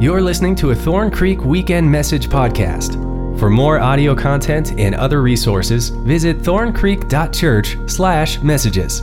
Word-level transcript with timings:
You're 0.00 0.20
listening 0.20 0.56
to 0.56 0.72
a 0.72 0.74
Thorn 0.74 1.08
Creek 1.10 1.44
Weekend 1.44 1.88
Message 1.90 2.28
podcast. 2.28 2.94
For 3.38 3.48
more 3.48 3.78
audio 3.78 4.14
content 4.14 4.78
and 4.78 4.94
other 4.94 5.22
resources, 5.22 5.88
visit 5.90 6.40
thorncreek.church/messages. 6.40 9.02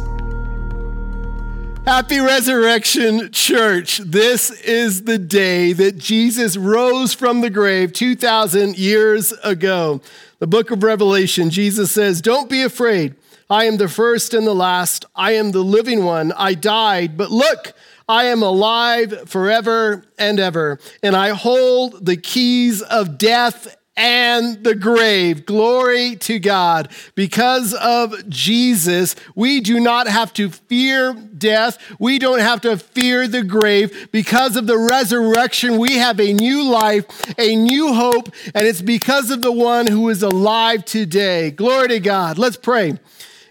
Happy 1.85 2.19
Resurrection 2.19 3.31
Church. 3.31 3.99
This 3.99 4.51
is 4.61 5.05
the 5.05 5.17
day 5.17 5.71
that 5.73 5.97
Jesus 5.97 6.57
rose 6.57 7.13
from 7.13 7.39
the 7.39 7.49
grave 7.49 7.93
2,000 7.93 8.77
years 8.77 9.31
ago. 9.45 10.01
The 10.39 10.47
book 10.47 10.71
of 10.71 10.83
Revelation, 10.83 11.49
Jesus 11.49 11.89
says, 11.89 12.21
Don't 12.21 12.49
be 12.49 12.63
afraid. 12.63 13.15
I 13.49 13.63
am 13.63 13.77
the 13.77 13.87
first 13.87 14.33
and 14.33 14.45
the 14.45 14.53
last. 14.53 15.05
I 15.15 15.31
am 15.31 15.51
the 15.51 15.63
living 15.63 16.03
one. 16.03 16.33
I 16.33 16.53
died, 16.53 17.15
but 17.17 17.31
look, 17.31 17.71
I 18.07 18.25
am 18.25 18.43
alive 18.43 19.29
forever 19.29 20.03
and 20.17 20.39
ever, 20.39 20.79
and 21.01 21.15
I 21.15 21.29
hold 21.29 22.05
the 22.05 22.17
keys 22.17 22.81
of 22.81 23.17
death 23.17 23.77
and 23.97 24.63
the 24.63 24.73
grave. 24.73 25.45
Glory 25.45 26.15
to 26.15 26.39
God. 26.39 26.89
Because 27.13 27.73
of 27.73 28.29
Jesus, 28.29 29.15
we 29.35 29.59
do 29.59 29.79
not 29.79 30.07
have 30.07 30.33
to 30.33 30.49
fear 30.49 31.13
death. 31.13 31.77
We 31.99 32.17
don't 32.17 32.39
have 32.39 32.61
to 32.61 32.77
fear 32.77 33.27
the 33.27 33.43
grave. 33.43 34.09
Because 34.11 34.55
of 34.55 34.65
the 34.65 34.77
resurrection, 34.77 35.77
we 35.77 35.97
have 35.97 36.19
a 36.19 36.33
new 36.33 36.63
life, 36.63 37.05
a 37.37 37.55
new 37.55 37.93
hope, 37.93 38.29
and 38.55 38.65
it's 38.65 38.81
because 38.81 39.29
of 39.29 39.41
the 39.41 39.51
one 39.51 39.87
who 39.87 40.09
is 40.09 40.23
alive 40.23 40.85
today. 40.85 41.51
Glory 41.51 41.89
to 41.89 41.99
God. 41.99 42.37
Let's 42.37 42.57
pray. 42.57 42.97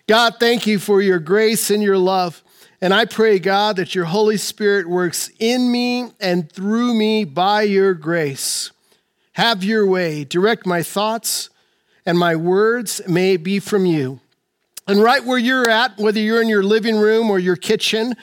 God, 0.06 0.36
thank 0.40 0.66
you 0.66 0.78
for 0.78 1.02
your 1.02 1.18
grace 1.20 1.70
and 1.70 1.82
your 1.82 1.98
love. 1.98 2.42
And 2.82 2.94
I 2.94 3.04
pray, 3.04 3.38
God, 3.38 3.76
that 3.76 3.94
your 3.94 4.06
Holy 4.06 4.38
Spirit 4.38 4.88
works 4.88 5.30
in 5.38 5.70
me 5.70 6.12
and 6.18 6.50
through 6.50 6.94
me 6.94 7.24
by 7.24 7.62
your 7.62 7.92
grace. 7.92 8.70
Have 9.32 9.62
your 9.62 9.86
way. 9.86 10.24
Direct 10.24 10.66
my 10.66 10.82
thoughts 10.82 11.50
and 12.06 12.18
my 12.18 12.34
words 12.36 13.00
may 13.06 13.36
be 13.36 13.58
from 13.58 13.84
you. 13.84 14.20
And 14.86 15.02
right 15.02 15.22
where 15.22 15.38
you're 15.38 15.68
at, 15.68 15.98
whether 15.98 16.18
you're 16.18 16.42
in 16.42 16.48
your 16.48 16.62
living 16.62 16.96
room 16.96 17.30
or 17.30 17.38
your 17.38 17.56
kitchen 17.56 18.14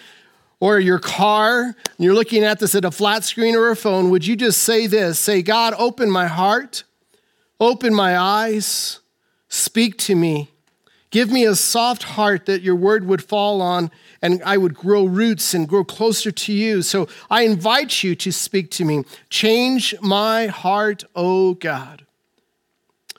or 0.60 0.80
your 0.80 1.00
car, 1.00 1.64
and 1.64 1.76
you're 2.00 2.16
looking 2.16 2.44
at 2.44 2.60
this 2.60 2.74
at 2.74 2.84
a 2.84 2.92
flat 2.92 3.24
screen 3.24 3.56
or 3.56 3.70
a 3.70 3.76
phone, 3.76 4.10
would 4.10 4.26
you 4.26 4.36
just 4.36 4.64
say 4.64 4.88
this? 4.88 5.20
Say, 5.20 5.44
God, 5.44 5.76
open 5.78 6.10
my 6.10 6.26
heart, 6.26 6.84
open 7.60 7.94
my 7.94 8.18
eyes, 8.18 9.00
speak 9.50 9.98
to 10.00 10.16
me. 10.16 10.50
Give 11.12 11.32
me 11.32 11.46
a 11.46 11.56
soft 11.56 12.04
heart 12.04 12.48
that 12.48 12.64
your 12.64 12.76
word 12.76 13.06
would 13.06 13.24
fall 13.24 13.62
on 13.62 13.92
and 14.22 14.42
I 14.44 14.58
would 14.58 14.74
grow 14.74 15.06
roots 15.06 15.54
and 15.54 15.68
grow 15.68 15.84
closer 15.84 16.32
to 16.32 16.54
you. 16.54 16.82
So 16.82 17.08
I 17.30 17.44
invite 17.44 18.04
you 18.04 18.16
to 18.16 18.32
speak 18.32 18.72
to 18.72 18.86
me. 18.86 19.04
Change 19.30 19.96
my 20.02 20.48
heart, 20.48 21.04
oh 21.16 21.54
God. 21.54 22.06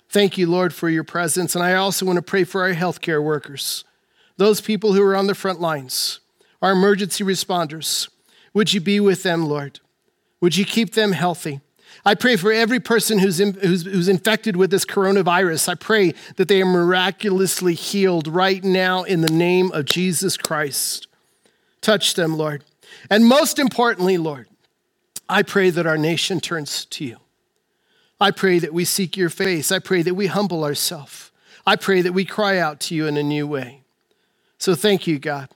Thank 0.08 0.38
you, 0.38 0.46
Lord, 0.46 0.74
for 0.74 0.88
your 0.88 1.04
presence. 1.04 1.54
And 1.54 1.62
I 1.62 1.74
also 1.74 2.06
want 2.06 2.16
to 2.16 2.22
pray 2.22 2.44
for 2.44 2.62
our 2.62 2.72
healthcare 2.72 3.22
workers, 3.22 3.84
those 4.36 4.60
people 4.60 4.94
who 4.94 5.02
are 5.02 5.16
on 5.16 5.26
the 5.26 5.34
front 5.34 5.60
lines, 5.60 6.20
our 6.62 6.72
emergency 6.72 7.24
responders. 7.24 8.08
Would 8.54 8.72
you 8.72 8.80
be 8.80 9.00
with 9.00 9.22
them, 9.22 9.44
Lord? 9.44 9.80
Would 10.40 10.56
you 10.56 10.64
keep 10.64 10.94
them 10.94 11.12
healthy? 11.12 11.60
I 12.04 12.14
pray 12.14 12.36
for 12.36 12.52
every 12.52 12.80
person 12.80 13.18
who's, 13.18 13.40
in, 13.40 13.54
who's, 13.54 13.84
who's, 13.84 14.08
infected 14.08 14.56
with 14.56 14.70
this 14.70 14.84
coronavirus. 14.84 15.68
I 15.68 15.74
pray 15.74 16.14
that 16.36 16.48
they 16.48 16.62
are 16.62 16.66
miraculously 16.66 17.74
healed 17.74 18.28
right 18.28 18.62
now 18.62 19.02
in 19.02 19.20
the 19.20 19.30
name 19.30 19.72
of 19.72 19.84
Jesus 19.84 20.36
Christ. 20.36 21.06
Touch 21.80 22.14
them, 22.14 22.36
Lord. 22.36 22.64
And 23.10 23.26
most 23.26 23.58
importantly, 23.58 24.16
Lord, 24.16 24.48
I 25.28 25.42
pray 25.42 25.70
that 25.70 25.86
our 25.86 25.98
nation 25.98 26.40
turns 26.40 26.84
to 26.86 27.04
you. 27.04 27.18
I 28.20 28.30
pray 28.30 28.58
that 28.58 28.74
we 28.74 28.84
seek 28.84 29.16
your 29.16 29.30
face. 29.30 29.70
I 29.70 29.78
pray 29.78 30.02
that 30.02 30.14
we 30.14 30.26
humble 30.26 30.64
ourselves. 30.64 31.30
I 31.66 31.76
pray 31.76 32.00
that 32.02 32.12
we 32.12 32.24
cry 32.24 32.58
out 32.58 32.80
to 32.80 32.94
you 32.94 33.06
in 33.06 33.16
a 33.16 33.22
new 33.22 33.46
way. 33.46 33.82
So 34.56 34.74
thank 34.74 35.06
you, 35.06 35.18
God. 35.18 35.50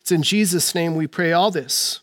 It's 0.00 0.12
in 0.12 0.22
Jesus' 0.22 0.74
name 0.74 0.94
we 0.94 1.06
pray 1.06 1.32
all 1.32 1.50
this. 1.50 2.00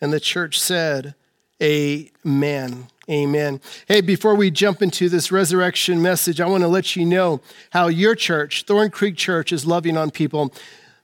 And 0.00 0.12
the 0.12 0.20
church 0.20 0.60
said, 0.60 1.14
Amen. 1.62 2.88
Amen. 3.08 3.60
Hey, 3.86 4.00
before 4.00 4.34
we 4.34 4.50
jump 4.50 4.82
into 4.82 5.08
this 5.08 5.30
resurrection 5.30 6.02
message, 6.02 6.40
I 6.40 6.46
want 6.46 6.62
to 6.62 6.68
let 6.68 6.96
you 6.96 7.04
know 7.04 7.40
how 7.70 7.86
your 7.86 8.16
church, 8.16 8.64
Thorn 8.64 8.90
Creek 8.90 9.16
Church, 9.16 9.52
is 9.52 9.64
loving 9.64 9.96
on 9.96 10.10
people. 10.10 10.52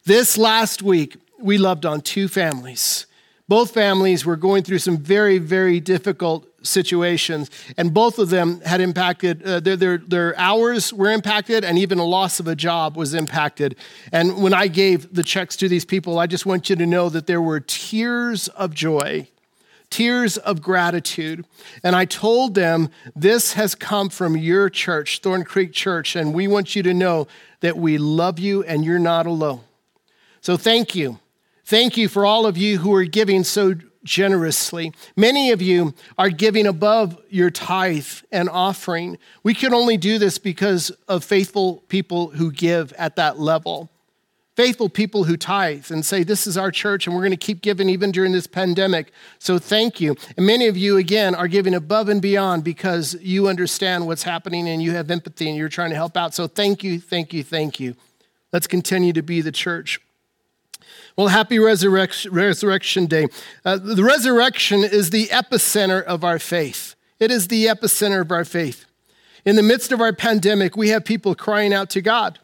This 0.04 0.36
last 0.36 0.82
week, 0.82 1.16
we 1.38 1.58
loved 1.58 1.86
on 1.86 2.00
two 2.00 2.26
families. 2.26 3.06
Both 3.46 3.72
families 3.72 4.26
were 4.26 4.36
going 4.36 4.64
through 4.64 4.80
some 4.80 4.98
very, 4.98 5.38
very 5.38 5.78
difficult 5.78 6.46
situations, 6.66 7.50
and 7.76 7.94
both 7.94 8.18
of 8.18 8.30
them 8.30 8.60
had 8.62 8.80
impacted, 8.80 9.44
uh, 9.44 9.60
their, 9.60 9.76
their, 9.76 9.98
their 9.98 10.38
hours 10.38 10.92
were 10.92 11.12
impacted, 11.12 11.64
and 11.64 11.78
even 11.78 11.98
a 11.98 12.04
loss 12.04 12.40
of 12.40 12.48
a 12.48 12.56
job 12.56 12.96
was 12.96 13.14
impacted. 13.14 13.76
And 14.10 14.42
when 14.42 14.54
I 14.54 14.66
gave 14.66 15.14
the 15.14 15.22
checks 15.22 15.56
to 15.58 15.68
these 15.68 15.84
people, 15.84 16.18
I 16.18 16.26
just 16.26 16.46
want 16.46 16.68
you 16.68 16.74
to 16.74 16.86
know 16.86 17.08
that 17.10 17.28
there 17.28 17.40
were 17.40 17.60
tears 17.60 18.48
of 18.48 18.74
joy 18.74 19.28
tears 19.90 20.36
of 20.36 20.62
gratitude. 20.62 21.44
And 21.82 21.96
I 21.96 22.04
told 22.04 22.54
them, 22.54 22.90
This 23.14 23.54
has 23.54 23.74
come 23.74 24.08
from 24.08 24.36
your 24.36 24.68
church, 24.68 25.20
Thorn 25.20 25.44
Creek 25.44 25.72
Church, 25.72 26.16
and 26.16 26.34
we 26.34 26.48
want 26.48 26.76
you 26.76 26.82
to 26.82 26.94
know 26.94 27.26
that 27.60 27.76
we 27.76 27.98
love 27.98 28.38
you 28.38 28.62
and 28.64 28.84
you're 28.84 28.98
not 28.98 29.26
alone. 29.26 29.60
So 30.40 30.56
thank 30.56 30.94
you. 30.94 31.18
Thank 31.64 31.96
you 31.96 32.08
for 32.08 32.24
all 32.24 32.46
of 32.46 32.56
you 32.56 32.78
who 32.78 32.94
are 32.94 33.04
giving 33.04 33.44
so 33.44 33.74
generously. 34.04 34.92
Many 35.16 35.50
of 35.50 35.60
you 35.60 35.94
are 36.16 36.30
giving 36.30 36.66
above 36.66 37.18
your 37.28 37.50
tithe 37.50 38.06
and 38.32 38.48
offering. 38.48 39.18
We 39.42 39.54
can 39.54 39.74
only 39.74 39.96
do 39.96 40.18
this 40.18 40.38
because 40.38 40.90
of 41.08 41.24
faithful 41.24 41.82
people 41.88 42.28
who 42.28 42.50
give 42.50 42.92
at 42.94 43.16
that 43.16 43.38
level 43.38 43.90
faithful 44.58 44.88
people 44.88 45.22
who 45.22 45.36
tithe 45.36 45.88
and 45.88 46.04
say, 46.04 46.24
This 46.24 46.44
is 46.44 46.58
our 46.58 46.72
church 46.72 47.06
and 47.06 47.14
we're 47.14 47.22
going 47.22 47.30
to 47.30 47.36
keep 47.36 47.62
giving 47.62 47.88
even 47.88 48.10
during 48.10 48.32
this 48.32 48.48
pandemic. 48.48 49.12
So 49.38 49.56
thank 49.56 50.00
you. 50.00 50.16
And 50.36 50.44
many 50.44 50.66
of 50.66 50.76
you, 50.76 50.96
again, 50.96 51.36
are 51.36 51.46
giving 51.46 51.74
above 51.74 52.08
and 52.08 52.20
beyond 52.20 52.64
because 52.64 53.14
you 53.20 53.46
understand 53.46 54.08
what's 54.08 54.24
happening 54.24 54.68
and 54.68 54.82
you 54.82 54.90
have 54.90 55.12
empathy 55.12 55.48
and 55.48 55.56
you're 55.56 55.68
trying 55.68 55.90
to 55.90 55.94
help 55.94 56.16
out. 56.16 56.34
So 56.34 56.48
thank 56.48 56.82
you, 56.82 56.98
thank 56.98 57.32
you, 57.32 57.44
thank 57.44 57.78
you. 57.78 57.94
Let's 58.52 58.66
continue 58.66 59.12
to 59.12 59.22
be 59.22 59.42
the 59.42 59.52
church. 59.52 60.00
Well, 61.14 61.28
happy 61.28 61.60
Resurrection, 61.60 63.06
Day. 63.06 63.28
Uh, 63.64 63.76
the 63.76 64.02
resurrection 64.02 64.82
is 64.82 65.10
the 65.10 65.28
epicenter 65.28 66.02
of 66.02 66.24
our 66.24 66.40
faith. 66.40 66.96
It 67.20 67.30
is 67.30 67.46
the 67.46 67.66
epicenter 67.66 68.22
of 68.22 68.32
our 68.32 68.44
faith. 68.44 68.86
In 69.44 69.54
the 69.54 69.62
midst 69.62 69.92
of 69.92 70.00
our 70.00 70.12
pandemic, 70.12 70.76
we 70.76 70.88
have 70.88 71.04
people 71.04 71.36
crying 71.36 71.72
out 71.72 71.90
to 71.90 72.00
God. 72.00 72.40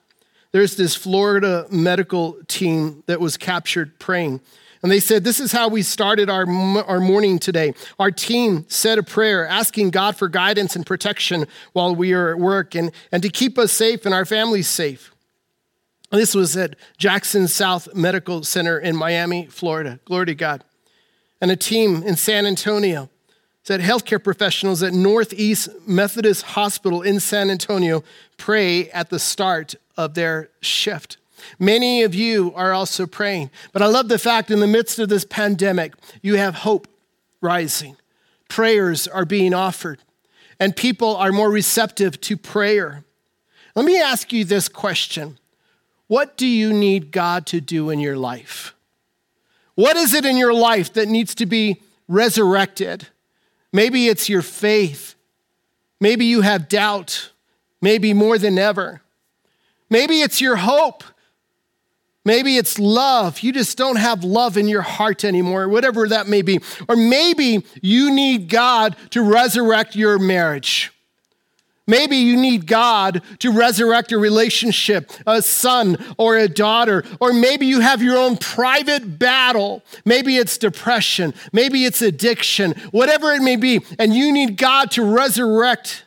There's 0.54 0.76
this 0.76 0.94
Florida 0.94 1.66
medical 1.68 2.38
team 2.46 3.02
that 3.06 3.18
was 3.18 3.36
captured 3.36 3.98
praying. 3.98 4.40
And 4.84 4.92
they 4.92 5.00
said, 5.00 5.24
This 5.24 5.40
is 5.40 5.50
how 5.50 5.66
we 5.66 5.82
started 5.82 6.30
our, 6.30 6.48
our 6.84 7.00
morning 7.00 7.40
today. 7.40 7.74
Our 7.98 8.12
team 8.12 8.64
said 8.68 8.96
a 8.98 9.02
prayer 9.02 9.48
asking 9.48 9.90
God 9.90 10.16
for 10.16 10.28
guidance 10.28 10.76
and 10.76 10.86
protection 10.86 11.48
while 11.72 11.96
we 11.96 12.12
are 12.12 12.30
at 12.30 12.38
work 12.38 12.76
and, 12.76 12.92
and 13.10 13.20
to 13.24 13.30
keep 13.30 13.58
us 13.58 13.72
safe 13.72 14.06
and 14.06 14.14
our 14.14 14.24
families 14.24 14.68
safe. 14.68 15.12
And 16.12 16.20
this 16.20 16.36
was 16.36 16.56
at 16.56 16.76
Jackson 16.98 17.48
South 17.48 17.92
Medical 17.92 18.44
Center 18.44 18.78
in 18.78 18.94
Miami, 18.94 19.46
Florida. 19.46 19.98
Glory 20.04 20.26
to 20.26 20.34
God. 20.36 20.62
And 21.40 21.50
a 21.50 21.56
team 21.56 22.04
in 22.04 22.14
San 22.14 22.46
Antonio 22.46 23.10
said 23.64 23.80
healthcare 23.80 24.22
professionals 24.22 24.82
at 24.82 24.92
Northeast 24.92 25.70
Methodist 25.86 26.42
Hospital 26.42 27.00
in 27.00 27.18
San 27.18 27.50
Antonio 27.50 28.04
pray 28.36 28.90
at 28.90 29.08
the 29.08 29.18
start 29.18 29.74
of 29.96 30.12
their 30.12 30.50
shift. 30.60 31.16
Many 31.58 32.02
of 32.02 32.14
you 32.14 32.52
are 32.54 32.72
also 32.72 33.06
praying. 33.06 33.50
But 33.72 33.80
I 33.80 33.86
love 33.86 34.08
the 34.08 34.18
fact 34.18 34.50
in 34.50 34.60
the 34.60 34.66
midst 34.66 34.98
of 34.98 35.08
this 35.08 35.24
pandemic, 35.24 35.94
you 36.22 36.36
have 36.36 36.56
hope 36.56 36.86
rising. 37.40 37.96
Prayers 38.48 39.08
are 39.08 39.24
being 39.24 39.54
offered, 39.54 39.98
and 40.60 40.76
people 40.76 41.16
are 41.16 41.32
more 41.32 41.50
receptive 41.50 42.20
to 42.22 42.36
prayer. 42.36 43.02
Let 43.74 43.86
me 43.86 43.98
ask 43.98 44.30
you 44.32 44.44
this 44.44 44.68
question 44.68 45.38
What 46.06 46.36
do 46.36 46.46
you 46.46 46.72
need 46.72 47.10
God 47.10 47.46
to 47.46 47.62
do 47.62 47.88
in 47.88 47.98
your 47.98 48.16
life? 48.16 48.74
What 49.74 49.96
is 49.96 50.12
it 50.12 50.26
in 50.26 50.36
your 50.36 50.54
life 50.54 50.92
that 50.92 51.08
needs 51.08 51.34
to 51.36 51.46
be 51.46 51.80
resurrected? 52.06 53.08
Maybe 53.74 54.06
it's 54.06 54.28
your 54.28 54.40
faith. 54.40 55.16
Maybe 56.00 56.26
you 56.26 56.42
have 56.42 56.68
doubt, 56.68 57.32
maybe 57.82 58.14
more 58.14 58.38
than 58.38 58.56
ever. 58.56 59.02
Maybe 59.90 60.20
it's 60.20 60.40
your 60.40 60.54
hope. 60.54 61.02
Maybe 62.24 62.56
it's 62.56 62.78
love. 62.78 63.40
You 63.40 63.52
just 63.52 63.76
don't 63.76 63.96
have 63.96 64.22
love 64.22 64.56
in 64.56 64.68
your 64.68 64.82
heart 64.82 65.24
anymore, 65.24 65.68
whatever 65.68 66.08
that 66.08 66.28
may 66.28 66.40
be. 66.40 66.60
Or 66.88 66.94
maybe 66.94 67.66
you 67.82 68.14
need 68.14 68.48
God 68.48 68.96
to 69.10 69.22
resurrect 69.22 69.96
your 69.96 70.20
marriage. 70.20 70.93
Maybe 71.86 72.16
you 72.16 72.36
need 72.36 72.66
God 72.66 73.22
to 73.40 73.52
resurrect 73.52 74.10
a 74.12 74.18
relationship, 74.18 75.12
a 75.26 75.42
son 75.42 76.02
or 76.16 76.38
a 76.38 76.48
daughter, 76.48 77.04
or 77.20 77.34
maybe 77.34 77.66
you 77.66 77.80
have 77.80 78.02
your 78.02 78.16
own 78.16 78.38
private 78.38 79.18
battle. 79.18 79.82
Maybe 80.04 80.38
it's 80.38 80.56
depression, 80.56 81.34
maybe 81.52 81.84
it's 81.84 82.00
addiction, 82.00 82.72
whatever 82.90 83.32
it 83.32 83.42
may 83.42 83.56
be, 83.56 83.84
and 83.98 84.14
you 84.14 84.32
need 84.32 84.56
God 84.56 84.90
to 84.92 85.04
resurrect 85.04 86.04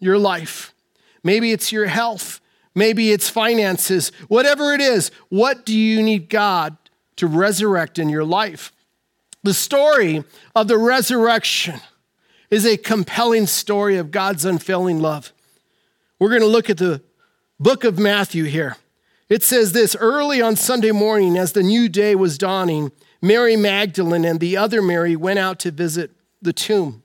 your 0.00 0.18
life. 0.18 0.74
Maybe 1.22 1.52
it's 1.52 1.70
your 1.70 1.86
health, 1.86 2.40
maybe 2.74 3.12
it's 3.12 3.30
finances, 3.30 4.10
whatever 4.26 4.72
it 4.72 4.80
is. 4.80 5.12
What 5.28 5.64
do 5.64 5.78
you 5.78 6.02
need 6.02 6.28
God 6.28 6.76
to 7.16 7.28
resurrect 7.28 8.00
in 8.00 8.08
your 8.08 8.24
life? 8.24 8.72
The 9.44 9.54
story 9.54 10.24
of 10.56 10.66
the 10.66 10.78
resurrection 10.78 11.80
is 12.50 12.66
a 12.66 12.76
compelling 12.76 13.46
story 13.46 13.96
of 13.96 14.10
God's 14.10 14.44
unfailing 14.44 15.00
love. 15.00 15.32
We're 16.18 16.28
going 16.28 16.40
to 16.42 16.46
look 16.46 16.70
at 16.70 16.78
the 16.78 17.02
book 17.58 17.84
of 17.84 17.98
Matthew 17.98 18.44
here. 18.44 18.76
It 19.28 19.42
says 19.42 19.72
this 19.72 19.96
early 19.96 20.40
on 20.42 20.56
Sunday 20.56 20.92
morning, 20.92 21.36
as 21.36 21.52
the 21.52 21.62
new 21.62 21.88
day 21.88 22.14
was 22.14 22.38
dawning, 22.38 22.92
Mary 23.22 23.56
Magdalene 23.56 24.24
and 24.24 24.38
the 24.38 24.56
other 24.56 24.82
Mary 24.82 25.16
went 25.16 25.38
out 25.38 25.58
to 25.60 25.70
visit 25.70 26.10
the 26.42 26.52
tomb. 26.52 27.02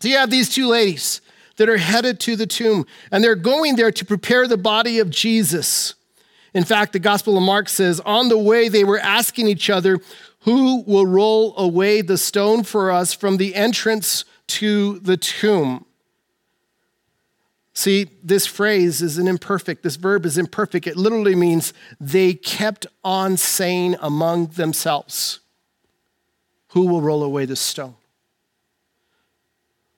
So 0.00 0.08
you 0.08 0.18
have 0.18 0.30
these 0.30 0.54
two 0.54 0.68
ladies 0.68 1.22
that 1.56 1.68
are 1.68 1.78
headed 1.78 2.20
to 2.20 2.36
the 2.36 2.46
tomb, 2.46 2.86
and 3.10 3.24
they're 3.24 3.34
going 3.34 3.76
there 3.76 3.90
to 3.90 4.04
prepare 4.04 4.46
the 4.46 4.58
body 4.58 4.98
of 4.98 5.08
Jesus. 5.08 5.94
In 6.52 6.64
fact, 6.64 6.92
the 6.92 6.98
Gospel 6.98 7.36
of 7.36 7.42
Mark 7.42 7.68
says, 7.68 8.00
on 8.00 8.28
the 8.28 8.38
way, 8.38 8.68
they 8.68 8.84
were 8.84 8.98
asking 8.98 9.48
each 9.48 9.70
other, 9.70 9.98
Who 10.40 10.82
will 10.86 11.06
roll 11.06 11.56
away 11.56 12.02
the 12.02 12.18
stone 12.18 12.62
for 12.62 12.90
us 12.90 13.14
from 13.14 13.38
the 13.38 13.54
entrance 13.54 14.24
to 14.48 14.98
the 15.00 15.16
tomb. 15.16 15.84
See, 17.74 18.10
this 18.22 18.46
phrase 18.46 19.02
is 19.02 19.18
an 19.18 19.28
imperfect, 19.28 19.82
this 19.82 19.96
verb 19.96 20.24
is 20.24 20.38
imperfect. 20.38 20.86
It 20.86 20.96
literally 20.96 21.34
means 21.34 21.74
they 22.00 22.32
kept 22.32 22.86
on 23.04 23.36
saying 23.36 23.96
among 24.00 24.46
themselves, 24.48 25.40
Who 26.68 26.86
will 26.86 27.02
roll 27.02 27.22
away 27.22 27.44
the 27.44 27.56
stone? 27.56 27.96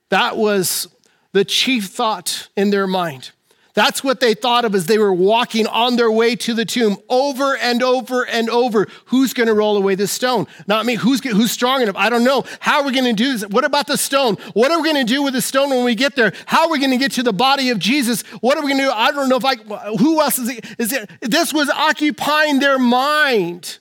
That 0.08 0.36
was 0.36 0.88
the 1.32 1.44
chief 1.44 1.86
thought 1.86 2.48
in 2.56 2.70
their 2.70 2.86
mind. 2.86 3.30
That's 3.78 4.02
what 4.02 4.18
they 4.18 4.34
thought 4.34 4.64
of 4.64 4.74
as 4.74 4.86
they 4.86 4.98
were 4.98 5.12
walking 5.12 5.68
on 5.68 5.94
their 5.94 6.10
way 6.10 6.34
to 6.34 6.52
the 6.52 6.64
tomb 6.64 6.96
over 7.08 7.56
and 7.56 7.80
over 7.80 8.26
and 8.26 8.50
over. 8.50 8.88
Who's 9.04 9.32
going 9.32 9.46
to 9.46 9.54
roll 9.54 9.76
away 9.76 9.94
this 9.94 10.10
stone? 10.10 10.48
Not 10.66 10.84
me. 10.84 10.96
Who's, 10.96 11.22
who's 11.22 11.52
strong 11.52 11.82
enough? 11.82 11.94
I 11.94 12.10
don't 12.10 12.24
know. 12.24 12.42
How 12.58 12.80
are 12.80 12.84
we 12.84 12.90
going 12.90 13.04
to 13.04 13.12
do 13.12 13.38
this? 13.38 13.48
What 13.48 13.64
about 13.64 13.86
the 13.86 13.96
stone? 13.96 14.34
What 14.54 14.72
are 14.72 14.82
we 14.82 14.92
going 14.92 15.06
to 15.06 15.12
do 15.12 15.22
with 15.22 15.32
the 15.32 15.40
stone 15.40 15.70
when 15.70 15.84
we 15.84 15.94
get 15.94 16.16
there? 16.16 16.32
How 16.46 16.64
are 16.64 16.70
we 16.72 16.80
going 16.80 16.90
to 16.90 16.96
get 16.96 17.12
to 17.12 17.22
the 17.22 17.32
body 17.32 17.70
of 17.70 17.78
Jesus? 17.78 18.22
What 18.40 18.58
are 18.58 18.64
we 18.64 18.72
going 18.72 18.82
to 18.82 18.86
do? 18.86 18.90
I 18.90 19.12
don't 19.12 19.28
know 19.28 19.36
if 19.36 19.44
I, 19.44 19.54
who 19.96 20.20
else 20.20 20.40
is? 20.40 20.60
Is 20.76 20.92
it? 20.92 21.08
This 21.20 21.54
was 21.54 21.70
occupying 21.70 22.58
their 22.58 22.80
mind. 22.80 23.78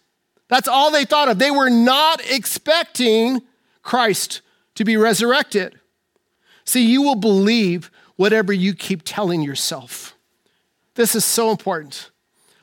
That's 0.47 0.67
all 0.67 0.91
they 0.91 1.05
thought 1.05 1.27
of. 1.27 1.39
They 1.39 1.49
were 1.49 1.71
not 1.71 2.21
expecting 2.29 3.41
Christ 3.81 4.41
to 4.75 4.85
be 4.85 4.95
resurrected. 4.95 5.79
See, 6.65 6.85
you 6.85 7.01
will 7.01 7.15
believe 7.15 7.89
whatever 8.17 8.51
you 8.51 8.73
keep 8.73 9.03
telling 9.05 9.41
yourself. 9.41 10.15
This 10.95 11.15
is 11.15 11.23
so 11.23 11.49
important. 11.49 12.11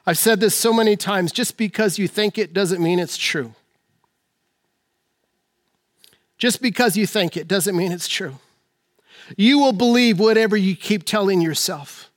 I've 0.06 0.18
said 0.18 0.40
this 0.40 0.54
so 0.54 0.72
many 0.72 0.96
times 0.96 1.32
just 1.32 1.56
because 1.56 1.98
you 1.98 2.06
think 2.06 2.36
it 2.36 2.52
doesn't 2.52 2.82
mean 2.82 2.98
it's 2.98 3.16
true. 3.16 3.54
Just 6.36 6.60
because 6.60 6.96
you 6.96 7.06
think 7.06 7.36
it 7.36 7.48
doesn't 7.48 7.76
mean 7.76 7.92
it's 7.92 8.08
true. 8.08 8.38
You 9.36 9.58
will 9.58 9.72
believe 9.72 10.18
whatever 10.18 10.56
you 10.56 10.76
keep 10.76 11.04
telling 11.04 11.40
yourself. 11.40 12.10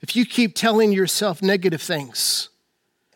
If 0.00 0.16
you 0.16 0.24
keep 0.24 0.54
telling 0.54 0.92
yourself 0.92 1.42
negative 1.42 1.82
things, 1.82 2.48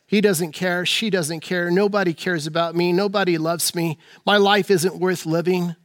he 0.07 0.21
doesn't 0.21 0.53
care, 0.53 0.85
she 0.85 1.09
doesn't 1.09 1.41
care, 1.41 1.71
nobody 1.71 2.13
cares 2.13 2.47
about 2.47 2.77
me, 2.77 2.93
nobody 2.93 3.39
loves 3.39 3.75
me, 3.75 3.99
my 4.27 4.37
life 4.37 4.71
isn't 4.71 4.99
worth 4.99 5.25
living, 5.25 5.77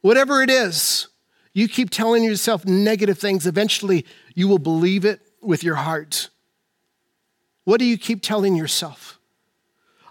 whatever 0.00 0.42
it 0.42 0.50
is, 0.50 1.06
you 1.54 1.68
keep 1.68 1.90
telling 1.90 2.24
yourself 2.24 2.64
negative 2.64 3.18
things, 3.18 3.46
eventually 3.46 4.06
you 4.34 4.48
will 4.48 4.58
believe 4.58 5.04
it 5.04 5.20
with 5.40 5.62
your 5.62 5.74
heart. 5.76 6.30
What 7.64 7.78
do 7.78 7.84
you 7.84 7.98
keep 7.98 8.22
telling 8.22 8.56
yourself? 8.56 9.18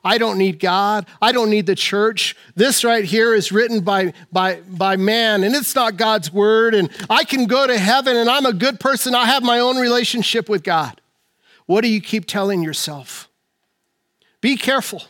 I 0.04 0.18
don't 0.18 0.38
need 0.38 0.60
God. 0.60 1.06
I 1.22 1.32
don't 1.32 1.50
need 1.50 1.68
the 1.68 1.76
church. 1.76 2.36
This 2.56 2.84
right 2.84 3.06
here 3.06 3.36
is 3.36 3.52
written 3.52 3.82
by, 3.82 4.14
by, 4.32 4.62
by 4.62 4.96
man, 4.96 5.44
and 5.44 5.56
it's 5.56 5.76
not 5.76 5.98
God's 5.98 6.34
word. 6.34 6.74
And 6.74 6.90
I 7.10 7.24
can 7.24 7.46
go 7.46 7.68
to 7.68 7.78
heaven, 7.78 8.18
and 8.18 8.30
I'm 8.30 8.46
a 8.46 8.54
good 8.54 8.80
person. 8.80 9.14
I 9.14 9.26
have 9.26 9.44
my 9.44 9.60
own 9.60 9.78
relationship 9.78 10.50
with 10.50 10.64
God. 10.64 11.02
What 11.68 11.82
do 11.82 11.88
you 11.88 12.02
keep 12.02 12.26
telling 12.26 12.64
yourself? 12.64 13.30
Be 14.42 14.58
careful. 14.58 15.04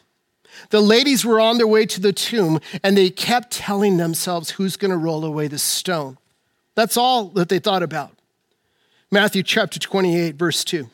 The 0.72 0.82
ladies 0.82 1.24
were 1.24 1.40
on 1.40 1.58
their 1.58 1.68
way 1.68 1.86
to 1.86 2.02
the 2.02 2.14
tomb, 2.14 2.60
and 2.84 2.98
they 2.98 3.10
kept 3.10 3.52
telling 3.52 3.96
themselves 3.96 4.52
who's 4.52 4.76
going 4.76 4.92
to 4.92 4.98
roll 4.98 5.24
away 5.24 5.48
the 5.48 5.58
stone. 5.58 6.18
That's 6.76 6.98
all 6.98 7.26
that 7.30 7.50
they 7.50 7.60
thought 7.60 7.84
about. 7.84 8.12
Matthew 9.12 9.44
chapter 9.44 9.80
28, 9.80 10.36
verse 10.36 10.64
2. 10.64 10.90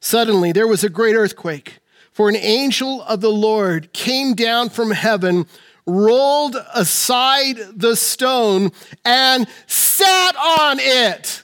Suddenly 0.00 0.52
there 0.52 0.66
was 0.66 0.84
a 0.84 0.88
great 0.88 1.14
earthquake, 1.14 1.78
for 2.12 2.28
an 2.28 2.36
angel 2.36 3.02
of 3.02 3.20
the 3.20 3.30
Lord 3.30 3.92
came 3.92 4.34
down 4.34 4.70
from 4.70 4.90
heaven, 4.90 5.46
rolled 5.86 6.56
aside 6.74 7.58
the 7.74 7.96
stone, 7.96 8.72
and 9.04 9.46
sat 9.66 10.36
on 10.36 10.78
it. 10.80 11.42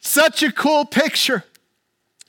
Such 0.00 0.42
a 0.42 0.52
cool 0.52 0.84
picture 0.84 1.44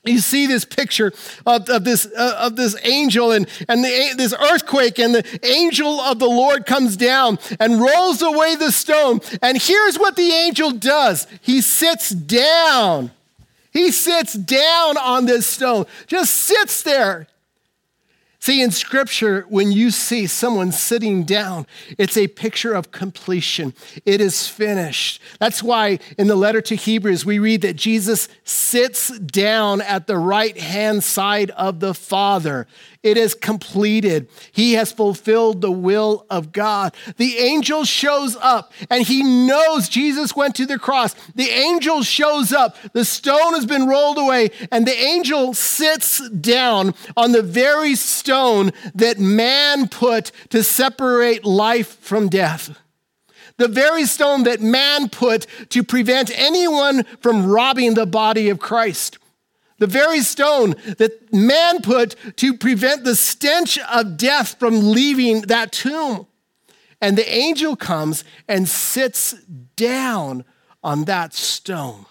you 0.04 0.18
see 0.18 0.46
this 0.46 0.64
picture 0.64 1.12
of, 1.44 1.68
of 1.68 1.84
this, 1.84 2.06
uh, 2.06 2.36
of 2.38 2.56
this 2.56 2.74
angel 2.84 3.32
and, 3.32 3.46
and 3.68 3.84
the, 3.84 4.14
this 4.16 4.32
earthquake, 4.32 4.98
and 4.98 5.14
the 5.14 5.40
angel 5.46 6.00
of 6.00 6.18
the 6.18 6.28
Lord 6.28 6.64
comes 6.64 6.96
down 6.96 7.38
and 7.58 7.80
rolls 7.80 8.22
away 8.22 8.54
the 8.54 8.72
stone. 8.72 9.20
And 9.42 9.60
here's 9.60 9.98
what 9.98 10.16
the 10.16 10.30
angel 10.30 10.70
does 10.70 11.26
he 11.42 11.60
sits 11.60 12.10
down. 12.10 13.10
He 13.72 13.92
sits 13.92 14.32
down 14.32 14.96
on 14.96 15.26
this 15.26 15.46
stone, 15.46 15.86
just 16.06 16.34
sits 16.34 16.82
there. 16.82 17.26
See, 18.42 18.62
in 18.62 18.70
scripture, 18.70 19.44
when 19.50 19.70
you 19.70 19.90
see 19.90 20.26
someone 20.26 20.72
sitting 20.72 21.24
down, 21.24 21.66
it's 21.98 22.16
a 22.16 22.26
picture 22.26 22.72
of 22.72 22.90
completion. 22.90 23.74
It 24.06 24.22
is 24.22 24.48
finished. 24.48 25.20
That's 25.38 25.62
why 25.62 25.98
in 26.16 26.26
the 26.26 26.36
letter 26.36 26.62
to 26.62 26.74
Hebrews, 26.74 27.26
we 27.26 27.38
read 27.38 27.60
that 27.60 27.76
Jesus 27.76 28.30
sits 28.42 29.18
down 29.18 29.82
at 29.82 30.06
the 30.06 30.16
right 30.16 30.56
hand 30.56 31.04
side 31.04 31.50
of 31.50 31.80
the 31.80 31.92
Father. 31.92 32.66
It 33.02 33.18
is 33.18 33.34
completed. 33.34 34.28
He 34.52 34.74
has 34.74 34.90
fulfilled 34.90 35.60
the 35.60 35.70
will 35.70 36.26
of 36.30 36.52
God. 36.52 36.94
The 37.18 37.38
angel 37.38 37.84
shows 37.84 38.36
up 38.36 38.72
and 38.88 39.06
he 39.06 39.22
knows 39.22 39.88
Jesus 39.88 40.34
went 40.34 40.54
to 40.56 40.66
the 40.66 40.78
cross. 40.78 41.14
The 41.34 41.48
angel 41.48 42.02
shows 42.02 42.52
up. 42.52 42.76
The 42.92 43.04
stone 43.04 43.54
has 43.54 43.64
been 43.66 43.86
rolled 43.86 44.18
away 44.18 44.50
and 44.70 44.86
the 44.86 44.98
angel 44.98 45.52
sits 45.52 46.26
down 46.30 46.94
on 47.16 47.32
the 47.32 47.42
very 47.42 47.94
stone 47.94 48.29
that 48.94 49.18
man 49.18 49.88
put 49.88 50.32
to 50.50 50.62
separate 50.62 51.44
life 51.44 51.98
from 52.00 52.28
death 52.28 52.78
the 53.56 53.68
very 53.68 54.06
stone 54.06 54.44
that 54.44 54.62
man 54.62 55.10
put 55.10 55.46
to 55.68 55.84
prevent 55.84 56.30
anyone 56.34 57.04
from 57.20 57.44
robbing 57.44 57.92
the 57.92 58.06
body 58.06 58.48
of 58.48 58.58
Christ 58.58 59.18
the 59.80 59.86
very 59.86 60.20
stone 60.20 60.76
that 60.98 61.32
man 61.32 61.80
put 61.80 62.14
to 62.36 62.56
prevent 62.56 63.02
the 63.02 63.16
stench 63.16 63.78
of 63.78 64.18
death 64.18 64.56
from 64.58 64.92
leaving 64.92 65.40
that 65.42 65.72
tomb. 65.72 66.26
And 67.00 67.16
the 67.16 67.28
angel 67.28 67.76
comes 67.76 68.22
and 68.46 68.68
sits 68.68 69.32
down 69.76 70.44
on 70.84 71.06
that 71.06 71.32
stone. 71.32 72.04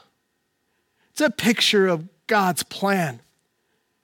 It's 1.12 1.22
a 1.22 1.30
picture 1.30 1.88
of 1.88 2.10
God's 2.26 2.64
plan. 2.64 3.22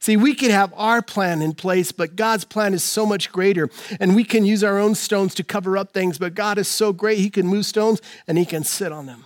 See, 0.06 0.18
we 0.18 0.36
could 0.36 0.52
have 0.52 0.72
our 0.78 1.02
plan 1.02 1.42
in 1.42 1.56
place, 1.56 1.92
but 1.92 2.16
God's 2.16 2.46
plan 2.46 2.76
is 2.76 2.84
so 2.84 3.08
much 3.08 3.32
greater. 3.32 3.72
And 4.00 4.16
we 4.16 4.24
can 4.24 4.46
use 4.46 4.64
our 4.64 4.78
own 4.78 4.94
stones 4.94 5.34
to 5.34 5.44
cover 5.44 5.80
up 5.80 5.94
things, 5.94 6.20
but 6.20 6.36
God 6.36 6.60
is 6.60 6.68
so 6.68 6.94
great, 6.94 7.18
He 7.18 7.32
can 7.32 7.48
move 7.48 7.66
stones 7.66 8.04
and 8.28 8.38
He 8.38 8.46
can 8.46 8.64
sit 8.64 8.92
on 8.92 9.08
them. 9.08 9.26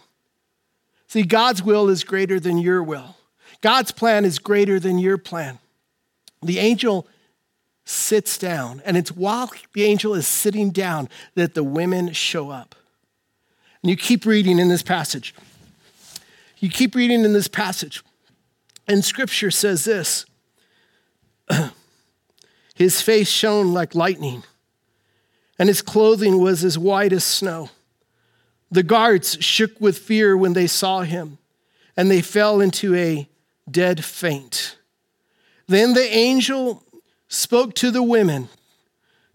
See, 1.09 1.23
God's 1.23 1.61
will 1.61 1.89
is 1.89 2.05
greater 2.05 2.39
than 2.39 2.57
your 2.57 2.81
will. 2.81 3.17
God's 3.59 3.91
plan 3.91 4.23
is 4.23 4.39
greater 4.39 4.79
than 4.79 4.97
your 4.97 5.17
plan. 5.17 5.59
The 6.41 6.59
angel 6.59 7.05
sits 7.83 8.37
down, 8.37 8.81
and 8.85 8.95
it's 8.95 9.11
while 9.11 9.51
the 9.73 9.83
angel 9.83 10.13
is 10.13 10.27
sitting 10.27 10.69
down 10.69 11.09
that 11.35 11.55
the 11.55 11.63
women 11.65 12.13
show 12.13 12.51
up. 12.51 12.73
And 13.83 13.89
you 13.89 13.97
keep 13.97 14.25
reading 14.25 14.59
in 14.59 14.69
this 14.69 14.83
passage. 14.83 15.35
You 16.59 16.69
keep 16.69 16.95
reading 16.95 17.25
in 17.25 17.33
this 17.33 17.49
passage. 17.49 18.01
And 18.87 19.03
scripture 19.03 19.51
says 19.51 19.83
this 19.83 20.25
His 22.75 23.01
face 23.01 23.29
shone 23.29 23.73
like 23.73 23.93
lightning, 23.93 24.43
and 25.57 25.67
his 25.67 25.81
clothing 25.81 26.39
was 26.39 26.63
as 26.63 26.77
white 26.77 27.11
as 27.11 27.25
snow. 27.25 27.69
The 28.71 28.83
guards 28.83 29.37
shook 29.41 29.81
with 29.81 29.97
fear 29.97 30.37
when 30.37 30.53
they 30.53 30.67
saw 30.67 31.01
him, 31.01 31.39
and 31.97 32.09
they 32.09 32.21
fell 32.21 32.61
into 32.61 32.95
a 32.95 33.27
dead 33.69 34.05
faint. 34.05 34.77
Then 35.67 35.93
the 35.93 36.07
angel 36.07 36.83
spoke 37.27 37.75
to 37.75 37.91
the 37.91 38.01
women. 38.01 38.47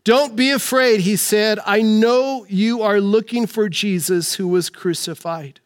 Don't 0.05 0.37
be 0.37 0.51
afraid, 0.51 1.01
he 1.01 1.17
said. 1.17 1.59
I 1.67 1.83
know 1.83 2.47
you 2.49 2.83
are 2.83 3.01
looking 3.01 3.47
for 3.47 3.69
Jesus 3.69 4.35
who 4.35 4.49
was 4.49 4.71
crucified. 4.71 5.61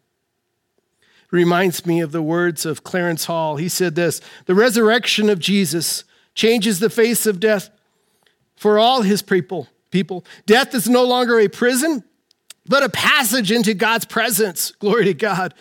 Reminds 1.31 1.87
me 1.87 2.01
of 2.01 2.13
the 2.13 2.23
words 2.23 2.67
of 2.67 2.85
Clarence 2.85 3.27
Hall. 3.27 3.57
He 3.57 3.69
said 3.69 3.95
this 3.95 4.21
The 4.47 4.55
resurrection 4.55 5.29
of 5.29 5.39
Jesus 5.39 6.05
changes 6.39 6.79
the 6.79 6.89
face 6.89 7.27
of 7.27 7.41
death 7.41 7.69
for 8.57 8.79
all 8.79 9.03
his 9.03 9.23
people. 9.23 9.67
People, 9.91 10.25
death 10.47 10.73
is 10.73 10.89
no 10.89 11.03
longer 11.05 11.41
a 11.41 11.49
prison, 11.49 12.05
but 12.65 12.85
a 12.85 12.89
passage 12.89 13.51
into 13.51 13.75
God's 13.75 14.05
presence. 14.05 14.71
Glory 14.79 15.07
to 15.07 15.15
God. 15.15 15.53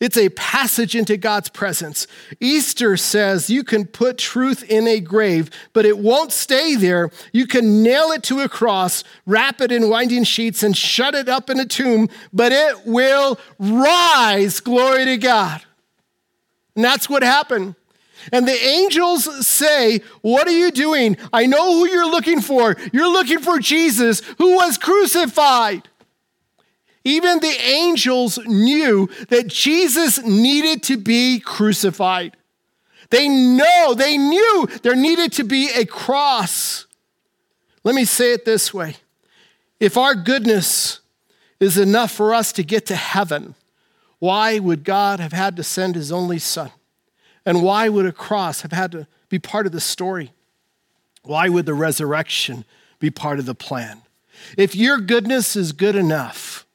It's 0.00 0.16
a 0.16 0.30
passage 0.30 0.96
into 0.96 1.16
God's 1.16 1.48
presence. 1.48 2.08
Easter 2.40 2.96
says 2.96 3.48
you 3.48 3.62
can 3.62 3.86
put 3.86 4.18
truth 4.18 4.64
in 4.68 4.88
a 4.88 4.98
grave, 4.98 5.48
but 5.72 5.86
it 5.86 5.96
won't 5.96 6.32
stay 6.32 6.74
there. 6.74 7.10
You 7.32 7.46
can 7.46 7.84
nail 7.84 8.10
it 8.10 8.24
to 8.24 8.40
a 8.40 8.48
cross, 8.48 9.04
wrap 9.26 9.60
it 9.60 9.70
in 9.70 9.88
winding 9.88 10.24
sheets, 10.24 10.64
and 10.64 10.76
shut 10.76 11.14
it 11.14 11.28
up 11.28 11.48
in 11.48 11.60
a 11.60 11.66
tomb, 11.66 12.08
but 12.32 12.50
it 12.50 12.84
will 12.84 13.38
rise. 13.60 14.58
Glory 14.58 15.04
to 15.04 15.18
God. 15.18 15.62
And 16.74 16.84
that's 16.84 17.08
what 17.08 17.22
happened. 17.22 17.76
And 18.32 18.46
the 18.46 18.64
angels 18.64 19.46
say, 19.46 20.00
What 20.22 20.46
are 20.46 20.56
you 20.56 20.70
doing? 20.70 21.16
I 21.32 21.46
know 21.46 21.74
who 21.74 21.88
you're 21.88 22.10
looking 22.10 22.40
for. 22.40 22.76
You're 22.92 23.12
looking 23.12 23.40
for 23.40 23.58
Jesus 23.58 24.20
who 24.38 24.56
was 24.56 24.78
crucified. 24.78 25.88
Even 27.04 27.40
the 27.40 27.60
angels 27.62 28.38
knew 28.46 29.08
that 29.28 29.46
Jesus 29.46 30.22
needed 30.22 30.82
to 30.84 30.96
be 30.96 31.38
crucified. 31.38 32.36
They 33.10 33.28
know, 33.28 33.94
they 33.94 34.16
knew 34.16 34.66
there 34.82 34.96
needed 34.96 35.32
to 35.32 35.44
be 35.44 35.68
a 35.74 35.84
cross. 35.84 36.86
Let 37.84 37.94
me 37.94 38.06
say 38.06 38.32
it 38.32 38.44
this 38.44 38.72
way 38.72 38.96
if 39.78 39.96
our 39.98 40.14
goodness 40.14 41.00
is 41.60 41.76
enough 41.76 42.10
for 42.10 42.34
us 42.34 42.52
to 42.52 42.62
get 42.62 42.86
to 42.86 42.96
heaven, 42.96 43.54
why 44.18 44.58
would 44.58 44.84
God 44.84 45.20
have 45.20 45.32
had 45.32 45.56
to 45.56 45.62
send 45.62 45.94
his 45.94 46.10
only 46.10 46.38
son? 46.38 46.72
And 47.46 47.62
why 47.62 47.88
would 47.88 48.06
a 48.06 48.12
cross 48.12 48.62
have 48.62 48.72
had 48.72 48.92
to 48.92 49.06
be 49.28 49.38
part 49.38 49.66
of 49.66 49.72
the 49.72 49.80
story? 49.80 50.32
Why 51.22 51.48
would 51.48 51.66
the 51.66 51.74
resurrection 51.74 52.64
be 52.98 53.10
part 53.10 53.38
of 53.38 53.46
the 53.46 53.54
plan? 53.54 54.02
If 54.56 54.74
your 54.74 54.98
goodness 54.98 55.56
is 55.56 55.72
good 55.72 55.96
enough, 55.96 56.66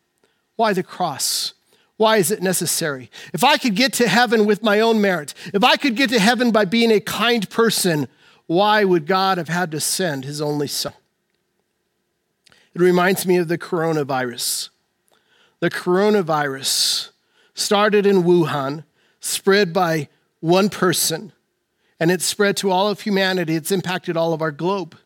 why 0.55 0.73
the 0.73 0.83
cross? 0.83 1.53
Why 1.97 2.17
is 2.17 2.31
it 2.31 2.41
necessary? 2.41 3.11
If 3.33 3.43
I 3.43 3.57
could 3.57 3.75
get 3.75 3.93
to 3.93 4.07
heaven 4.07 4.45
with 4.45 4.63
my 4.63 4.79
own 4.79 5.01
merit, 5.01 5.33
if 5.53 5.63
I 5.63 5.75
could 5.75 5.95
get 5.95 6.09
to 6.11 6.19
heaven 6.19 6.51
by 6.51 6.65
being 6.65 6.91
a 6.91 6.99
kind 6.99 7.49
person, 7.49 8.07
why 8.47 8.83
would 8.83 9.05
God 9.05 9.37
have 9.37 9.49
had 9.49 9.71
to 9.71 9.79
send 9.79 10.23
his 10.23 10.41
only 10.41 10.67
son? 10.67 10.93
It 12.73 12.81
reminds 12.81 13.25
me 13.25 13.37
of 13.37 13.47
the 13.47 13.57
coronavirus. 13.57 14.69
The 15.59 15.69
coronavirus 15.69 17.09
started 17.53 18.05
in 18.05 18.23
Wuhan, 18.23 18.85
spread 19.19 19.73
by 19.73 20.07
one 20.39 20.69
person, 20.69 21.31
and 21.99 22.11
it's 22.11 22.25
spread 22.25 22.57
to 22.57 22.71
all 22.71 22.87
of 22.87 23.01
humanity. 23.01 23.55
It's 23.55 23.71
impacted 23.71 24.15
all 24.15 24.33
of 24.33 24.41
our 24.41 24.51
globe. 24.51 24.97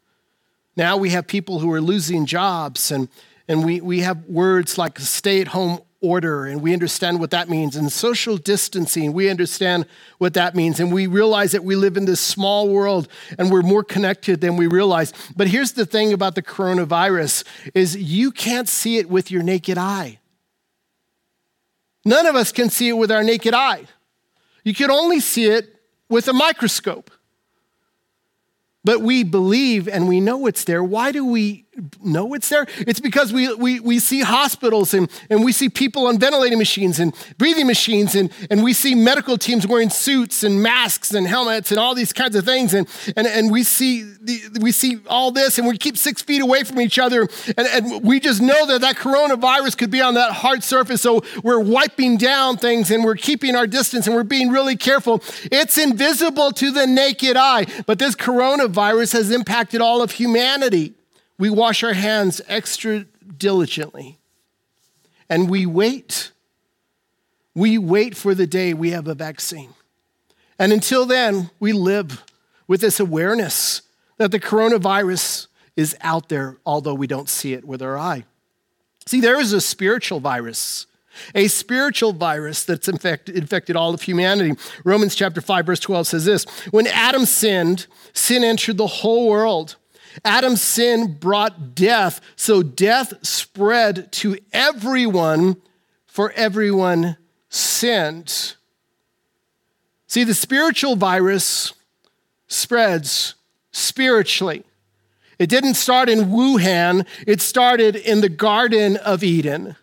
Now 0.76 0.98
we 0.98 1.10
have 1.12 1.28
people 1.28 1.60
who 1.60 1.72
are 1.72 1.82
losing 1.82 2.26
jobs, 2.26 2.92
and, 2.92 3.10
and 3.48 3.66
we, 3.66 3.82
we 3.82 4.02
have 4.02 4.26
words 4.26 4.78
like 4.78 5.00
stay 5.00 5.42
at 5.42 5.50
home 5.50 5.82
order, 6.04 6.46
and 6.46 6.62
we 6.62 6.74
understand 6.74 7.20
what 7.20 7.32
that 7.32 7.50
means. 7.50 7.76
And 7.76 7.92
social 7.92 8.36
distancing, 8.38 9.14
we 9.14 9.30
understand 9.30 9.86
what 10.18 10.34
that 10.34 10.54
means. 10.54 10.80
And 10.80 10.92
we 10.92 11.08
realize 11.08 11.54
that 11.54 11.64
we 11.64 11.76
live 11.76 11.96
in 11.96 12.06
this 12.06 12.20
small 12.20 12.68
world 12.68 13.08
and 13.38 13.50
we're 13.50 13.62
more 13.62 13.84
connected 13.84 14.42
than 14.42 14.58
we 14.58 14.68
realize. 14.68 15.14
But 15.36 15.48
here's 15.48 15.72
the 15.72 15.86
thing 15.86 16.12
about 16.12 16.36
the 16.36 16.42
coronavirus 16.42 17.46
is 17.74 17.96
you 17.96 18.32
can't 18.32 18.68
see 18.68 18.98
it 18.98 19.10
with 19.10 19.32
your 19.32 19.44
naked 19.44 19.78
eye. 19.78 20.20
None 22.04 22.26
of 22.26 22.36
us 22.36 22.52
can 22.52 22.70
see 22.70 22.90
it 22.90 22.98
with 22.98 23.10
our 23.10 23.24
naked 23.24 23.54
eye. 23.54 23.88
You 24.64 24.74
can 24.74 24.92
only 24.92 25.20
see 25.20 25.46
it 25.46 25.76
with 26.10 26.28
a 26.28 26.34
microscope. 26.34 27.12
But 28.86 29.02
we 29.02 29.24
believe 29.24 29.88
and 29.88 30.08
we 30.08 30.20
know 30.20 30.46
it's 30.46 30.66
there. 30.66 30.84
Why 30.84 31.12
do 31.12 31.26
we 31.26 31.63
know 32.04 32.34
it's 32.34 32.50
there? 32.50 32.66
It's 32.80 33.00
because 33.00 33.34
we, 33.34 33.54
we, 33.56 33.80
we 33.80 34.00
see 34.00 34.22
hospitals 34.22 34.94
and, 34.94 35.10
and 35.30 35.44
we 35.44 35.52
see 35.52 35.70
people 35.70 36.08
on 36.08 36.20
ventilating 36.20 36.58
machines 36.58 37.00
and 37.00 37.14
breathing 37.38 37.68
machines, 37.68 38.16
and, 38.16 38.32
and 38.50 38.64
we 38.64 38.74
see 38.74 38.96
medical 38.96 39.38
teams 39.38 39.68
wearing 39.68 39.90
suits 39.90 40.44
and 40.44 40.62
masks 40.62 41.14
and 41.14 41.28
helmets 41.28 41.72
and 41.72 41.80
all 41.80 41.96
these 41.96 42.14
kinds 42.14 42.36
of 42.36 42.46
things. 42.46 42.74
And, 42.74 42.88
and, 43.16 43.28
and 43.28 43.52
we, 43.52 43.64
see 43.64 44.04
the, 44.04 44.60
we 44.62 44.72
see 44.72 45.00
all 45.08 45.32
this, 45.32 45.58
and 45.58 45.68
we 45.68 45.78
keep 45.78 45.98
six 45.98 46.22
feet 46.22 46.42
away 46.42 46.64
from 46.64 46.80
each 46.80 47.00
other. 47.00 47.28
And, 47.58 47.68
and 47.68 48.04
we 48.04 48.20
just 48.20 48.42
know 48.42 48.66
that 48.68 48.82
that 48.82 48.96
coronavirus 48.96 49.78
could 49.78 49.92
be 49.92 50.02
on 50.02 50.14
that 50.16 50.32
hard 50.34 50.64
surface. 50.64 51.02
So 51.02 51.24
we're 51.44 51.60
wiping 51.60 52.18
down 52.18 52.58
things 52.58 52.92
and 52.92 53.04
we're 53.04 53.16
keeping 53.16 53.56
our 53.56 53.68
distance 53.68 54.08
and 54.08 54.16
we're 54.16 54.24
being 54.24 54.50
really 54.50 54.76
careful. 54.76 55.24
It's 55.52 55.78
invisible 55.78 56.52
to 56.52 56.72
the 56.72 56.86
naked 56.86 57.38
eye, 57.38 57.66
but 57.86 58.00
this 58.00 58.16
coronavirus 58.16 59.14
has 59.14 59.32
impacted 59.32 59.82
all 59.82 60.02
of 60.02 60.12
humanity. 60.12 60.94
We 61.38 61.50
wash 61.50 61.84
our 61.84 61.94
hands 61.94 62.42
extra 62.48 63.06
diligently 63.38 64.20
and 65.30 65.50
we 65.50 65.66
wait. 65.66 66.32
We 67.56 67.78
wait 67.78 68.16
for 68.16 68.36
the 68.36 68.48
day 68.48 68.74
we 68.74 68.92
have 68.92 69.08
a 69.08 69.16
vaccine. 69.16 69.74
And 70.60 70.72
until 70.72 71.06
then, 71.06 71.50
we 71.60 71.74
live 71.74 72.24
with 72.68 72.82
this 72.82 73.00
awareness 73.00 73.82
that 74.18 74.32
the 74.32 74.40
coronavirus 74.40 75.48
is 75.76 75.96
out 76.02 76.30
there, 76.30 76.58
although 76.66 76.94
we 76.94 77.08
don't 77.08 77.30
see 77.30 77.54
it 77.54 77.66
with 77.66 77.82
our 77.82 77.98
eye. 77.98 78.26
See, 79.06 79.20
there 79.20 79.40
is 79.40 79.54
a 79.54 79.62
spiritual 79.62 80.20
virus, 80.20 80.86
a 81.36 81.48
spiritual 81.48 82.14
virus 82.14 82.64
that's 82.64 82.88
infected, 82.88 83.36
infected 83.36 83.76
all 83.76 83.94
of 83.94 84.04
humanity. 84.04 84.54
Romans 84.84 85.16
chapter 85.16 85.42
5, 85.42 85.66
verse 85.66 85.80
12 85.80 86.08
says 86.08 86.26
this 86.26 86.46
When 86.72 86.88
Adam 86.88 87.26
sinned, 87.26 87.88
sin 88.14 88.44
entered 88.44 88.78
the 88.78 88.88
whole 88.88 89.28
world. 89.28 89.76
Adam's 90.24 90.62
sin 90.62 91.18
brought 91.20 91.76
death, 91.76 92.22
so 92.36 92.64
death 92.64 93.14
spread 93.26 94.12
to 94.14 94.38
everyone, 94.52 95.58
for 96.06 96.32
everyone 96.34 97.18
sinned. 97.50 98.56
See, 100.08 100.24
the 100.24 100.34
spiritual 100.34 100.96
virus 100.96 101.74
spreads 102.48 103.36
spiritually. 103.72 104.64
It 105.40 105.50
didn't 105.50 105.74
start 105.74 106.10
in 106.10 106.30
Wuhan, 106.30 107.08
it 107.26 107.42
started 107.42 107.96
in 107.96 108.22
the 108.22 108.30
Garden 108.30 108.98
of 108.98 109.24
Eden. 109.24 109.76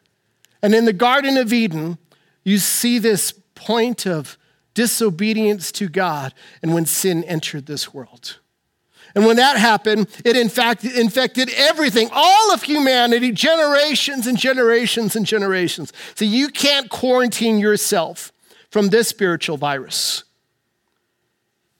And 0.62 0.74
in 0.74 0.84
the 0.84 0.92
Garden 0.92 1.36
of 1.36 1.52
Eden, 1.52 1.98
you 2.44 2.58
see 2.58 2.98
this 2.98 3.32
point 3.54 4.06
of 4.06 4.38
disobedience 4.74 5.72
to 5.72 5.88
God 5.88 6.32
and 6.62 6.72
when 6.72 6.86
sin 6.86 7.24
entered 7.24 7.66
this 7.66 7.92
world. 7.92 8.39
And 9.14 9.26
when 9.26 9.36
that 9.36 9.56
happened, 9.56 10.08
it 10.24 10.36
in 10.36 10.48
fact 10.48 10.84
infected 10.84 11.50
everything, 11.56 12.08
all 12.12 12.52
of 12.52 12.62
humanity, 12.62 13.32
generations 13.32 14.26
and 14.26 14.38
generations 14.38 15.16
and 15.16 15.26
generations. 15.26 15.92
So 16.14 16.24
you 16.24 16.48
can't 16.48 16.88
quarantine 16.88 17.58
yourself 17.58 18.32
from 18.70 18.88
this 18.88 19.08
spiritual 19.08 19.56
virus. 19.56 20.24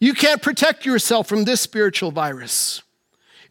You 0.00 0.14
can't 0.14 0.42
protect 0.42 0.86
yourself 0.86 1.28
from 1.28 1.44
this 1.44 1.60
spiritual 1.60 2.10
virus. 2.10 2.82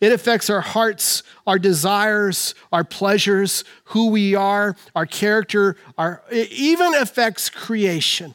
It 0.01 0.11
affects 0.11 0.49
our 0.49 0.61
hearts, 0.61 1.23
our 1.45 1.59
desires, 1.59 2.55
our 2.71 2.83
pleasures, 2.83 3.63
who 3.85 4.09
we 4.09 4.33
are, 4.33 4.75
our 4.95 5.05
character, 5.05 5.75
our, 5.97 6.23
it 6.31 6.51
even 6.51 6.95
affects 6.95 7.49
creation. 7.49 8.33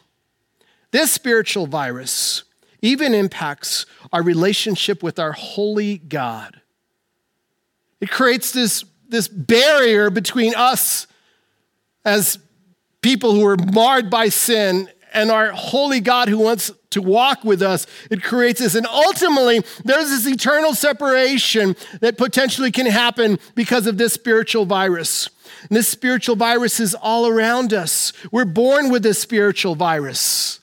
This 0.91 1.11
spiritual 1.11 1.67
virus 1.67 2.44
even 2.85 3.15
impacts 3.15 3.87
our 4.13 4.23
relationship 4.23 5.03
with 5.03 5.19
our 5.19 5.33
holy 5.33 5.97
God. 5.97 6.61
It 7.99 8.11
creates 8.11 8.53
this, 8.53 8.85
this 9.09 9.27
barrier 9.27 10.11
between 10.11 10.55
us 10.55 11.07
as 12.05 12.39
people 13.01 13.33
who 13.33 13.47
are 13.47 13.57
marred 13.57 14.11
by 14.11 14.29
sin 14.29 14.91
and 15.15 15.31
our 15.31 15.51
holy 15.53 16.01
God 16.01 16.29
who 16.29 16.37
wants 16.37 16.73
to 16.91 17.01
walk 17.01 17.43
with 17.43 17.63
us. 17.63 17.87
It 18.11 18.23
creates 18.23 18.61
this. 18.61 18.75
And 18.75 18.87
ultimately, 18.87 19.63
there's 19.85 20.11
this 20.11 20.27
eternal 20.27 20.75
separation 20.75 21.77
that 22.03 22.19
potentially 22.19 22.71
can 22.71 22.85
happen 22.85 23.39
because 23.55 23.87
of 23.87 23.97
this 23.97 24.13
spiritual 24.13 24.67
virus. 24.67 25.31
And 25.69 25.77
this 25.77 25.89
spiritual 25.89 26.37
virus 26.37 26.81
is 26.81 26.95
all 26.95 27.27
around 27.27 27.73
us. 27.73 28.13
We're 28.31 28.45
born 28.45 28.91
with 28.91 29.03
this 29.03 29.19
spiritual 29.19 29.75
virus. 29.75 30.61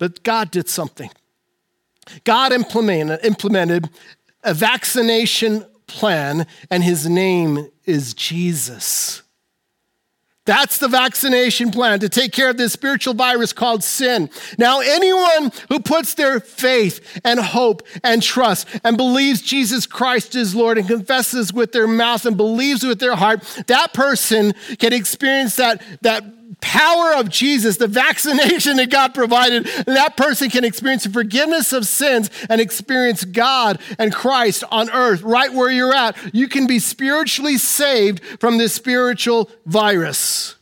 But 0.00 0.24
God 0.24 0.50
did 0.50 0.68
something. 0.68 1.10
God 2.24 2.52
implemented, 2.52 3.20
implemented 3.22 3.90
a 4.42 4.54
vaccination 4.54 5.64
plan, 5.86 6.46
and 6.70 6.82
his 6.82 7.08
name 7.08 7.68
is 7.84 8.14
Jesus. 8.14 9.22
That's 10.46 10.78
the 10.78 10.88
vaccination 10.88 11.70
plan 11.70 12.00
to 12.00 12.08
take 12.08 12.32
care 12.32 12.48
of 12.48 12.56
this 12.56 12.72
spiritual 12.72 13.12
virus 13.12 13.52
called 13.52 13.84
sin. 13.84 14.30
Now, 14.58 14.80
anyone 14.80 15.52
who 15.68 15.80
puts 15.80 16.14
their 16.14 16.40
faith 16.40 17.20
and 17.22 17.38
hope 17.38 17.86
and 18.02 18.22
trust 18.22 18.66
and 18.82 18.96
believes 18.96 19.42
Jesus 19.42 19.86
Christ 19.86 20.34
is 20.34 20.54
Lord 20.54 20.78
and 20.78 20.88
confesses 20.88 21.52
with 21.52 21.72
their 21.72 21.86
mouth 21.86 22.24
and 22.24 22.38
believes 22.38 22.82
with 22.82 23.00
their 23.00 23.16
heart, 23.16 23.42
that 23.66 23.92
person 23.92 24.54
can 24.78 24.94
experience 24.94 25.56
that, 25.56 25.82
that 26.00 26.24
power 26.60 27.14
of 27.14 27.28
Jesus, 27.28 27.76
the 27.76 27.86
vaccination 27.86 28.76
that 28.76 28.90
God 28.90 29.14
provided, 29.14 29.66
that 29.86 30.16
person 30.16 30.50
can 30.50 30.64
experience 30.64 31.04
the 31.04 31.10
forgiveness 31.10 31.72
of 31.72 31.86
sins 31.86 32.30
and 32.48 32.60
experience 32.60 33.24
God 33.24 33.80
and 33.98 34.12
Christ 34.12 34.64
on 34.70 34.90
earth 34.90 35.22
right 35.22 35.52
where 35.52 35.70
you're 35.70 35.94
at. 35.94 36.16
You 36.34 36.48
can 36.48 36.66
be 36.66 36.78
spiritually 36.78 37.58
saved 37.58 38.22
from 38.40 38.58
this 38.58 38.74
spiritual 38.74 39.50
virus. 39.66 40.56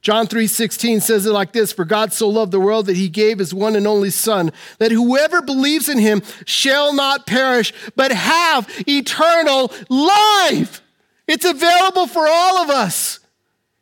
John 0.00 0.26
3:16 0.26 1.00
says 1.02 1.26
it 1.26 1.32
like 1.32 1.52
this, 1.52 1.72
for 1.72 1.84
God 1.84 2.12
so 2.12 2.28
loved 2.28 2.52
the 2.52 2.60
world 2.60 2.86
that 2.86 2.96
he 2.96 3.08
gave 3.08 3.40
his 3.40 3.52
one 3.52 3.76
and 3.76 3.86
only 3.86 4.10
son 4.10 4.52
that 4.78 4.92
whoever 4.92 5.42
believes 5.42 5.88
in 5.88 5.98
him 5.98 6.22
shall 6.46 6.94
not 6.94 7.26
perish 7.26 7.74
but 7.96 8.12
have 8.12 8.68
eternal 8.86 9.72
life. 9.90 10.80
It's 11.26 11.44
available 11.44 12.06
for 12.06 12.26
all 12.26 12.58
of 12.58 12.70
us. 12.70 13.18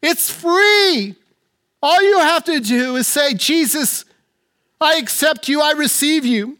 It's 0.02 0.30
free. 0.30 1.14
All 1.86 2.02
you 2.02 2.18
have 2.18 2.42
to 2.46 2.58
do 2.58 2.96
is 2.96 3.06
say, 3.06 3.32
Jesus, 3.32 4.04
I 4.80 4.96
accept 4.96 5.48
you, 5.48 5.62
I 5.62 5.70
receive 5.70 6.26
you. 6.26 6.58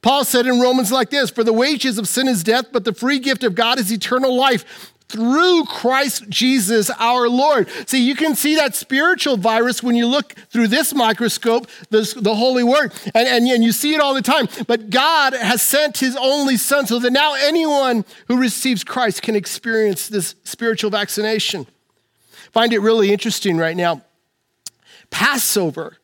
Paul 0.00 0.24
said 0.24 0.46
in 0.46 0.58
Romans 0.58 0.90
like 0.90 1.10
this 1.10 1.28
For 1.28 1.44
the 1.44 1.52
wages 1.52 1.98
of 1.98 2.08
sin 2.08 2.28
is 2.28 2.42
death, 2.42 2.72
but 2.72 2.86
the 2.86 2.94
free 2.94 3.18
gift 3.18 3.44
of 3.44 3.54
God 3.54 3.78
is 3.78 3.92
eternal 3.92 4.34
life 4.34 4.94
through 5.06 5.66
Christ 5.66 6.30
Jesus 6.30 6.88
our 6.98 7.28
Lord. 7.28 7.68
See, 7.86 8.02
you 8.02 8.14
can 8.14 8.34
see 8.34 8.54
that 8.54 8.74
spiritual 8.74 9.36
virus 9.36 9.82
when 9.82 9.96
you 9.96 10.06
look 10.06 10.32
through 10.48 10.68
this 10.68 10.94
microscope, 10.94 11.66
this, 11.90 12.14
the 12.14 12.34
Holy 12.34 12.64
Word, 12.64 12.94
and, 13.14 13.28
and, 13.28 13.46
and 13.46 13.62
you 13.62 13.70
see 13.70 13.92
it 13.92 14.00
all 14.00 14.14
the 14.14 14.22
time. 14.22 14.48
But 14.66 14.88
God 14.88 15.34
has 15.34 15.60
sent 15.60 15.98
His 15.98 16.16
only 16.16 16.56
Son 16.56 16.86
so 16.86 16.98
that 17.00 17.12
now 17.12 17.34
anyone 17.34 18.06
who 18.28 18.40
receives 18.40 18.82
Christ 18.82 19.20
can 19.20 19.36
experience 19.36 20.08
this 20.08 20.34
spiritual 20.42 20.90
vaccination. 20.90 21.66
Find 22.52 22.72
it 22.72 22.78
really 22.78 23.12
interesting 23.12 23.58
right 23.58 23.76
now. 23.76 24.00
Passover. 25.14 25.98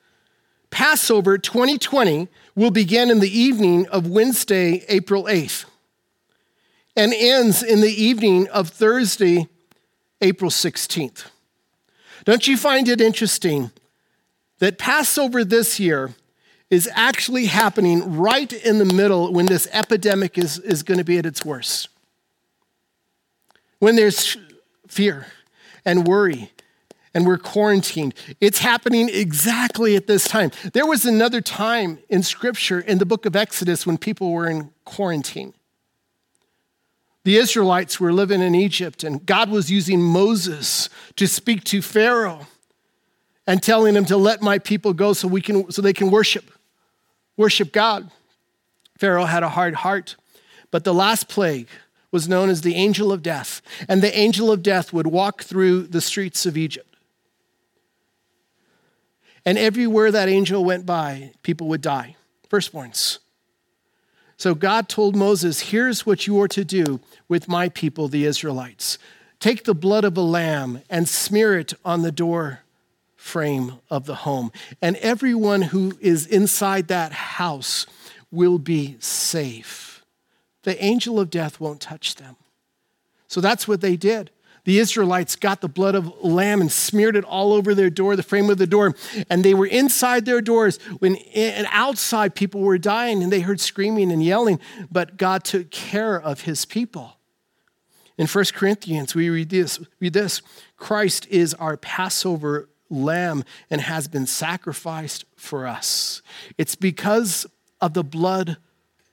Passover 0.70 1.36
2020 1.36 2.28
will 2.54 2.70
begin 2.70 3.10
in 3.10 3.18
the 3.18 3.38
evening 3.38 3.88
of 3.88 4.06
Wednesday, 4.06 4.84
April 4.88 5.24
8th, 5.24 5.64
and 6.94 7.12
ends 7.12 7.60
in 7.60 7.80
the 7.80 7.90
evening 7.90 8.46
of 8.50 8.68
Thursday, 8.68 9.48
April 10.20 10.48
16th. 10.48 11.24
Don't 12.24 12.46
you 12.46 12.56
find 12.56 12.88
it 12.88 13.00
interesting 13.00 13.72
that 14.60 14.78
Passover 14.78 15.42
this 15.42 15.80
year 15.80 16.14
is 16.70 16.88
actually 16.94 17.46
happening 17.46 18.16
right 18.16 18.52
in 18.52 18.78
the 18.78 18.84
middle 18.84 19.32
when 19.32 19.46
this 19.46 19.66
epidemic 19.72 20.38
is, 20.38 20.60
is 20.60 20.84
going 20.84 20.98
to 20.98 21.04
be 21.04 21.18
at 21.18 21.26
its 21.26 21.44
worst? 21.44 21.88
When 23.80 23.96
there's 23.96 24.36
fear 24.86 25.26
and 25.84 26.06
worry 26.06 26.52
and 27.14 27.26
we're 27.26 27.38
quarantined. 27.38 28.14
It's 28.40 28.60
happening 28.60 29.08
exactly 29.08 29.96
at 29.96 30.06
this 30.06 30.28
time. 30.28 30.50
There 30.72 30.86
was 30.86 31.04
another 31.04 31.40
time 31.40 31.98
in 32.08 32.22
Scripture 32.22 32.80
in 32.80 32.98
the 32.98 33.06
book 33.06 33.26
of 33.26 33.34
Exodus 33.34 33.86
when 33.86 33.98
people 33.98 34.32
were 34.32 34.48
in 34.48 34.70
quarantine. 34.84 35.54
The 37.24 37.36
Israelites 37.36 38.00
were 38.00 38.12
living 38.12 38.40
in 38.40 38.54
Egypt, 38.54 39.04
and 39.04 39.24
God 39.26 39.50
was 39.50 39.70
using 39.70 40.00
Moses 40.00 40.88
to 41.16 41.26
speak 41.26 41.64
to 41.64 41.82
Pharaoh 41.82 42.46
and 43.46 43.62
telling 43.62 43.94
him 43.94 44.04
to 44.06 44.16
let 44.16 44.40
my 44.40 44.58
people 44.58 44.92
go 44.92 45.12
so, 45.12 45.28
we 45.28 45.40
can, 45.40 45.70
so 45.70 45.82
they 45.82 45.92
can 45.92 46.10
worship, 46.10 46.50
worship 47.36 47.72
God. 47.72 48.10
Pharaoh 48.98 49.24
had 49.24 49.42
a 49.42 49.50
hard 49.50 49.74
heart. 49.74 50.16
But 50.70 50.84
the 50.84 50.94
last 50.94 51.28
plague 51.28 51.68
was 52.12 52.28
known 52.28 52.48
as 52.48 52.62
the 52.62 52.74
angel 52.74 53.12
of 53.12 53.22
death, 53.22 53.60
and 53.88 54.02
the 54.02 54.16
angel 54.16 54.50
of 54.50 54.62
death 54.62 54.92
would 54.92 55.06
walk 55.06 55.42
through 55.42 55.82
the 55.82 56.00
streets 56.00 56.46
of 56.46 56.56
Egypt. 56.56 56.89
And 59.44 59.56
everywhere 59.58 60.10
that 60.10 60.28
angel 60.28 60.64
went 60.64 60.86
by, 60.86 61.32
people 61.42 61.68
would 61.68 61.80
die, 61.80 62.16
firstborns. 62.48 63.18
So 64.36 64.54
God 64.54 64.88
told 64.88 65.16
Moses, 65.16 65.60
Here's 65.60 66.06
what 66.06 66.26
you 66.26 66.40
are 66.40 66.48
to 66.48 66.64
do 66.64 67.00
with 67.28 67.48
my 67.48 67.68
people, 67.68 68.08
the 68.08 68.24
Israelites 68.24 68.98
take 69.40 69.64
the 69.64 69.74
blood 69.74 70.04
of 70.04 70.16
a 70.16 70.22
lamb 70.22 70.82
and 70.88 71.08
smear 71.08 71.58
it 71.58 71.72
on 71.84 72.02
the 72.02 72.12
door 72.12 72.60
frame 73.16 73.72
of 73.90 74.06
the 74.06 74.16
home. 74.16 74.52
And 74.80 74.96
everyone 74.96 75.62
who 75.62 75.96
is 76.00 76.26
inside 76.26 76.88
that 76.88 77.12
house 77.12 77.86
will 78.30 78.58
be 78.58 78.96
safe. 79.00 80.04
The 80.62 80.82
angel 80.82 81.18
of 81.18 81.30
death 81.30 81.58
won't 81.58 81.80
touch 81.80 82.16
them. 82.16 82.36
So 83.28 83.40
that's 83.40 83.66
what 83.66 83.80
they 83.80 83.96
did 83.96 84.30
the 84.70 84.78
Israelites 84.78 85.34
got 85.34 85.60
the 85.60 85.68
blood 85.68 85.96
of 85.96 86.22
lamb 86.22 86.60
and 86.60 86.70
smeared 86.70 87.16
it 87.16 87.24
all 87.24 87.52
over 87.52 87.74
their 87.74 87.90
door, 87.90 88.14
the 88.14 88.22
frame 88.22 88.48
of 88.50 88.56
the 88.56 88.68
door, 88.68 88.94
and 89.28 89.44
they 89.44 89.52
were 89.52 89.66
inside 89.66 90.26
their 90.26 90.40
doors 90.40 90.76
when 91.00 91.16
and 91.34 91.66
outside 91.72 92.36
people 92.36 92.60
were 92.60 92.78
dying 92.78 93.20
and 93.20 93.32
they 93.32 93.40
heard 93.40 93.58
screaming 93.58 94.12
and 94.12 94.22
yelling, 94.22 94.60
but 94.88 95.16
God 95.16 95.42
took 95.42 95.72
care 95.72 96.14
of 96.20 96.42
his 96.42 96.64
people. 96.64 97.16
In 98.16 98.28
1 98.28 98.44
Corinthians, 98.54 99.12
we 99.12 99.28
read 99.28 99.48
this, 99.48 99.80
read 99.98 100.12
this 100.12 100.40
Christ 100.76 101.26
is 101.30 101.52
our 101.54 101.76
Passover 101.76 102.68
lamb 102.88 103.42
and 103.70 103.80
has 103.80 104.06
been 104.06 104.26
sacrificed 104.28 105.24
for 105.34 105.66
us. 105.66 106.22
It's 106.58 106.76
because 106.76 107.44
of 107.80 107.94
the 107.94 108.04
blood 108.04 108.58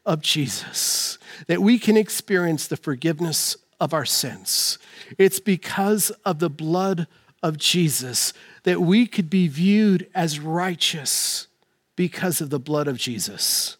of 0.06 0.22
Jesus 0.22 1.18
that 1.48 1.64
we 1.64 1.80
can 1.80 1.98
experience 1.98 2.68
the 2.68 2.78
forgiveness 2.78 3.58
of 3.80 3.94
our 3.94 4.06
sins. 4.06 4.78
It's 5.18 5.40
because 5.40 6.10
of 6.26 6.40
the 6.40 6.50
blood 6.50 7.08
of 7.44 7.58
Jesus 7.58 8.34
that 8.64 8.82
we 8.82 9.06
could 9.06 9.30
be 9.30 9.48
viewed 9.48 10.10
as 10.16 10.40
righteous 10.40 11.48
because 11.96 12.42
of 12.42 12.50
the 12.50 12.60
blood 12.60 12.88
of 12.88 12.98
Jesus. 12.98 13.78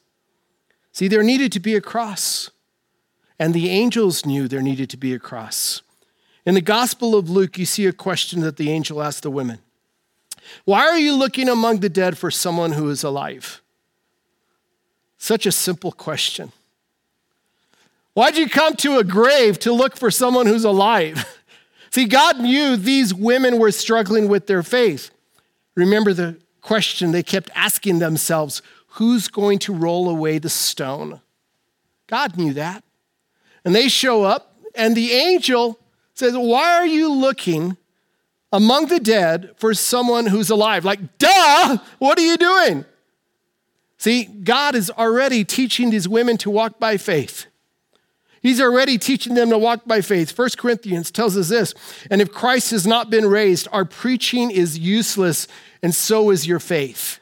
See, 0.92 1.08
there 1.08 1.24
needed 1.24 1.52
to 1.52 1.60
be 1.60 1.76
a 1.76 1.82
cross, 1.82 2.50
and 3.38 3.54
the 3.54 3.70
angels 3.70 4.26
knew 4.26 4.48
there 4.48 4.62
needed 4.62 4.90
to 4.92 4.98
be 4.98 5.14
a 5.14 5.20
cross. 5.20 5.82
In 6.46 6.56
the 6.56 6.62
Gospel 6.62 7.16
of 7.16 7.30
Luke, 7.30 7.58
you 7.58 7.66
see 7.66 7.86
a 7.86 7.94
question 7.94 8.42
that 8.42 8.58
the 8.58 8.72
angel 8.72 9.04
asked 9.04 9.24
the 9.24 9.30
women 9.30 9.60
Why 10.66 10.88
are 10.88 10.98
you 10.98 11.14
looking 11.16 11.50
among 11.50 11.80
the 11.80 11.90
dead 11.90 12.18
for 12.18 12.32
someone 12.32 12.72
who 12.72 12.90
is 12.90 13.04
alive? 13.04 13.62
Such 15.18 15.46
a 15.46 15.52
simple 15.52 15.92
question. 15.92 16.52
Why'd 18.18 18.36
you 18.36 18.50
come 18.50 18.76
to 18.78 18.98
a 18.98 19.04
grave 19.04 19.60
to 19.60 19.72
look 19.72 19.96
for 19.96 20.10
someone 20.10 20.48
who's 20.48 20.64
alive? 20.64 21.24
See, 21.92 22.06
God 22.06 22.40
knew 22.40 22.76
these 22.76 23.14
women 23.14 23.60
were 23.60 23.70
struggling 23.70 24.28
with 24.28 24.48
their 24.48 24.64
faith. 24.64 25.12
Remember 25.76 26.16
the 26.16 26.40
question 26.62 27.12
they 27.12 27.22
kept 27.22 27.52
asking 27.54 28.00
themselves 28.00 28.64
who's 28.88 29.28
going 29.28 29.60
to 29.60 29.72
roll 29.72 30.10
away 30.10 30.40
the 30.40 30.50
stone? 30.50 31.22
God 32.08 32.38
knew 32.38 32.56
that. 32.56 32.84
And 33.64 33.76
they 33.76 33.88
show 33.88 34.24
up, 34.24 34.56
and 34.74 34.98
the 34.98 35.12
angel 35.12 35.80
says, 36.16 36.36
Why 36.36 36.74
are 36.74 36.88
you 36.88 37.14
looking 37.14 37.78
among 38.52 38.88
the 38.88 39.00
dead 39.00 39.52
for 39.58 39.76
someone 39.76 40.26
who's 40.26 40.50
alive? 40.50 40.84
Like, 40.84 41.20
duh, 41.20 41.78
what 42.00 42.18
are 42.18 42.26
you 42.26 42.38
doing? 42.38 42.84
See, 44.00 44.24
God 44.24 44.74
is 44.74 44.90
already 44.90 45.46
teaching 45.46 45.92
these 45.92 46.08
women 46.08 46.38
to 46.38 46.50
walk 46.50 46.80
by 46.80 46.98
faith. 46.98 47.46
He's 48.42 48.62
already 48.62 48.98
teaching 48.98 49.34
them 49.34 49.50
to 49.50 49.58
walk 49.58 49.86
by 49.86 50.02
faith. 50.02 50.38
1 50.38 50.50
Corinthians 50.58 51.12
tells 51.12 51.38
us 51.38 51.50
this 51.50 51.74
And 52.10 52.22
if 52.22 52.32
Christ 52.32 52.72
has 52.72 52.86
not 52.86 53.10
been 53.10 53.28
raised, 53.28 53.68
our 53.72 53.86
preaching 53.86 54.52
is 54.52 54.78
useless, 54.78 55.48
and 55.82 55.94
so 55.94 56.30
is 56.30 56.48
your 56.48 56.60
faith. 56.60 57.20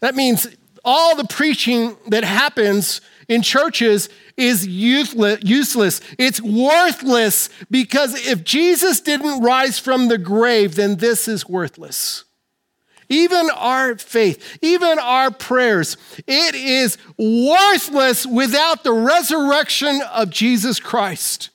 That 0.00 0.14
means 0.14 0.46
all 0.84 1.16
the 1.16 1.26
preaching 1.26 1.96
that 2.06 2.24
happens 2.24 3.00
in 3.28 3.42
churches 3.42 4.08
is 4.36 4.66
useless. 4.66 6.00
It's 6.18 6.40
worthless 6.40 7.50
because 7.70 8.14
if 8.26 8.44
Jesus 8.44 9.00
didn't 9.00 9.42
rise 9.42 9.78
from 9.78 10.08
the 10.08 10.18
grave, 10.18 10.76
then 10.76 10.96
this 10.96 11.28
is 11.28 11.48
worthless. 11.48 12.24
Even 13.08 13.48
our 13.50 13.96
faith, 13.96 14.58
even 14.60 14.98
our 14.98 15.30
prayers, 15.30 15.96
it 16.26 16.54
is 16.54 16.98
worthless 17.16 18.26
without 18.26 18.84
the 18.84 18.92
resurrection 18.92 20.00
of 20.12 20.30
Jesus 20.30 20.78
Christ. 20.78 21.50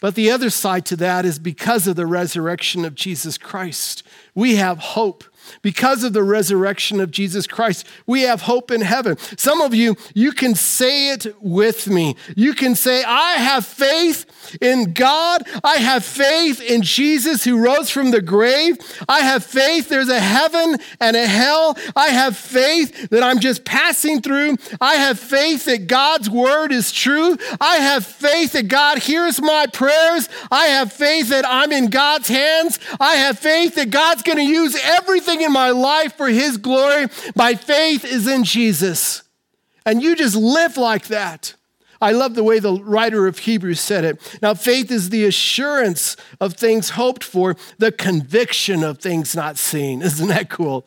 But 0.00 0.16
the 0.16 0.30
other 0.30 0.50
side 0.50 0.84
to 0.86 0.96
that 0.96 1.24
is 1.24 1.38
because 1.38 1.86
of 1.86 1.96
the 1.96 2.06
resurrection 2.06 2.84
of 2.84 2.94
Jesus 2.94 3.38
Christ, 3.38 4.02
we 4.34 4.56
have 4.56 4.78
hope 4.78 5.22
Because 5.62 6.04
of 6.04 6.12
the 6.12 6.22
resurrection 6.22 7.00
of 7.00 7.10
Jesus 7.10 7.46
Christ, 7.46 7.86
we 8.06 8.22
have 8.22 8.42
hope 8.42 8.70
in 8.70 8.80
heaven. 8.80 9.16
Some 9.36 9.60
of 9.60 9.74
you, 9.74 9.96
you 10.14 10.32
can 10.32 10.54
say 10.54 11.10
it 11.10 11.26
with 11.40 11.88
me. 11.88 12.16
You 12.36 12.54
can 12.54 12.74
say, 12.74 13.04
I 13.04 13.34
have 13.34 13.64
faith 13.64 14.26
in 14.60 14.92
God. 14.92 15.42
I 15.62 15.76
have 15.76 16.04
faith 16.04 16.60
in 16.60 16.82
Jesus 16.82 17.44
who 17.44 17.58
rose 17.58 17.90
from 17.90 18.10
the 18.10 18.22
grave. 18.22 18.78
I 19.08 19.20
have 19.20 19.44
faith 19.44 19.88
there's 19.88 20.08
a 20.08 20.20
heaven 20.20 20.76
and 21.00 21.16
a 21.16 21.26
hell. 21.26 21.76
I 21.94 22.08
have 22.08 22.36
faith 22.36 23.10
that 23.10 23.22
I'm 23.22 23.40
just 23.40 23.64
passing 23.64 24.20
through. 24.20 24.56
I 24.80 24.94
have 24.94 25.18
faith 25.18 25.66
that 25.66 25.86
God's 25.86 26.30
word 26.30 26.72
is 26.72 26.92
true. 26.92 27.36
I 27.60 27.76
have 27.76 28.06
faith 28.06 28.52
that 28.52 28.68
God 28.68 28.98
hears 28.98 29.40
my 29.40 29.66
prayers. 29.66 30.28
I 30.50 30.66
have 30.66 30.92
faith 30.92 31.28
that 31.28 31.44
I'm 31.46 31.72
in 31.72 31.90
God's 31.90 32.28
hands. 32.28 32.78
I 33.00 33.16
have 33.16 33.38
faith 33.38 33.74
that 33.74 33.90
God's 33.90 34.22
going 34.22 34.38
to 34.38 34.44
use 34.44 34.74
everything 35.32 35.46
in 35.46 35.52
my 35.52 35.70
life 35.70 36.16
for 36.16 36.28
his 36.28 36.56
glory. 36.56 37.06
My 37.34 37.54
faith 37.54 38.04
is 38.04 38.26
in 38.26 38.44
Jesus. 38.44 39.22
And 39.84 40.02
you 40.02 40.14
just 40.14 40.36
live 40.36 40.76
like 40.76 41.08
that. 41.08 41.54
I 42.00 42.12
love 42.12 42.34
the 42.34 42.44
way 42.44 42.58
the 42.58 42.74
writer 42.74 43.26
of 43.26 43.38
Hebrews 43.38 43.80
said 43.80 44.04
it. 44.04 44.38
Now, 44.42 44.54
faith 44.54 44.90
is 44.90 45.10
the 45.10 45.24
assurance 45.24 46.16
of 46.40 46.54
things 46.54 46.90
hoped 46.90 47.22
for, 47.22 47.56
the 47.78 47.92
conviction 47.92 48.82
of 48.82 48.98
things 48.98 49.36
not 49.36 49.56
seen. 49.56 50.02
Isn't 50.10 50.28
that 50.28 50.50
cool? 50.50 50.84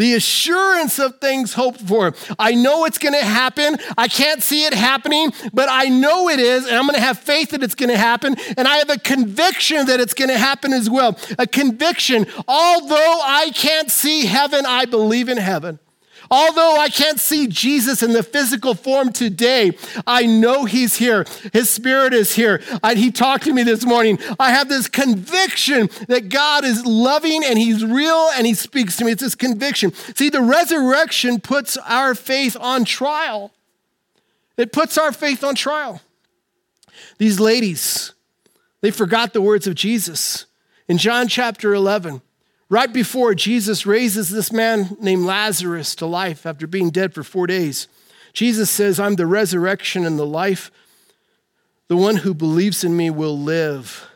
The 0.00 0.14
assurance 0.14 0.98
of 0.98 1.20
things 1.20 1.52
hoped 1.52 1.82
for. 1.82 2.14
I 2.38 2.54
know 2.54 2.86
it's 2.86 2.96
going 2.96 3.12
to 3.12 3.22
happen. 3.22 3.76
I 3.98 4.08
can't 4.08 4.42
see 4.42 4.64
it 4.64 4.72
happening, 4.72 5.30
but 5.52 5.68
I 5.70 5.90
know 5.90 6.30
it 6.30 6.40
is, 6.40 6.64
and 6.64 6.74
I'm 6.74 6.86
going 6.86 6.94
to 6.94 7.02
have 7.02 7.18
faith 7.18 7.50
that 7.50 7.62
it's 7.62 7.74
going 7.74 7.90
to 7.90 7.98
happen. 7.98 8.34
And 8.56 8.66
I 8.66 8.76
have 8.76 8.88
a 8.88 8.96
conviction 8.96 9.84
that 9.88 10.00
it's 10.00 10.14
going 10.14 10.30
to 10.30 10.38
happen 10.38 10.72
as 10.72 10.88
well. 10.88 11.18
A 11.38 11.46
conviction. 11.46 12.24
Although 12.48 13.20
I 13.22 13.50
can't 13.54 13.90
see 13.90 14.24
heaven, 14.24 14.64
I 14.64 14.86
believe 14.86 15.28
in 15.28 15.36
heaven. 15.36 15.78
Although 16.30 16.76
I 16.78 16.88
can't 16.90 17.18
see 17.18 17.48
Jesus 17.48 18.04
in 18.04 18.12
the 18.12 18.22
physical 18.22 18.74
form 18.74 19.12
today, 19.12 19.72
I 20.06 20.26
know 20.26 20.64
he's 20.64 20.96
here. 20.96 21.26
His 21.52 21.68
spirit 21.68 22.14
is 22.14 22.34
here. 22.34 22.62
I, 22.84 22.94
he 22.94 23.10
talked 23.10 23.44
to 23.44 23.52
me 23.52 23.64
this 23.64 23.84
morning. 23.84 24.18
I 24.38 24.52
have 24.52 24.68
this 24.68 24.86
conviction 24.86 25.90
that 26.06 26.28
God 26.28 26.64
is 26.64 26.86
loving 26.86 27.42
and 27.44 27.58
he's 27.58 27.84
real 27.84 28.30
and 28.36 28.46
he 28.46 28.54
speaks 28.54 28.96
to 28.98 29.04
me. 29.04 29.12
It's 29.12 29.22
this 29.22 29.34
conviction. 29.34 29.92
See, 30.14 30.28
the 30.28 30.42
resurrection 30.42 31.40
puts 31.40 31.76
our 31.78 32.14
faith 32.14 32.56
on 32.60 32.84
trial. 32.84 33.52
It 34.56 34.72
puts 34.72 34.96
our 34.96 35.10
faith 35.10 35.42
on 35.42 35.56
trial. 35.56 36.00
These 37.18 37.40
ladies, 37.40 38.12
they 38.82 38.92
forgot 38.92 39.32
the 39.32 39.40
words 39.40 39.66
of 39.66 39.74
Jesus. 39.74 40.46
In 40.86 40.96
John 40.96 41.26
chapter 41.26 41.74
11, 41.74 42.22
Right 42.70 42.92
before 42.92 43.34
Jesus 43.34 43.84
raises 43.84 44.30
this 44.30 44.52
man 44.52 44.96
named 45.00 45.24
Lazarus 45.24 45.96
to 45.96 46.06
life 46.06 46.46
after 46.46 46.68
being 46.68 46.90
dead 46.90 47.12
for 47.12 47.24
four 47.24 47.48
days, 47.48 47.88
Jesus 48.32 48.70
says, 48.70 49.00
I'm 49.00 49.16
the 49.16 49.26
resurrection 49.26 50.06
and 50.06 50.16
the 50.16 50.24
life. 50.24 50.70
The 51.88 51.96
one 51.96 52.14
who 52.18 52.32
believes 52.32 52.84
in 52.84 52.96
me 52.96 53.10
will 53.10 53.36
live 53.36 54.08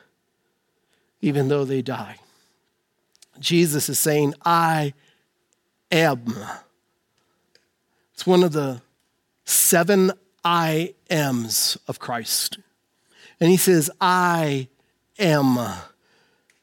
even 1.20 1.48
though 1.48 1.64
they 1.64 1.82
die. 1.82 2.18
Jesus 3.40 3.88
is 3.88 3.98
saying, 3.98 4.34
I 4.44 4.94
am. 5.90 6.32
It's 8.12 8.24
one 8.24 8.44
of 8.44 8.52
the 8.52 8.82
seven 9.44 10.12
I 10.44 10.94
ams 11.10 11.76
of 11.88 11.98
Christ. 11.98 12.58
And 13.40 13.50
he 13.50 13.56
says, 13.56 13.90
I 14.00 14.68
am 15.18 15.58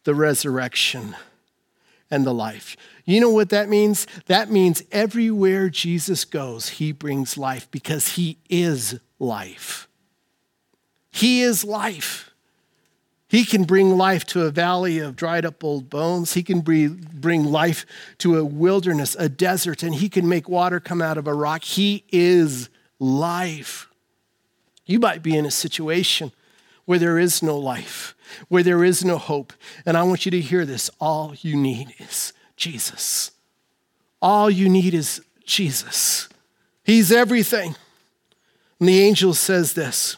the 0.06 0.16
resurrection 0.16 1.18
and 2.12 2.26
the 2.26 2.34
life. 2.34 2.78
You 3.06 3.20
know 3.20 3.32
what 3.32 3.50
that 3.50 3.70
means? 3.70 4.06
That 4.28 4.52
means 4.52 4.84
everywhere 4.92 5.70
Jesus 5.70 6.26
goes, 6.26 6.70
he 6.70 6.92
brings 6.92 7.38
life 7.38 7.72
because 7.72 8.10
he 8.10 8.38
is 8.50 9.00
life. 9.18 9.88
He 11.12 11.42
is 11.42 11.64
life. 11.64 12.28
He 13.28 13.46
can 13.46 13.64
bring 13.64 13.98
life 13.98 14.26
to 14.28 14.44
a 14.44 14.52
valley 14.52 15.00
of 15.00 15.16
dried 15.16 15.46
up 15.46 15.64
old 15.64 15.90
bones. 15.90 16.34
He 16.34 16.44
can 16.44 16.60
bring 16.60 17.46
life 17.46 17.86
to 18.18 18.38
a 18.38 18.44
wilderness, 18.44 19.16
a 19.18 19.30
desert, 19.30 19.84
and 19.84 19.96
he 19.96 20.10
can 20.10 20.28
make 20.28 20.50
water 20.50 20.82
come 20.82 21.02
out 21.02 21.18
of 21.18 21.28
a 21.28 21.34
rock. 21.34 21.64
He 21.64 22.04
is 22.12 22.70
life. 23.00 23.88
You 24.86 25.00
might 25.00 25.24
be 25.24 25.38
in 25.38 25.46
a 25.46 25.52
situation 25.52 26.34
where 26.92 27.00
there 27.00 27.18
is 27.18 27.42
no 27.42 27.58
life 27.58 28.16
where 28.50 28.64
there 28.64 28.84
is 28.84 29.06
no 29.06 29.18
hope. 29.18 29.54
And 29.86 29.96
I 29.96 30.04
want 30.04 30.26
you 30.26 30.32
to 30.32 30.42
hear 30.42 30.66
this 30.66 30.90
all 31.00 31.34
you 31.40 31.56
need 31.56 31.94
is 32.00 32.34
Jesus. 32.58 33.32
All 34.22 34.50
you 34.50 34.68
need 34.68 34.94
is 34.94 35.22
Jesus. 35.46 36.28
He's 36.84 37.10
everything. 37.10 37.76
And 38.78 38.90
the 38.90 39.00
angel 39.00 39.34
says 39.34 39.72
this 39.72 40.18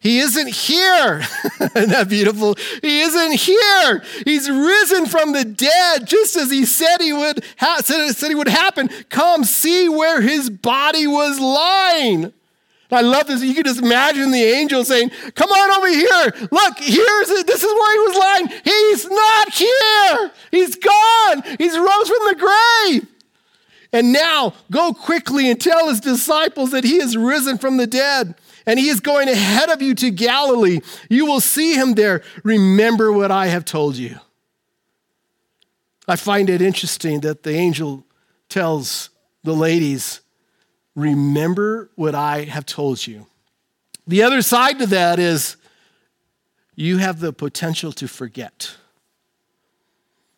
He 0.00 0.18
isn't 0.18 0.48
here. 0.48 1.20
Isn't 1.76 1.90
that 1.90 2.08
beautiful? 2.08 2.54
He 2.80 3.02
isn't 3.02 3.34
here. 3.34 4.02
He's 4.24 4.48
risen 4.48 5.04
from 5.04 5.32
the 5.32 5.44
dead, 5.44 6.06
just 6.06 6.36
as 6.36 6.50
he 6.50 6.64
said 6.64 7.02
he 7.02 7.12
would, 7.12 7.44
ha- 7.58 7.82
said, 7.84 8.12
said 8.12 8.30
he 8.30 8.34
would 8.34 8.48
happen. 8.48 8.88
Come 9.10 9.44
see 9.44 9.90
where 9.90 10.22
his 10.22 10.48
body 10.48 11.06
was 11.06 11.38
lying. 11.38 12.32
I 12.90 13.00
love 13.00 13.26
this. 13.26 13.42
You 13.42 13.54
can 13.54 13.64
just 13.64 13.80
imagine 13.80 14.30
the 14.30 14.42
angel 14.42 14.84
saying, 14.84 15.10
Come 15.34 15.50
on 15.50 15.70
over 15.78 15.88
here. 15.88 16.48
Look, 16.50 16.78
here's 16.78 17.30
it. 17.30 17.46
This 17.46 17.62
is 17.62 17.72
where 17.72 17.92
he 17.92 18.08
was 18.08 18.16
lying. 18.18 18.60
He's 18.64 19.08
not 19.08 19.52
here. 19.52 20.30
He's 20.50 20.76
gone. 20.76 21.42
He's 21.58 21.76
rose 21.76 22.08
from 22.08 22.26
the 22.28 22.36
grave. 22.38 23.08
And 23.92 24.12
now 24.12 24.54
go 24.70 24.92
quickly 24.92 25.50
and 25.50 25.60
tell 25.60 25.88
his 25.88 26.00
disciples 26.00 26.72
that 26.72 26.84
he 26.84 26.96
is 26.96 27.16
risen 27.16 27.58
from 27.58 27.76
the 27.76 27.86
dead 27.86 28.34
and 28.66 28.78
he 28.78 28.88
is 28.88 29.00
going 29.00 29.28
ahead 29.28 29.68
of 29.70 29.82
you 29.82 29.94
to 29.94 30.10
Galilee. 30.10 30.80
You 31.08 31.26
will 31.26 31.40
see 31.40 31.74
him 31.74 31.94
there. 31.94 32.22
Remember 32.42 33.12
what 33.12 33.30
I 33.30 33.46
have 33.46 33.64
told 33.64 33.96
you. 33.96 34.18
I 36.06 36.16
find 36.16 36.50
it 36.50 36.60
interesting 36.60 37.20
that 37.20 37.44
the 37.44 37.54
angel 37.54 38.04
tells 38.48 39.10
the 39.42 39.54
ladies, 39.54 40.20
Remember 40.94 41.90
what 41.96 42.14
I 42.14 42.44
have 42.44 42.66
told 42.66 43.06
you. 43.06 43.26
The 44.06 44.22
other 44.22 44.42
side 44.42 44.78
to 44.78 44.86
that 44.86 45.18
is 45.18 45.56
you 46.74 46.98
have 46.98 47.20
the 47.20 47.32
potential 47.32 47.92
to 47.92 48.06
forget. 48.06 48.76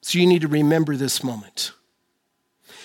So 0.01 0.19
you 0.19 0.27
need 0.27 0.42
to 0.42 0.49
remember 0.49 0.97
this 0.97 1.25
moment. 1.25 1.73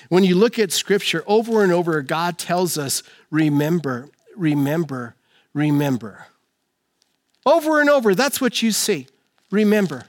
When 0.09 0.23
you 0.23 0.35
look 0.35 0.57
at 0.59 0.71
scripture 0.71 1.23
over 1.27 1.63
and 1.63 1.71
over, 1.71 2.01
God 2.01 2.37
tells 2.37 2.77
us, 2.77 3.03
remember, 3.29 4.09
remember, 4.35 5.15
remember. 5.53 6.25
Over 7.45 7.79
and 7.79 7.89
over, 7.89 8.15
that's 8.15 8.41
what 8.41 8.61
you 8.61 8.71
see. 8.71 9.07
Remember. 9.51 10.05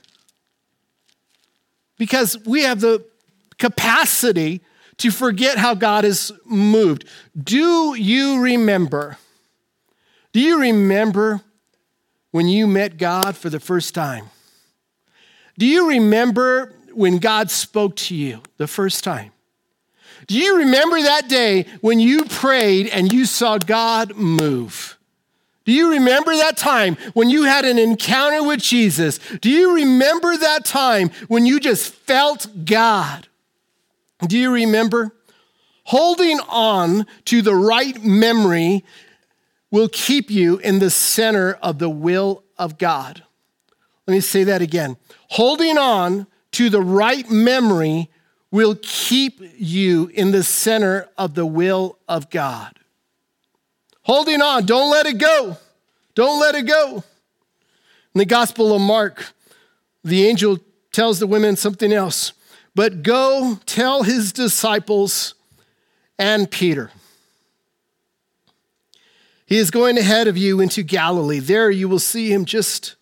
Because 1.98 2.36
we 2.44 2.62
have 2.62 2.80
the 2.80 3.04
capacity 3.58 4.62
to 5.02 5.10
forget 5.10 5.58
how 5.58 5.74
God 5.74 6.04
is 6.04 6.32
moved. 6.44 7.04
Do 7.36 7.94
you 7.94 8.40
remember? 8.40 9.18
Do 10.32 10.40
you 10.40 10.60
remember 10.60 11.40
when 12.30 12.46
you 12.46 12.68
met 12.68 12.98
God 12.98 13.36
for 13.36 13.50
the 13.50 13.58
first 13.58 13.94
time? 13.94 14.26
Do 15.58 15.66
you 15.66 15.88
remember 15.88 16.72
when 16.92 17.18
God 17.18 17.50
spoke 17.50 17.96
to 17.96 18.14
you 18.14 18.42
the 18.58 18.68
first 18.68 19.02
time? 19.02 19.32
Do 20.28 20.38
you 20.38 20.58
remember 20.58 21.02
that 21.02 21.28
day 21.28 21.66
when 21.80 21.98
you 21.98 22.24
prayed 22.24 22.86
and 22.86 23.12
you 23.12 23.26
saw 23.26 23.58
God 23.58 24.14
move? 24.14 24.96
Do 25.64 25.72
you 25.72 25.90
remember 25.90 26.34
that 26.36 26.56
time 26.56 26.96
when 27.12 27.28
you 27.28 27.42
had 27.42 27.64
an 27.64 27.78
encounter 27.78 28.44
with 28.44 28.60
Jesus? 28.60 29.18
Do 29.40 29.50
you 29.50 29.74
remember 29.74 30.36
that 30.36 30.64
time 30.64 31.10
when 31.26 31.44
you 31.44 31.58
just 31.58 31.92
felt 31.92 32.46
God? 32.64 33.26
Do 34.26 34.38
you 34.38 34.52
remember? 34.52 35.12
Holding 35.84 36.38
on 36.48 37.06
to 37.26 37.42
the 37.42 37.54
right 37.54 38.02
memory 38.02 38.84
will 39.70 39.88
keep 39.88 40.30
you 40.30 40.58
in 40.58 40.78
the 40.78 40.90
center 40.90 41.54
of 41.54 41.78
the 41.78 41.90
will 41.90 42.44
of 42.58 42.78
God. 42.78 43.22
Let 44.06 44.14
me 44.14 44.20
say 44.20 44.44
that 44.44 44.62
again. 44.62 44.96
Holding 45.30 45.78
on 45.78 46.26
to 46.52 46.70
the 46.70 46.80
right 46.80 47.28
memory 47.30 48.10
will 48.50 48.76
keep 48.82 49.40
you 49.56 50.10
in 50.14 50.30
the 50.30 50.44
center 50.44 51.08
of 51.16 51.34
the 51.34 51.46
will 51.46 51.98
of 52.08 52.30
God. 52.30 52.78
Holding 54.02 54.42
on, 54.42 54.66
don't 54.66 54.90
let 54.90 55.06
it 55.06 55.18
go. 55.18 55.56
Don't 56.14 56.40
let 56.40 56.54
it 56.54 56.66
go. 56.66 57.02
In 58.14 58.18
the 58.18 58.26
Gospel 58.26 58.74
of 58.74 58.82
Mark, 58.82 59.32
the 60.04 60.26
angel 60.26 60.58
tells 60.90 61.18
the 61.18 61.26
women 61.26 61.56
something 61.56 61.92
else. 61.92 62.32
But 62.74 63.02
go 63.02 63.58
tell 63.66 64.02
his 64.02 64.32
disciples 64.32 65.34
and 66.18 66.50
Peter. 66.50 66.90
He 69.44 69.58
is 69.58 69.70
going 69.70 69.98
ahead 69.98 70.28
of 70.28 70.38
you 70.38 70.60
into 70.60 70.82
Galilee. 70.82 71.38
There 71.38 71.70
you 71.70 71.88
will 71.88 71.98
see 71.98 72.32
him 72.32 72.44
just 72.46 72.94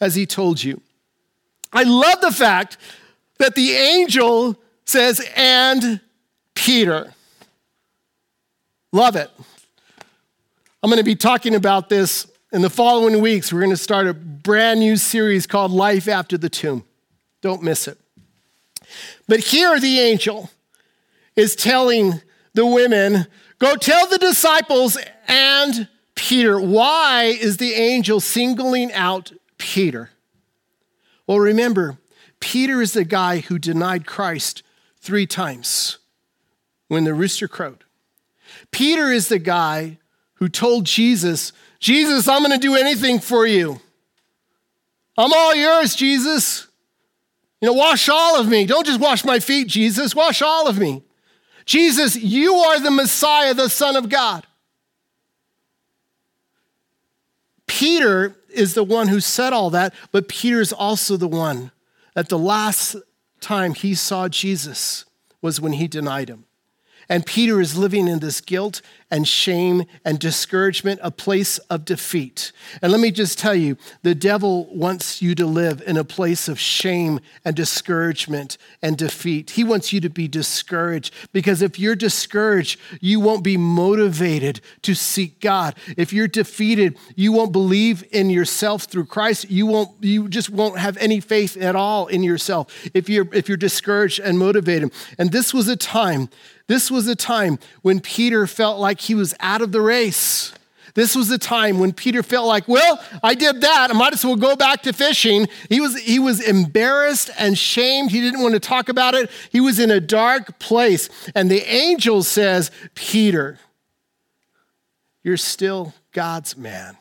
as 0.00 0.14
he 0.14 0.26
told 0.26 0.62
you. 0.62 0.82
I 1.72 1.84
love 1.84 2.20
the 2.20 2.32
fact 2.32 2.76
that 3.38 3.54
the 3.54 3.72
angel 3.72 4.58
says, 4.84 5.26
and 5.36 6.00
Peter. 6.54 7.12
Love 8.92 9.16
it. 9.16 9.30
I'm 10.82 10.90
going 10.90 10.98
to 10.98 11.04
be 11.04 11.16
talking 11.16 11.54
about 11.54 11.88
this 11.88 12.26
in 12.52 12.62
the 12.62 12.70
following 12.70 13.20
weeks. 13.20 13.52
We're 13.52 13.60
going 13.60 13.70
to 13.70 13.76
start 13.76 14.06
a 14.06 14.14
brand 14.14 14.80
new 14.80 14.96
series 14.96 15.46
called 15.46 15.70
Life 15.70 16.08
After 16.08 16.38
the 16.38 16.48
Tomb. 16.48 16.84
Don't 17.42 17.62
miss 17.62 17.86
it. 17.86 17.98
But 19.26 19.40
here, 19.40 19.78
the 19.78 19.98
angel 19.98 20.50
is 21.36 21.54
telling 21.54 22.20
the 22.54 22.66
women, 22.66 23.26
Go 23.58 23.74
tell 23.74 24.06
the 24.06 24.18
disciples 24.18 24.96
and 25.26 25.88
Peter. 26.14 26.60
Why 26.60 27.24
is 27.24 27.56
the 27.56 27.72
angel 27.72 28.20
singling 28.20 28.92
out 28.92 29.32
Peter? 29.58 30.10
Well, 31.26 31.40
remember, 31.40 31.98
Peter 32.40 32.80
is 32.80 32.92
the 32.92 33.04
guy 33.04 33.38
who 33.38 33.58
denied 33.58 34.06
Christ 34.06 34.62
three 35.00 35.26
times 35.26 35.98
when 36.86 37.04
the 37.04 37.14
rooster 37.14 37.48
crowed. 37.48 37.84
Peter 38.70 39.10
is 39.10 39.28
the 39.28 39.40
guy 39.40 39.98
who 40.34 40.48
told 40.48 40.86
Jesus, 40.86 41.52
Jesus, 41.80 42.28
I'm 42.28 42.42
going 42.42 42.58
to 42.58 42.64
do 42.64 42.76
anything 42.76 43.18
for 43.18 43.44
you. 43.44 43.80
I'm 45.16 45.32
all 45.32 45.54
yours, 45.54 45.96
Jesus. 45.96 46.67
You 47.60 47.66
know, 47.66 47.72
wash 47.72 48.08
all 48.08 48.38
of 48.38 48.48
me. 48.48 48.66
Don't 48.66 48.86
just 48.86 49.00
wash 49.00 49.24
my 49.24 49.40
feet, 49.40 49.68
Jesus. 49.68 50.14
Wash 50.14 50.42
all 50.42 50.68
of 50.68 50.78
me. 50.78 51.02
Jesus, 51.64 52.16
you 52.16 52.54
are 52.54 52.80
the 52.80 52.90
Messiah, 52.90 53.52
the 53.52 53.68
Son 53.68 53.96
of 53.96 54.08
God. 54.08 54.46
Peter 57.66 58.34
is 58.48 58.74
the 58.74 58.84
one 58.84 59.08
who 59.08 59.20
said 59.20 59.52
all 59.52 59.70
that, 59.70 59.92
but 60.10 60.28
Peter 60.28 60.60
is 60.60 60.72
also 60.72 61.16
the 61.16 61.28
one 61.28 61.70
that 62.14 62.28
the 62.28 62.38
last 62.38 62.96
time 63.40 63.74
he 63.74 63.94
saw 63.94 64.28
Jesus 64.28 65.04
was 65.42 65.60
when 65.60 65.74
he 65.74 65.86
denied 65.86 66.28
him. 66.28 66.46
And 67.08 67.24
Peter 67.24 67.60
is 67.60 67.76
living 67.76 68.08
in 68.08 68.18
this 68.18 68.40
guilt 68.40 68.82
and 69.10 69.26
shame 69.26 69.84
and 70.04 70.18
discouragement, 70.18 71.00
a 71.02 71.10
place 71.10 71.58
of 71.70 71.84
defeat. 71.84 72.52
And 72.82 72.92
let 72.92 73.00
me 73.00 73.10
just 73.10 73.38
tell 73.38 73.54
you 73.54 73.76
the 74.02 74.14
devil 74.14 74.66
wants 74.74 75.22
you 75.22 75.34
to 75.36 75.46
live 75.46 75.82
in 75.86 75.96
a 75.96 76.04
place 76.04 76.48
of 76.48 76.58
shame 76.58 77.20
and 77.44 77.56
discouragement 77.56 78.58
and 78.82 78.96
defeat. 78.96 79.50
He 79.50 79.64
wants 79.64 79.92
you 79.92 80.00
to 80.00 80.10
be 80.10 80.28
discouraged 80.28 81.14
because 81.32 81.62
if 81.62 81.78
you're 81.78 81.96
discouraged, 81.96 82.78
you 83.00 83.20
won't 83.20 83.42
be 83.42 83.56
motivated 83.56 84.60
to 84.82 84.94
seek 84.94 85.40
God. 85.40 85.74
If 85.96 86.12
you're 86.12 86.28
defeated, 86.28 86.98
you 87.16 87.32
won't 87.32 87.52
believe 87.52 88.04
in 88.12 88.30
yourself 88.30 88.84
through 88.84 89.06
Christ. 89.06 89.50
You 89.50 89.66
won't 89.66 89.90
you 90.00 90.28
just 90.28 90.50
won't 90.50 90.78
have 90.78 90.96
any 90.98 91.20
faith 91.20 91.56
at 91.56 91.74
all 91.74 92.06
in 92.08 92.22
yourself 92.22 92.88
if 92.94 93.08
you're 93.08 93.28
if 93.32 93.48
you're 93.48 93.56
discouraged 93.56 94.20
and 94.20 94.38
motivated. 94.38 94.92
And 95.18 95.32
this 95.32 95.54
was 95.54 95.68
a 95.68 95.76
time 95.76 96.28
this 96.68 96.90
was 96.90 97.08
a 97.08 97.16
time 97.16 97.58
when 97.80 97.98
Peter 97.98 98.46
felt 98.46 98.78
like 98.78 98.97
he 99.00 99.14
was 99.14 99.34
out 99.40 99.62
of 99.62 99.72
the 99.72 99.80
race. 99.80 100.52
This 100.94 101.14
was 101.14 101.28
the 101.28 101.38
time 101.38 101.78
when 101.78 101.92
Peter 101.92 102.24
felt 102.24 102.48
like, 102.48 102.66
well, 102.66 103.00
I 103.22 103.34
did 103.34 103.60
that. 103.60 103.90
I 103.90 103.92
might 103.92 104.14
as 104.14 104.24
well 104.24 104.34
go 104.34 104.56
back 104.56 104.82
to 104.82 104.92
fishing. 104.92 105.46
He 105.68 105.80
was, 105.80 105.96
he 105.96 106.18
was 106.18 106.40
embarrassed 106.40 107.30
and 107.38 107.56
shamed. 107.56 108.10
He 108.10 108.20
didn't 108.20 108.42
want 108.42 108.54
to 108.54 108.60
talk 108.60 108.88
about 108.88 109.14
it. 109.14 109.30
He 109.52 109.60
was 109.60 109.78
in 109.78 109.92
a 109.92 110.00
dark 110.00 110.58
place. 110.58 111.08
And 111.36 111.48
the 111.48 111.62
angel 111.72 112.24
says, 112.24 112.72
Peter, 112.96 113.60
you're 115.22 115.36
still 115.36 115.94
God's 116.12 116.56
man. 116.56 116.96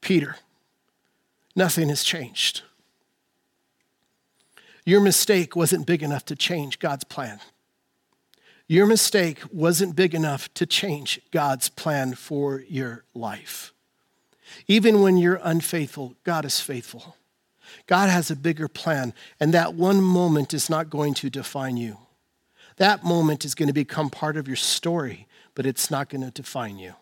Peter, 0.00 0.36
nothing 1.54 1.88
has 1.88 2.02
changed. 2.02 2.62
Your 4.84 5.00
mistake 5.00 5.54
wasn't 5.54 5.86
big 5.86 6.02
enough 6.02 6.24
to 6.26 6.34
change 6.36 6.78
God's 6.78 7.04
plan. 7.04 7.40
Your 8.66 8.86
mistake 8.86 9.40
wasn't 9.52 9.94
big 9.94 10.14
enough 10.14 10.52
to 10.54 10.64
change 10.66 11.20
God's 11.30 11.68
plan 11.68 12.14
for 12.14 12.64
your 12.68 13.04
life. 13.14 13.72
Even 14.66 15.02
when 15.02 15.16
you're 15.18 15.40
unfaithful, 15.42 16.14
God 16.24 16.44
is 16.44 16.60
faithful. 16.60 17.16
God 17.86 18.08
has 18.08 18.30
a 18.30 18.36
bigger 18.36 18.68
plan, 18.68 19.12
and 19.38 19.52
that 19.52 19.74
one 19.74 20.00
moment 20.00 20.54
is 20.54 20.70
not 20.70 20.90
going 20.90 21.12
to 21.14 21.28
define 21.28 21.76
you. 21.76 21.98
That 22.76 23.04
moment 23.04 23.44
is 23.44 23.54
going 23.54 23.68
to 23.68 23.74
become 23.74 24.10
part 24.10 24.36
of 24.36 24.48
your 24.48 24.56
story, 24.56 25.26
but 25.54 25.66
it's 25.66 25.90
not 25.90 26.08
going 26.08 26.22
to 26.22 26.30
define 26.30 26.78
you. 26.78 26.94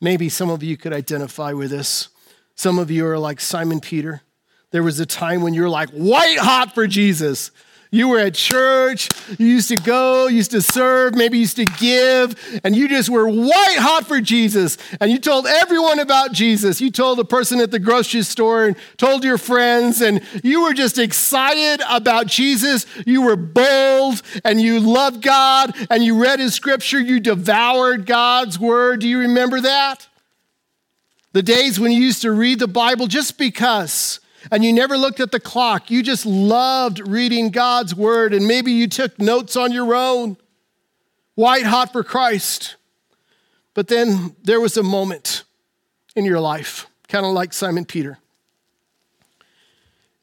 Maybe 0.00 0.28
some 0.28 0.50
of 0.50 0.62
you 0.62 0.76
could 0.76 0.92
identify 0.92 1.52
with 1.52 1.70
this. 1.70 2.08
Some 2.54 2.78
of 2.78 2.90
you 2.90 3.06
are 3.06 3.18
like 3.18 3.40
Simon 3.40 3.80
Peter. 3.80 4.22
There 4.70 4.82
was 4.82 5.00
a 5.00 5.06
time 5.06 5.42
when 5.42 5.54
you're 5.54 5.68
like 5.68 5.90
white 5.90 6.38
hot 6.38 6.74
for 6.74 6.86
Jesus. 6.86 7.50
You 7.94 8.08
were 8.08 8.18
at 8.18 8.34
church, 8.34 9.08
you 9.38 9.46
used 9.46 9.68
to 9.68 9.76
go, 9.76 10.26
used 10.26 10.50
to 10.50 10.60
serve, 10.60 11.14
maybe 11.14 11.38
used 11.38 11.54
to 11.58 11.64
give, 11.64 12.34
and 12.64 12.74
you 12.74 12.88
just 12.88 13.08
were 13.08 13.28
white 13.28 13.76
hot 13.78 14.08
for 14.08 14.20
Jesus. 14.20 14.78
And 15.00 15.12
you 15.12 15.20
told 15.20 15.46
everyone 15.46 16.00
about 16.00 16.32
Jesus. 16.32 16.80
You 16.80 16.90
told 16.90 17.18
the 17.18 17.24
person 17.24 17.60
at 17.60 17.70
the 17.70 17.78
grocery 17.78 18.22
store 18.22 18.66
and 18.66 18.76
told 18.96 19.22
your 19.22 19.38
friends, 19.38 20.00
and 20.00 20.22
you 20.42 20.62
were 20.64 20.74
just 20.74 20.98
excited 20.98 21.84
about 21.88 22.26
Jesus. 22.26 22.84
You 23.06 23.22
were 23.22 23.36
bold 23.36 24.22
and 24.44 24.60
you 24.60 24.80
loved 24.80 25.22
God 25.22 25.72
and 25.88 26.02
you 26.02 26.20
read 26.20 26.40
his 26.40 26.52
scripture. 26.52 26.98
You 26.98 27.20
devoured 27.20 28.06
God's 28.06 28.58
word. 28.58 29.02
Do 29.02 29.08
you 29.08 29.20
remember 29.20 29.60
that? 29.60 30.08
The 31.30 31.44
days 31.44 31.78
when 31.78 31.92
you 31.92 32.02
used 32.02 32.22
to 32.22 32.32
read 32.32 32.58
the 32.58 32.66
Bible 32.66 33.06
just 33.06 33.38
because 33.38 34.18
and 34.50 34.64
you 34.64 34.72
never 34.72 34.96
looked 34.96 35.20
at 35.20 35.32
the 35.32 35.40
clock. 35.40 35.90
You 35.90 36.02
just 36.02 36.26
loved 36.26 37.06
reading 37.06 37.50
God's 37.50 37.94
word, 37.94 38.34
and 38.34 38.46
maybe 38.46 38.72
you 38.72 38.86
took 38.88 39.18
notes 39.18 39.56
on 39.56 39.72
your 39.72 39.94
own, 39.94 40.36
white 41.34 41.66
hot 41.66 41.92
for 41.92 42.04
Christ. 42.04 42.76
But 43.74 43.88
then 43.88 44.36
there 44.42 44.60
was 44.60 44.76
a 44.76 44.82
moment 44.82 45.44
in 46.14 46.24
your 46.24 46.40
life, 46.40 46.86
kind 47.08 47.26
of 47.26 47.32
like 47.32 47.52
Simon 47.52 47.84
Peter. 47.84 48.18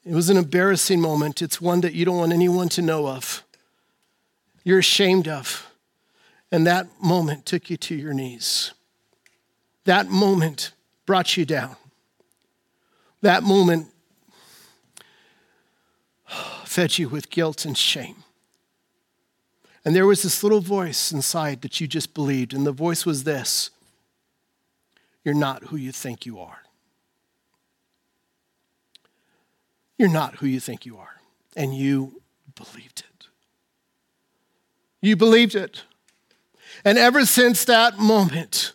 It 0.06 0.14
was 0.14 0.30
an 0.30 0.38
embarrassing 0.38 1.00
moment. 1.00 1.42
It's 1.42 1.62
one 1.62 1.82
that 1.82 1.94
you 1.94 2.06
don't 2.06 2.18
want 2.18 2.34
anyone 2.34 2.70
to 2.70 2.82
know 2.82 3.08
of. 3.08 3.44
You're 4.64 4.80
ashamed 4.80 5.28
of. 5.28 5.68
And 6.52 6.66
that 6.68 6.88
moment 7.02 7.46
took 7.46 7.70
you 7.70 7.78
to 7.78 7.96
your 7.96 8.14
knees. 8.14 8.74
That 9.86 10.10
moment 10.10 10.72
brought 11.06 11.38
you 11.38 11.46
down. 11.46 11.76
That 13.22 13.44
moment 13.44 13.88
fed 16.72 16.98
you 16.98 17.10
with 17.10 17.30
guilt 17.30 17.66
and 17.66 17.78
shame. 17.78 18.24
And 19.84 19.94
there 19.94 20.06
was 20.06 20.24
this 20.24 20.42
little 20.42 20.62
voice 20.62 21.12
inside 21.12 21.64
that 21.64 21.82
you 21.82 21.88
just 21.88 22.14
believed, 22.14 22.54
and 22.54 22.66
the 22.66 22.72
voice 22.72 23.06
was 23.06 23.26
this 23.26 23.72
You're 25.26 25.36
not 25.36 25.66
who 25.66 25.76
you 25.76 25.92
think 25.92 26.26
you 26.26 26.40
are. 26.40 26.60
You're 29.98 30.08
not 30.08 30.36
who 30.36 30.48
you 30.48 30.62
think 30.62 30.86
you 30.86 30.98
are. 30.98 31.18
And 31.58 31.76
you 31.76 32.22
believed 32.56 33.02
it. 33.02 33.28
You 35.02 35.18
believed 35.18 35.56
it. 35.56 35.84
And 36.86 36.98
ever 36.98 37.26
since 37.26 37.66
that 37.66 38.00
moment, 38.00 38.72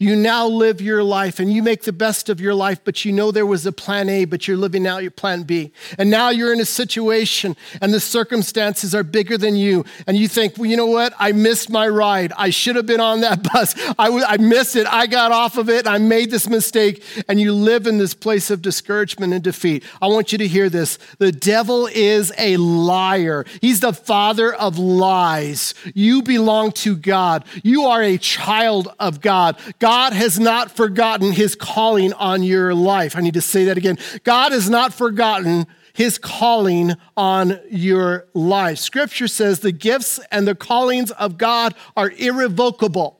you 0.00 0.14
now 0.14 0.46
live 0.46 0.80
your 0.80 1.02
life 1.02 1.40
and 1.40 1.52
you 1.52 1.60
make 1.60 1.82
the 1.82 1.92
best 1.92 2.28
of 2.28 2.40
your 2.40 2.54
life, 2.54 2.78
but 2.84 3.04
you 3.04 3.10
know 3.10 3.32
there 3.32 3.44
was 3.44 3.66
a 3.66 3.72
plan 3.72 4.08
A, 4.08 4.26
but 4.26 4.46
you're 4.46 4.56
living 4.56 4.86
out 4.86 5.02
your 5.02 5.10
plan 5.10 5.42
B. 5.42 5.72
And 5.98 6.08
now 6.08 6.30
you're 6.30 6.52
in 6.52 6.60
a 6.60 6.64
situation 6.64 7.56
and 7.80 7.92
the 7.92 7.98
circumstances 7.98 8.94
are 8.94 9.02
bigger 9.02 9.36
than 9.36 9.56
you. 9.56 9.84
And 10.06 10.16
you 10.16 10.28
think, 10.28 10.56
well, 10.56 10.66
you 10.66 10.76
know 10.76 10.86
what? 10.86 11.14
I 11.18 11.32
missed 11.32 11.68
my 11.68 11.88
ride. 11.88 12.32
I 12.36 12.50
should 12.50 12.76
have 12.76 12.86
been 12.86 13.00
on 13.00 13.22
that 13.22 13.42
bus. 13.52 13.74
I, 13.98 14.04
w- 14.04 14.24
I 14.24 14.36
missed 14.36 14.76
it. 14.76 14.86
I 14.86 15.08
got 15.08 15.32
off 15.32 15.56
of 15.58 15.68
it. 15.68 15.88
I 15.88 15.98
made 15.98 16.30
this 16.30 16.48
mistake. 16.48 17.02
And 17.28 17.40
you 17.40 17.52
live 17.52 17.88
in 17.88 17.98
this 17.98 18.14
place 18.14 18.50
of 18.50 18.62
discouragement 18.62 19.32
and 19.32 19.42
defeat. 19.42 19.82
I 20.00 20.06
want 20.06 20.30
you 20.30 20.38
to 20.38 20.46
hear 20.46 20.68
this. 20.68 21.00
The 21.18 21.32
devil 21.32 21.88
is 21.88 22.32
a 22.38 22.56
liar, 22.56 23.44
he's 23.60 23.80
the 23.80 23.92
father 23.92 24.54
of 24.54 24.78
lies. 24.78 25.74
You 25.92 26.22
belong 26.22 26.70
to 26.72 26.94
God, 26.94 27.44
you 27.64 27.86
are 27.86 28.00
a 28.00 28.16
child 28.16 28.94
of 29.00 29.20
God. 29.20 29.58
God 29.80 29.87
God 29.88 30.12
has 30.12 30.38
not 30.38 30.70
forgotten 30.70 31.32
his 31.32 31.54
calling 31.54 32.12
on 32.12 32.42
your 32.42 32.74
life. 32.74 33.16
I 33.16 33.22
need 33.22 33.32
to 33.32 33.40
say 33.40 33.64
that 33.64 33.78
again. 33.78 33.96
God 34.22 34.52
has 34.52 34.68
not 34.68 34.92
forgotten 34.92 35.66
his 35.94 36.18
calling 36.18 36.92
on 37.16 37.58
your 37.70 38.26
life. 38.34 38.76
Scripture 38.76 39.28
says 39.28 39.60
the 39.60 39.72
gifts 39.72 40.20
and 40.30 40.46
the 40.46 40.54
callings 40.54 41.10
of 41.12 41.38
God 41.38 41.74
are 41.96 42.10
irrevocable. 42.10 43.18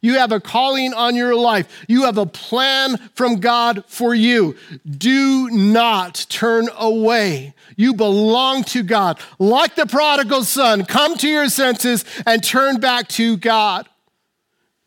You 0.00 0.14
have 0.14 0.32
a 0.32 0.40
calling 0.40 0.94
on 0.94 1.16
your 1.16 1.34
life. 1.34 1.84
You 1.86 2.04
have 2.04 2.16
a 2.16 2.24
plan 2.24 2.96
from 3.14 3.38
God 3.38 3.84
for 3.86 4.14
you. 4.14 4.56
Do 4.88 5.50
not 5.50 6.24
turn 6.30 6.70
away. 6.78 7.52
You 7.76 7.92
belong 7.92 8.64
to 8.64 8.82
God. 8.82 9.20
Like 9.38 9.74
the 9.74 9.84
prodigal 9.84 10.44
son, 10.44 10.86
come 10.86 11.18
to 11.18 11.28
your 11.28 11.50
senses 11.50 12.06
and 12.26 12.42
turn 12.42 12.80
back 12.80 13.08
to 13.08 13.36
God. 13.36 13.86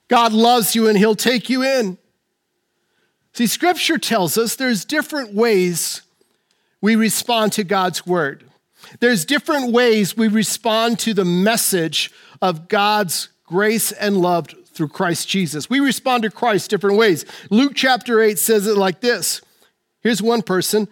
God 0.08 0.34
loves 0.34 0.76
you 0.76 0.88
and 0.88 0.98
he'll 0.98 1.16
take 1.16 1.50
you 1.50 1.64
in. 1.64 1.98
See, 3.34 3.48
scripture 3.48 3.98
tells 3.98 4.38
us 4.38 4.56
there's 4.56 4.86
different 4.86 5.34
ways 5.34 6.02
we 6.82 6.96
respond 6.96 7.54
to 7.54 7.64
God's 7.64 8.06
word. 8.06 8.44
There's 9.00 9.26
different 9.26 9.72
ways 9.72 10.16
we 10.16 10.28
respond 10.28 11.00
to 11.00 11.14
the 11.14 11.26
message 11.26 12.12
of 12.42 12.68
God's 12.68 13.30
grace 13.46 13.92
and 13.92 14.18
love 14.18 14.48
through 14.74 14.90
Christ 14.90 15.28
Jesus. 15.30 15.70
We 15.70 15.80
respond 15.80 16.24
to 16.24 16.30
Christ 16.30 16.70
different 16.70 16.98
ways. 16.98 17.26
Luke 17.50 17.74
chapter 17.76 18.22
8 18.22 18.38
says 18.38 18.68
it 18.68 18.78
like 18.78 19.02
this. 19.02 19.42
Here's 20.02 20.22
one 20.22 20.42
person 20.42 20.88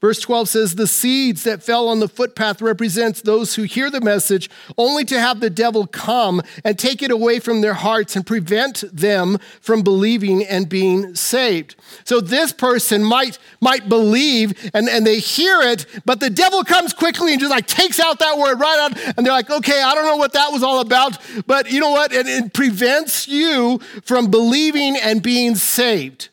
Verse 0.00 0.20
12 0.20 0.48
says, 0.48 0.74
The 0.74 0.86
seeds 0.86 1.42
that 1.42 1.62
fell 1.62 1.88
on 1.88 1.98
the 1.98 2.08
footpath 2.08 2.62
represents 2.62 3.20
those 3.20 3.56
who 3.56 3.64
hear 3.64 3.90
the 3.90 4.00
message 4.00 4.48
only 4.76 5.04
to 5.06 5.18
have 5.18 5.40
the 5.40 5.50
devil 5.50 5.88
come 5.88 6.40
and 6.64 6.78
take 6.78 7.02
it 7.02 7.10
away 7.10 7.40
from 7.40 7.62
their 7.62 7.74
hearts 7.74 8.14
and 8.14 8.24
prevent 8.24 8.84
them 8.92 9.38
from 9.60 9.82
believing 9.82 10.44
and 10.44 10.68
being 10.68 11.16
saved. 11.16 11.74
So 12.04 12.20
this 12.20 12.52
person 12.52 13.02
might, 13.02 13.38
might 13.60 13.88
believe 13.88 14.70
and, 14.72 14.88
and 14.88 15.04
they 15.04 15.18
hear 15.18 15.62
it, 15.62 15.84
but 16.04 16.20
the 16.20 16.30
devil 16.30 16.62
comes 16.62 16.92
quickly 16.92 17.32
and 17.32 17.40
just 17.40 17.50
like 17.50 17.66
takes 17.66 17.98
out 17.98 18.20
that 18.20 18.38
word 18.38 18.60
right 18.60 18.78
out. 18.78 19.16
And 19.16 19.26
they're 19.26 19.32
like, 19.32 19.50
okay, 19.50 19.82
I 19.82 19.96
don't 19.96 20.06
know 20.06 20.16
what 20.16 20.34
that 20.34 20.52
was 20.52 20.62
all 20.62 20.80
about, 20.80 21.18
but 21.48 21.72
you 21.72 21.80
know 21.80 21.90
what? 21.90 22.12
It, 22.12 22.28
it 22.28 22.52
prevents 22.52 23.26
you 23.26 23.78
from 24.04 24.30
believing 24.30 24.96
and 24.96 25.20
being 25.20 25.56
saved. 25.56 26.28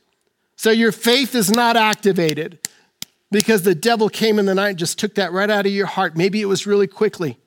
So 0.56 0.70
your 0.70 0.92
faith 0.92 1.34
is 1.34 1.50
not 1.50 1.78
activated 1.78 2.60
because 3.32 3.64
the 3.64 3.76
devil 3.76 4.10
came 4.10 4.40
in 4.40 4.46
the 4.46 4.56
night 4.56 4.70
and 4.70 4.80
just 4.80 5.00
took 5.00 5.16
that 5.16 5.32
right 5.32 5.50
out 5.50 5.66
of 5.66 5.72
your 5.72 5.88
heart. 5.88 6.16
Maybe 6.16 6.42
it 6.42 6.46
was 6.46 6.68
really 6.68 6.88
quickly. 6.88 7.38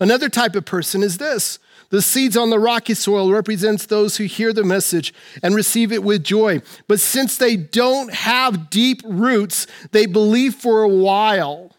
Another 0.00 0.28
type 0.28 0.54
of 0.54 0.64
person 0.64 1.02
is 1.02 1.18
this. 1.18 1.58
The 1.90 2.02
seeds 2.02 2.36
on 2.36 2.50
the 2.50 2.58
rocky 2.58 2.94
soil 2.94 3.32
represents 3.32 3.86
those 3.86 4.16
who 4.18 4.24
hear 4.24 4.52
the 4.52 4.64
message 4.64 5.14
and 5.42 5.54
receive 5.54 5.90
it 5.90 6.04
with 6.04 6.22
joy. 6.22 6.60
But 6.86 7.00
since 7.00 7.36
they 7.36 7.56
don't 7.56 8.12
have 8.12 8.68
deep 8.68 9.00
roots, 9.04 9.66
they 9.92 10.06
believe 10.06 10.54
for 10.54 10.82
a 10.82 10.88
while. 10.88 11.72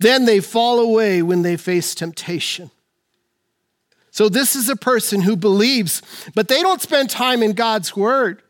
Then 0.00 0.24
they 0.24 0.40
fall 0.40 0.78
away 0.78 1.22
when 1.22 1.42
they 1.42 1.56
face 1.56 1.94
temptation. 1.94 2.70
So, 4.10 4.28
this 4.28 4.56
is 4.56 4.68
a 4.68 4.76
person 4.76 5.20
who 5.20 5.36
believes, 5.36 6.02
but 6.34 6.48
they 6.48 6.62
don't 6.62 6.80
spend 6.80 7.10
time 7.10 7.42
in 7.42 7.52
God's 7.52 7.94
word. 7.94 8.42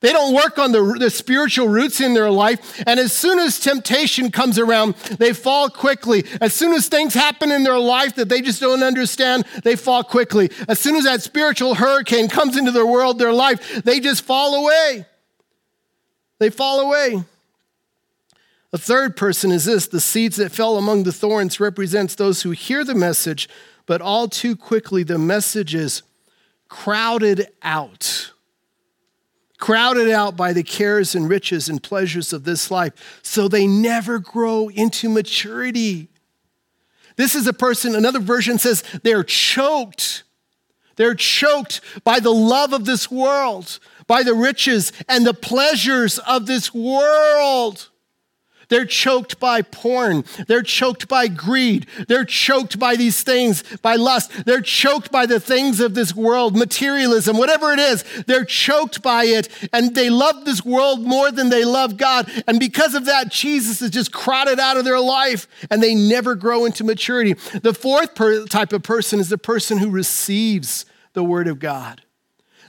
They 0.00 0.12
don't 0.12 0.34
work 0.34 0.58
on 0.58 0.72
the, 0.72 0.96
the 0.98 1.10
spiritual 1.10 1.68
roots 1.68 2.00
in 2.00 2.14
their 2.14 2.30
life. 2.30 2.82
And 2.86 2.98
as 2.98 3.12
soon 3.12 3.38
as 3.38 3.60
temptation 3.60 4.30
comes 4.30 4.58
around, 4.58 4.94
they 5.18 5.34
fall 5.34 5.68
quickly. 5.68 6.24
As 6.40 6.54
soon 6.54 6.72
as 6.72 6.88
things 6.88 7.12
happen 7.12 7.52
in 7.52 7.64
their 7.64 7.78
life 7.78 8.14
that 8.14 8.30
they 8.30 8.40
just 8.40 8.60
don't 8.60 8.82
understand, 8.82 9.44
they 9.62 9.76
fall 9.76 10.02
quickly. 10.02 10.50
As 10.68 10.78
soon 10.78 10.96
as 10.96 11.04
that 11.04 11.22
spiritual 11.22 11.74
hurricane 11.74 12.28
comes 12.28 12.56
into 12.56 12.70
their 12.70 12.86
world, 12.86 13.18
their 13.18 13.32
life, 13.32 13.82
they 13.84 14.00
just 14.00 14.24
fall 14.24 14.64
away. 14.64 15.04
They 16.38 16.48
fall 16.48 16.80
away. 16.80 17.22
A 18.72 18.78
third 18.78 19.16
person 19.16 19.50
is 19.50 19.66
this 19.66 19.86
the 19.86 20.00
seeds 20.00 20.36
that 20.36 20.52
fell 20.52 20.78
among 20.78 21.02
the 21.02 21.12
thorns 21.12 21.60
represents 21.60 22.14
those 22.14 22.42
who 22.42 22.52
hear 22.52 22.84
the 22.84 22.94
message, 22.94 23.50
but 23.84 24.00
all 24.00 24.28
too 24.28 24.56
quickly 24.56 25.02
the 25.02 25.18
message 25.18 25.74
is 25.74 26.02
crowded 26.68 27.48
out 27.62 28.29
crowded 29.60 30.10
out 30.10 30.36
by 30.36 30.52
the 30.52 30.62
cares 30.62 31.14
and 31.14 31.28
riches 31.28 31.68
and 31.68 31.82
pleasures 31.82 32.32
of 32.32 32.44
this 32.44 32.70
life, 32.70 33.20
so 33.22 33.46
they 33.46 33.66
never 33.66 34.18
grow 34.18 34.68
into 34.68 35.08
maturity. 35.08 36.08
This 37.16 37.34
is 37.34 37.46
a 37.46 37.52
person, 37.52 37.94
another 37.94 38.18
version 38.18 38.58
says 38.58 38.82
they're 39.02 39.22
choked. 39.22 40.24
They're 40.96 41.14
choked 41.14 41.80
by 42.02 42.20
the 42.20 42.32
love 42.32 42.72
of 42.72 42.84
this 42.84 43.10
world, 43.10 43.78
by 44.06 44.22
the 44.22 44.34
riches 44.34 44.92
and 45.08 45.26
the 45.26 45.34
pleasures 45.34 46.18
of 46.18 46.46
this 46.46 46.74
world. 46.74 47.90
They're 48.70 48.86
choked 48.86 49.38
by 49.38 49.60
porn. 49.62 50.24
They're 50.46 50.62
choked 50.62 51.08
by 51.08 51.28
greed. 51.28 51.86
They're 52.08 52.24
choked 52.24 52.78
by 52.78 52.96
these 52.96 53.22
things, 53.22 53.62
by 53.82 53.96
lust. 53.96 54.46
They're 54.46 54.62
choked 54.62 55.12
by 55.12 55.26
the 55.26 55.38
things 55.40 55.80
of 55.80 55.94
this 55.94 56.14
world, 56.14 56.56
materialism, 56.56 57.36
whatever 57.36 57.72
it 57.72 57.78
is. 57.78 58.04
They're 58.26 58.44
choked 58.44 59.02
by 59.02 59.24
it. 59.24 59.48
And 59.72 59.94
they 59.94 60.08
love 60.08 60.44
this 60.44 60.64
world 60.64 61.02
more 61.02 61.30
than 61.30 61.50
they 61.50 61.64
love 61.64 61.96
God. 61.96 62.30
And 62.46 62.58
because 62.58 62.94
of 62.94 63.04
that, 63.04 63.30
Jesus 63.30 63.82
is 63.82 63.90
just 63.90 64.12
crowded 64.12 64.58
out 64.58 64.76
of 64.76 64.84
their 64.84 65.00
life 65.00 65.46
and 65.70 65.82
they 65.82 65.94
never 65.94 66.34
grow 66.34 66.64
into 66.64 66.84
maturity. 66.84 67.34
The 67.34 67.74
fourth 67.74 68.14
per- 68.14 68.46
type 68.46 68.72
of 68.72 68.82
person 68.82 69.20
is 69.20 69.28
the 69.28 69.38
person 69.38 69.78
who 69.78 69.90
receives 69.90 70.86
the 71.12 71.24
word 71.24 71.48
of 71.48 71.58
God. 71.58 72.02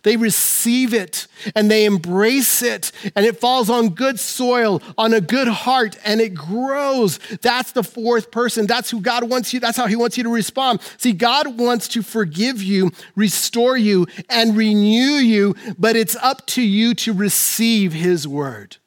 They 0.03 0.17
receive 0.17 0.93
it 0.93 1.27
and 1.55 1.69
they 1.69 1.85
embrace 1.85 2.61
it, 2.61 2.91
and 3.15 3.25
it 3.25 3.39
falls 3.39 3.69
on 3.69 3.89
good 3.89 4.19
soil, 4.19 4.81
on 4.97 5.13
a 5.13 5.21
good 5.21 5.47
heart, 5.47 5.97
and 6.03 6.19
it 6.19 6.33
grows. 6.33 7.19
That's 7.41 7.71
the 7.71 7.83
fourth 7.83 8.31
person. 8.31 8.67
That's 8.67 8.89
who 8.89 8.99
God 9.01 9.29
wants 9.29 9.53
you, 9.53 9.59
that's 9.59 9.77
how 9.77 9.87
He 9.87 9.95
wants 9.95 10.17
you 10.17 10.23
to 10.23 10.29
respond. 10.29 10.81
See, 10.97 11.13
God 11.13 11.59
wants 11.59 11.87
to 11.89 12.01
forgive 12.01 12.61
you, 12.61 12.91
restore 13.15 13.77
you, 13.77 14.07
and 14.29 14.55
renew 14.57 15.17
you, 15.17 15.55
but 15.77 15.95
it's 15.95 16.15
up 16.17 16.45
to 16.47 16.61
you 16.61 16.93
to 16.95 17.13
receive 17.13 17.93
His 17.93 18.27
word. 18.27 18.77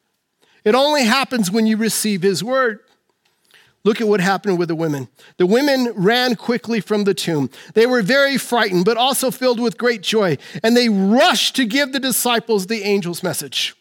It 0.64 0.74
only 0.74 1.05
happens 1.05 1.50
when 1.50 1.66
you 1.66 1.77
receive 1.77 2.22
His 2.22 2.42
word. 2.42 2.81
Look 3.85 4.01
at 4.01 4.09
what 4.09 4.20
happened 4.20 4.59
with 4.59 4.68
the 4.68 4.75
women. 4.75 5.09
The 5.37 5.47
women 5.47 5.92
ran 5.94 6.37
quickly 6.37 6.81
from 6.81 7.05
the 7.05 7.12
tomb. 7.12 7.51
They 7.75 7.87
were 7.87 8.01
very 8.01 8.38
frightened, 8.38 8.87
but 8.87 8.97
also 8.97 9.31
filled 9.31 9.61
with 9.61 9.77
great 9.77 10.01
joy, 10.01 10.38
and 10.62 10.75
they 10.75 10.88
rushed 10.88 11.55
to 11.57 11.66
give 11.66 11.92
the 11.92 12.01
disciples 12.01 12.66
the 12.66 12.83
angel's 12.83 13.23
message. 13.23 13.75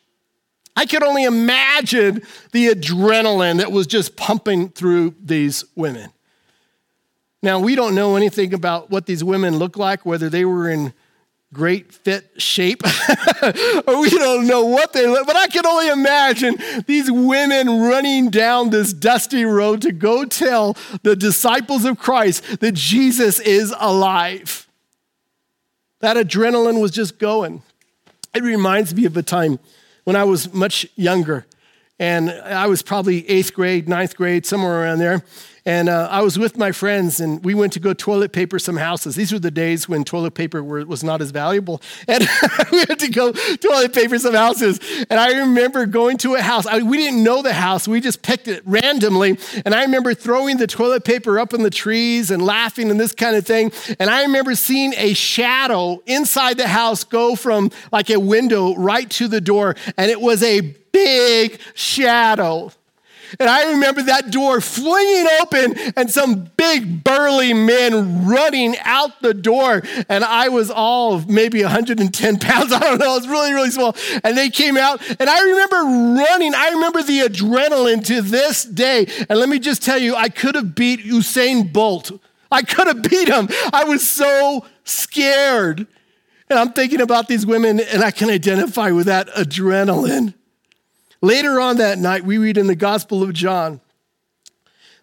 I 0.76 0.86
could 0.86 1.04
only 1.04 1.24
imagine 1.24 2.22
the 2.52 2.68
adrenaline 2.70 3.58
that 3.60 3.72
was 3.72 3.88
just 3.88 4.18
pumping 4.18 4.70
through 4.70 5.16
these 5.24 5.63
women. 5.76 6.12
Now, 7.42 7.60
we 7.60 7.76
don't 7.76 7.96
know 7.96 8.16
anything 8.16 8.54
about 8.54 8.89
what 8.89 9.06
these 9.06 9.24
women 9.24 9.58
looked 9.58 9.78
like, 9.78 10.06
whether 10.06 10.30
they 10.30 10.46
were 10.46 10.70
in 10.70 10.94
great 11.54 11.94
fit 11.94 12.42
shape. 12.42 12.82
we 13.88 14.10
don't 14.10 14.48
know 14.48 14.66
what 14.66 14.92
they 14.94 15.08
look, 15.08 15.28
but 15.28 15.36
I 15.36 15.48
can 15.48 15.66
only 15.66 15.89
imagine 15.89 16.58
these 16.88 17.12
women 17.12 17.82
running 17.82 18.30
down 18.30 18.72
this 18.72 18.92
dusty 18.92 19.46
road 19.46 19.82
to 19.84 19.92
go 19.92 20.26
tell 20.26 20.76
the 21.04 21.16
disciples 21.16 21.86
of 21.86 22.00
Christ 22.00 22.60
that 22.60 22.74
Jesus 22.74 23.39
is 23.39 23.74
alive. 23.80 24.68
That 26.02 26.18
adrenaline 26.18 26.82
was 26.82 26.92
just 26.92 27.20
going. 27.20 27.62
It 28.34 28.44
reminds 28.44 28.94
me 28.94 29.06
of 29.06 29.16
a 29.16 29.24
time 29.24 29.60
when 30.04 30.16
I 30.16 30.24
was 30.24 30.54
much 30.54 30.88
younger, 30.96 31.46
and 31.99 32.32
I 32.32 32.67
was 32.67 32.82
probably 32.82 33.29
eighth 33.29 33.53
grade, 33.53 33.88
ninth 33.88 34.15
grade, 34.15 34.45
somewhere 34.45 34.82
around 34.82 34.99
there. 34.99 35.23
And 35.65 35.88
uh, 35.88 36.10
I 36.12 36.21
was 36.21 36.38
with 36.38 36.58
my 36.58 36.73
friends, 36.73 37.21
and 37.21 37.43
we 37.45 37.53
went 37.53 37.71
to 37.73 37.79
go 37.79 37.93
toilet 37.93 38.34
paper 38.34 38.60
some 38.60 38.75
houses. 38.75 39.15
These 39.15 39.32
were 39.32 39.39
the 39.39 39.51
days 39.51 39.88
when 39.88 40.03
toilet 40.03 40.34
paper 40.34 40.62
were, 40.62 40.86
was 40.86 41.06
not 41.06 41.21
as 41.21 41.32
valuable. 41.32 41.82
And 42.06 42.27
we 42.71 42.79
had 42.79 42.99
to 42.99 43.08
go 43.08 43.32
toilet 43.32 43.93
paper 43.93 44.19
some 44.19 44.34
houses. 44.34 44.79
And 45.10 45.19
I 45.19 45.39
remember 45.39 45.86
going 45.86 46.17
to 46.17 46.36
a 46.36 46.41
house. 46.41 46.65
I, 46.65 46.79
we 46.79 46.97
didn't 46.97 47.23
know 47.23 47.41
the 47.41 47.53
house, 47.53 47.88
we 47.88 48.01
just 48.01 48.21
picked 48.21 48.47
it 48.49 48.62
randomly. 48.65 49.38
And 49.65 49.73
I 49.73 49.84
remember 49.84 50.13
throwing 50.13 50.58
the 50.58 50.67
toilet 50.67 51.06
paper 51.06 51.39
up 51.39 51.53
in 51.53 51.63
the 51.63 51.69
trees 51.69 52.29
and 52.29 52.43
laughing 52.43 52.91
and 52.91 52.99
this 52.99 53.13
kind 53.13 53.36
of 53.38 53.45
thing. 53.45 53.71
And 53.99 54.10
I 54.10 54.23
remember 54.23 54.53
seeing 54.56 54.93
a 54.97 55.13
shadow 55.13 56.03
inside 56.06 56.58
the 56.58 56.67
house 56.67 57.03
go 57.06 57.36
from 57.36 57.71
like 57.91 58.10
a 58.10 58.19
window 58.19 58.75
right 58.75 59.10
to 59.12 59.27
the 59.29 59.41
door. 59.41 59.75
And 59.97 60.12
it 60.12 60.19
was 60.19 60.43
a 60.43 60.75
big 60.93 61.60
shadow. 61.73 62.71
And 63.39 63.49
I 63.49 63.71
remember 63.71 64.03
that 64.03 64.32
door 64.32 64.62
flinging 64.62 65.27
open 65.41 65.75
and 65.95 66.10
some 66.10 66.51
big 66.56 67.03
burly 67.03 67.53
men 67.53 68.25
running 68.25 68.75
out 68.84 69.21
the 69.21 69.34
door. 69.34 69.82
And 70.08 70.23
I 70.23 70.49
was 70.49 70.69
all 70.69 71.19
maybe 71.21 71.63
110 71.63 72.39
pounds. 72.39 72.71
I 72.73 72.79
don't 72.79 72.99
know. 72.99 73.12
I 73.12 73.15
was 73.15 73.27
really, 73.27 73.53
really 73.53 73.71
small. 73.71 73.95
And 74.23 74.38
they 74.38 74.49
came 74.49 74.77
out 74.77 75.01
and 75.19 75.29
I 75.29 75.41
remember 75.41 75.77
running. 76.21 76.53
I 76.53 76.69
remember 76.69 77.01
the 77.01 77.21
adrenaline 77.21 78.06
to 78.06 78.21
this 78.21 78.63
day. 78.63 79.08
And 79.29 79.39
let 79.39 79.49
me 79.49 79.60
just 79.60 79.82
tell 79.82 79.97
you, 79.97 80.15
I 80.15 80.29
could 80.29 80.56
have 80.56 80.75
beat 80.75 81.01
Usain 81.01 81.71
Bolt. 81.71 82.12
I 82.51 82.62
could 82.62 82.88
have 82.88 83.01
beat 83.01 83.27
him. 83.27 83.49
I 83.73 83.84
was 83.86 84.08
so 84.08 84.65
scared. 84.84 85.88
And 86.49 86.60
I'm 86.60 86.73
thinking 86.73 87.01
about 87.01 87.27
these 87.27 87.47
women 87.47 87.79
and 87.79 88.03
I 88.03 88.12
can 88.12 88.29
identify 88.29 88.91
with 88.91 89.08
that 89.08 89.27
adrenaline. 89.29 90.36
Later 91.23 91.62
on 91.62 91.77
that 91.77 91.99
night, 91.99 92.26
we 92.26 92.38
read 92.38 92.57
in 92.57 92.67
the 92.67 92.76
Gospel 92.76 93.24
of 93.24 93.32
John 93.32 93.80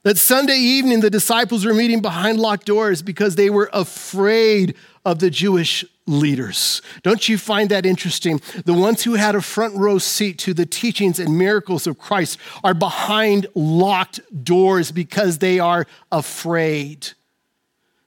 that 0.02 0.18
Sunday 0.18 0.58
evening 0.58 1.00
the 1.00 1.08
disciples 1.08 1.64
were 1.64 1.72
meeting 1.72 2.02
behind 2.02 2.38
locked 2.38 2.66
doors 2.66 3.00
because 3.00 3.36
they 3.36 3.48
were 3.48 3.70
afraid 3.72 4.76
of 5.02 5.20
the 5.20 5.30
Jewish 5.30 5.82
leaders. 6.06 6.82
Don't 7.02 7.26
you 7.26 7.38
find 7.38 7.70
that 7.70 7.86
interesting? 7.86 8.42
The 8.66 8.74
ones 8.74 9.02
who 9.02 9.14
had 9.14 9.34
a 9.34 9.40
front 9.40 9.74
row 9.78 9.96
seat 9.96 10.36
to 10.40 10.52
the 10.52 10.66
teachings 10.66 11.18
and 11.18 11.38
miracles 11.38 11.86
of 11.86 11.98
Christ 11.98 12.38
are 12.62 12.74
behind 12.74 13.46
locked 13.54 14.20
doors 14.44 14.92
because 14.92 15.38
they 15.38 15.58
are 15.58 15.86
afraid. 16.12 17.12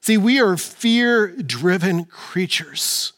See, 0.02 0.18
we 0.18 0.40
are 0.40 0.56
fear 0.56 1.30
driven 1.30 2.06
creatures. 2.06 3.14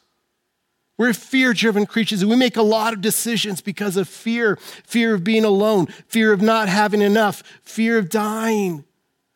We're 0.98 1.14
fear 1.14 1.54
driven 1.54 1.86
creatures 1.86 2.22
and 2.22 2.32
we 2.32 2.38
make 2.38 2.56
a 2.56 2.62
lot 2.62 2.94
of 2.94 3.02
decisions 3.02 3.60
because 3.62 3.98
of 3.98 4.08
fear 4.08 4.56
fear 4.56 5.14
of 5.14 5.24
being 5.24 5.44
alone, 5.44 5.88
fear 6.08 6.32
of 6.32 6.42
not 6.42 6.70
having 6.70 7.02
enough, 7.02 7.44
fear 7.64 7.98
of 7.98 8.10
dying. 8.10 8.86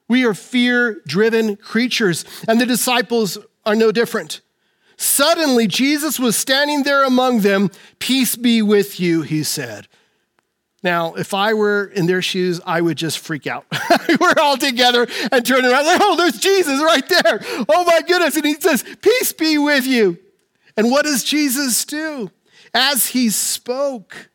We 0.07 0.25
are 0.25 0.33
fear 0.33 1.01
driven 1.05 1.55
creatures, 1.55 2.25
and 2.47 2.59
the 2.59 2.65
disciples 2.65 3.37
are 3.65 3.75
no 3.75 3.91
different. 3.91 4.41
Suddenly, 4.97 5.67
Jesus 5.67 6.19
was 6.19 6.35
standing 6.35 6.83
there 6.83 7.05
among 7.05 7.41
them. 7.41 7.69
Peace 7.99 8.35
be 8.35 8.61
with 8.61 8.99
you, 8.99 9.21
he 9.21 9.43
said. 9.43 9.87
Now, 10.81 11.13
if 11.13 11.33
I 11.33 11.53
were 11.53 11.85
in 11.85 12.05
their 12.05 12.21
shoes, 12.21 12.59
I 12.65 12.81
would 12.81 12.97
just 12.97 13.19
freak 13.19 13.47
out. 13.47 13.65
we're 14.19 14.33
all 14.39 14.57
together 14.57 15.07
and 15.31 15.45
turn 15.45 15.63
around, 15.63 15.85
like, 15.85 16.01
oh, 16.01 16.15
there's 16.15 16.39
Jesus 16.39 16.81
right 16.81 17.07
there. 17.07 17.39
Oh 17.69 17.83
my 17.85 18.01
goodness. 18.01 18.35
And 18.35 18.45
he 18.45 18.55
says, 18.55 18.83
Peace 19.01 19.31
be 19.33 19.57
with 19.57 19.85
you. 19.85 20.17
And 20.79 20.89
what 20.89 21.03
does 21.03 21.25
Jesus 21.25 21.83
do? 21.83 22.31
As 22.73 23.07
he 23.07 23.29
spoke, 23.31 24.29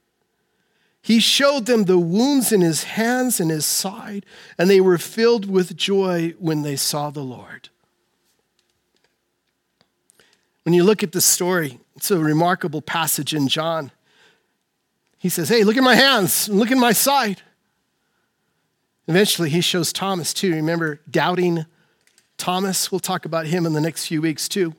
he 1.01 1.19
showed 1.19 1.65
them 1.65 1.85
the 1.85 1.99
wounds 1.99 2.53
in 2.53 2.61
his 2.61 2.85
hands 2.85 3.41
and 3.41 3.51
his 3.51 3.65
side, 3.65 4.27
and 4.59 4.69
they 4.69 4.79
were 4.79 4.99
filled 4.99 5.49
with 5.49 5.75
joy 5.75 6.35
when 6.39 6.61
they 6.61 6.77
saw 6.77 7.09
the 7.09 7.25
Lord. 7.25 7.71
When 10.65 10.75
you 10.75 10.85
look 10.85 11.03
at 11.03 11.13
the 11.13 11.23
story, 11.23 11.81
it's 11.97 12.11
a 12.11 12.19
remarkable 12.19 12.83
passage 12.83 13.33
in 13.33 13.49
John. 13.49 13.91
He 15.17 15.31
says, 15.31 15.49
Hey, 15.49 15.65
look 15.65 15.79
at 15.79 15.83
my 15.83 15.95
hands, 15.95 16.51
look 16.51 16.71
at 16.71 16.77
my 16.77 16.93
side. 16.93 17.41
Eventually, 19.09 19.49
he 19.49 19.63
shows 19.63 19.95
Thomas 19.95 20.35
too. 20.35 20.53
Remember 20.53 21.01
doubting 21.11 21.65
Thomas? 22.37 22.93
We'll 22.93 23.01
talk 23.01 23.25
about 23.25 23.47
him 23.47 23.65
in 23.65 23.73
the 23.73 23.81
next 23.81 24.09
few 24.09 24.21
weeks 24.21 24.47
too. 24.47 24.75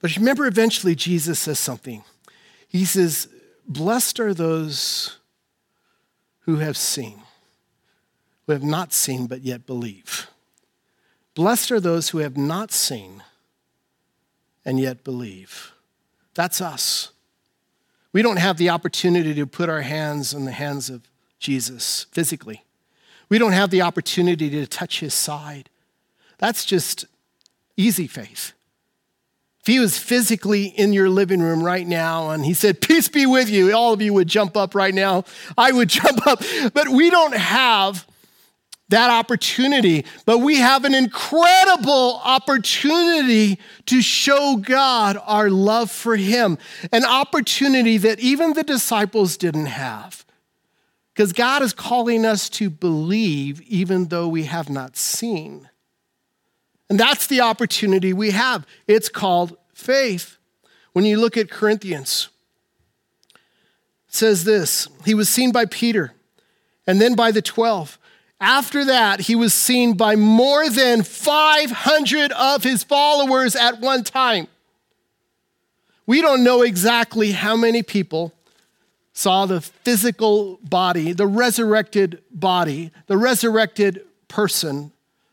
But 0.00 0.16
remember, 0.16 0.46
eventually, 0.46 0.94
Jesus 0.94 1.38
says 1.38 1.58
something. 1.58 2.04
He 2.68 2.84
says, 2.84 3.28
Blessed 3.66 4.18
are 4.20 4.34
those 4.34 5.18
who 6.40 6.56
have 6.56 6.76
seen, 6.76 7.22
who 8.46 8.52
have 8.52 8.62
not 8.62 8.92
seen 8.92 9.26
but 9.26 9.42
yet 9.42 9.66
believe. 9.66 10.28
Blessed 11.34 11.70
are 11.70 11.80
those 11.80 12.08
who 12.10 12.18
have 12.18 12.36
not 12.36 12.72
seen 12.72 13.22
and 14.64 14.80
yet 14.80 15.04
believe. 15.04 15.72
That's 16.34 16.60
us. 16.60 17.12
We 18.12 18.22
don't 18.22 18.38
have 18.38 18.56
the 18.56 18.70
opportunity 18.70 19.34
to 19.34 19.46
put 19.46 19.68
our 19.68 19.82
hands 19.82 20.34
in 20.34 20.44
the 20.44 20.52
hands 20.52 20.90
of 20.90 21.02
Jesus 21.38 22.06
physically. 22.10 22.64
We 23.28 23.38
don't 23.38 23.52
have 23.52 23.70
the 23.70 23.82
opportunity 23.82 24.50
to 24.50 24.66
touch 24.66 25.00
his 25.00 25.14
side. 25.14 25.70
That's 26.38 26.64
just 26.64 27.04
easy 27.76 28.08
faith. 28.08 28.52
If 29.60 29.66
he 29.66 29.78
was 29.78 29.98
physically 29.98 30.66
in 30.66 30.94
your 30.94 31.10
living 31.10 31.40
room 31.40 31.62
right 31.62 31.86
now 31.86 32.30
and 32.30 32.44
he 32.44 32.54
said, 32.54 32.80
Peace 32.80 33.08
be 33.08 33.26
with 33.26 33.50
you, 33.50 33.72
all 33.74 33.92
of 33.92 34.00
you 34.00 34.14
would 34.14 34.28
jump 34.28 34.56
up 34.56 34.74
right 34.74 34.94
now. 34.94 35.24
I 35.56 35.70
would 35.70 35.88
jump 35.90 36.26
up. 36.26 36.42
But 36.72 36.88
we 36.88 37.10
don't 37.10 37.34
have 37.34 38.06
that 38.90 39.10
opportunity, 39.10 40.04
but 40.26 40.38
we 40.38 40.56
have 40.56 40.84
an 40.84 40.94
incredible 40.94 42.20
opportunity 42.24 43.58
to 43.86 44.02
show 44.02 44.56
God 44.56 45.16
our 45.26 45.48
love 45.48 45.90
for 45.90 46.16
Him, 46.16 46.58
an 46.92 47.04
opportunity 47.04 47.98
that 47.98 48.18
even 48.18 48.54
the 48.54 48.64
disciples 48.64 49.36
didn't 49.36 49.66
have. 49.66 50.24
Because 51.14 51.32
God 51.32 51.62
is 51.62 51.72
calling 51.72 52.24
us 52.24 52.48
to 52.50 52.68
believe 52.68 53.60
even 53.62 54.08
though 54.08 54.26
we 54.26 54.44
have 54.44 54.68
not 54.68 54.96
seen. 54.96 55.69
And 56.90 56.98
that's 56.98 57.28
the 57.28 57.40
opportunity 57.40 58.12
we 58.12 58.32
have. 58.32 58.66
It's 58.88 59.08
called 59.08 59.56
faith. 59.72 60.36
When 60.92 61.04
you 61.04 61.20
look 61.20 61.36
at 61.36 61.48
Corinthians, 61.48 62.28
it 63.32 64.14
says 64.14 64.42
this 64.42 64.88
He 65.04 65.14
was 65.14 65.28
seen 65.28 65.52
by 65.52 65.66
Peter 65.66 66.12
and 66.88 67.00
then 67.00 67.14
by 67.14 67.30
the 67.30 67.40
12. 67.40 67.96
After 68.40 68.84
that, 68.86 69.20
he 69.20 69.34
was 69.34 69.54
seen 69.54 69.92
by 69.94 70.16
more 70.16 70.68
than 70.68 71.02
500 71.02 72.32
of 72.32 72.64
his 72.64 72.82
followers 72.82 73.54
at 73.54 73.80
one 73.80 74.02
time. 74.02 74.48
We 76.06 76.22
don't 76.22 76.42
know 76.42 76.62
exactly 76.62 77.32
how 77.32 77.54
many 77.54 77.82
people 77.82 78.32
saw 79.12 79.44
the 79.44 79.60
physical 79.60 80.58
body, 80.62 81.12
the 81.12 81.26
resurrected 81.26 82.22
body, 82.32 82.90
the 83.06 83.18
resurrected 83.18 84.04
person, 84.26 84.90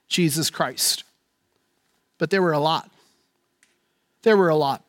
Jesus 0.10 0.50
Christ 0.50 1.06
but 2.18 2.30
there 2.30 2.42
were 2.42 2.54
a 2.54 2.60
lot. 2.60 2.90
There 4.24 4.38
were 4.38 4.50
a 4.50 4.56
lot. 4.56 4.84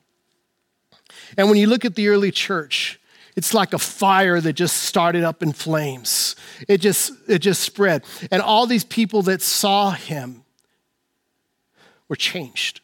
And 1.36 1.48
when 1.48 1.58
you 1.58 1.66
look 1.66 1.84
at 1.84 1.94
the 1.94 2.08
early 2.08 2.30
church, 2.30 3.00
it's 3.36 3.54
like 3.54 3.72
a 3.72 3.78
fire 3.78 4.40
that 4.40 4.54
just 4.54 4.78
started 4.78 5.22
up 5.22 5.42
in 5.42 5.52
flames. 5.52 6.34
It 6.66 6.78
just, 6.78 7.12
it 7.28 7.38
just 7.38 7.62
spread. 7.62 8.04
And 8.30 8.42
all 8.42 8.66
these 8.66 8.84
people 8.84 9.22
that 9.22 9.42
saw 9.42 9.92
him 9.92 10.42
were 12.08 12.16
changed. 12.16 12.80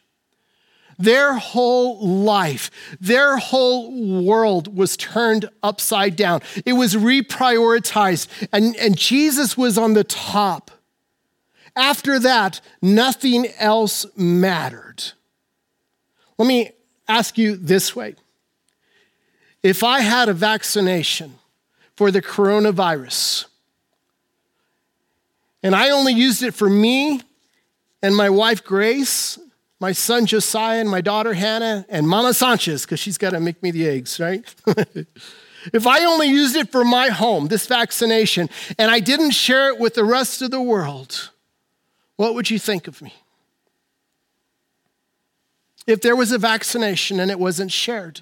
Their 0.97 1.33
whole 1.33 2.07
life, 2.07 2.71
their 3.01 3.37
whole 3.37 4.23
world 4.23 4.77
was 4.77 4.95
turned 4.95 5.49
upside 5.61 6.15
down. 6.15 6.41
It 6.65 6.73
was 6.73 6.95
reprioritized, 6.95 8.27
and, 8.53 8.77
and 8.77 8.97
Jesus 8.97 9.57
was 9.57 9.77
on 9.77 9.93
the 9.93 10.05
top. 10.05 10.71
After 11.75 12.19
that, 12.19 12.61
nothing 12.81 13.47
else 13.59 14.05
mattered. 14.15 15.03
Let 16.37 16.47
me 16.47 16.71
ask 17.07 17.37
you 17.37 17.55
this 17.55 17.95
way 17.95 18.15
if 19.61 19.83
I 19.83 20.01
had 20.01 20.29
a 20.29 20.33
vaccination 20.33 21.35
for 21.95 22.11
the 22.11 22.21
coronavirus, 22.21 23.45
and 25.63 25.75
I 25.75 25.89
only 25.89 26.13
used 26.13 26.43
it 26.43 26.53
for 26.53 26.69
me 26.69 27.21
and 28.05 28.15
my 28.15 28.29
wife 28.29 28.63
Grace, 28.63 29.39
my 29.79 29.91
son 29.91 30.27
Josiah, 30.27 30.79
and 30.79 30.89
my 30.89 31.01
daughter 31.01 31.33
Hannah, 31.33 31.85
and 31.89 32.07
Mama 32.07 32.35
Sanchez, 32.35 32.83
because 32.83 32.99
she's 32.99 33.17
got 33.17 33.31
to 33.31 33.39
make 33.39 33.63
me 33.63 33.71
the 33.71 33.87
eggs, 33.87 34.19
right? 34.19 34.43
if 35.73 35.87
I 35.87 36.05
only 36.05 36.27
used 36.27 36.55
it 36.55 36.71
for 36.71 36.85
my 36.85 37.07
home, 37.07 37.47
this 37.47 37.65
vaccination, 37.65 38.47
and 38.77 38.91
I 38.91 38.99
didn't 38.99 39.31
share 39.31 39.69
it 39.69 39.79
with 39.79 39.95
the 39.95 40.03
rest 40.03 40.43
of 40.43 40.51
the 40.51 40.61
world, 40.61 41.31
what 42.15 42.35
would 42.35 42.49
you 42.49 42.59
think 42.59 42.87
of 42.87 43.01
me? 43.01 43.13
If 45.87 46.01
there 46.01 46.15
was 46.15 46.31
a 46.31 46.37
vaccination 46.37 47.19
and 47.19 47.29
it 47.29 47.39
wasn't 47.39 47.71
shared. 47.71 48.21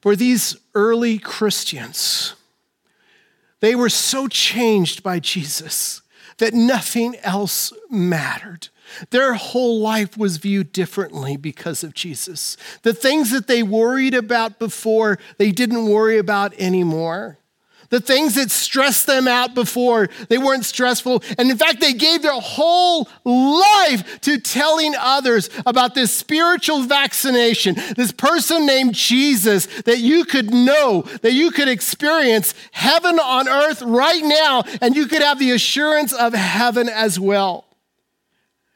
For 0.00 0.16
these 0.16 0.56
early 0.74 1.18
Christians, 1.18 2.34
they 3.60 3.74
were 3.74 3.88
so 3.88 4.28
changed 4.28 5.02
by 5.02 5.20
Jesus 5.20 6.02
that 6.38 6.54
nothing 6.54 7.16
else 7.22 7.72
mattered. 7.90 8.68
Their 9.10 9.34
whole 9.34 9.78
life 9.78 10.16
was 10.16 10.38
viewed 10.38 10.72
differently 10.72 11.36
because 11.36 11.84
of 11.84 11.94
Jesus. 11.94 12.56
The 12.82 12.94
things 12.94 13.30
that 13.30 13.46
they 13.46 13.62
worried 13.62 14.14
about 14.14 14.58
before, 14.58 15.18
they 15.36 15.52
didn't 15.52 15.86
worry 15.86 16.18
about 16.18 16.54
anymore. 16.58 17.38
The 17.90 18.00
things 18.00 18.36
that 18.36 18.52
stressed 18.52 19.06
them 19.06 19.26
out 19.26 19.54
before, 19.54 20.08
they 20.28 20.38
weren't 20.38 20.64
stressful. 20.64 21.24
And 21.36 21.50
in 21.50 21.58
fact, 21.58 21.80
they 21.80 21.92
gave 21.92 22.22
their 22.22 22.40
whole 22.40 23.08
life 23.24 24.20
to 24.20 24.38
telling 24.38 24.94
others 24.96 25.50
about 25.66 25.96
this 25.96 26.12
spiritual 26.12 26.82
vaccination, 26.84 27.74
this 27.96 28.12
person 28.12 28.64
named 28.64 28.94
Jesus 28.94 29.66
that 29.82 29.98
you 29.98 30.24
could 30.24 30.54
know, 30.54 31.02
that 31.22 31.32
you 31.32 31.50
could 31.50 31.68
experience 31.68 32.54
heaven 32.70 33.18
on 33.18 33.48
earth 33.48 33.82
right 33.82 34.22
now, 34.22 34.62
and 34.80 34.94
you 34.94 35.06
could 35.06 35.22
have 35.22 35.40
the 35.40 35.50
assurance 35.50 36.12
of 36.12 36.32
heaven 36.32 36.88
as 36.88 37.18
well. 37.18 37.66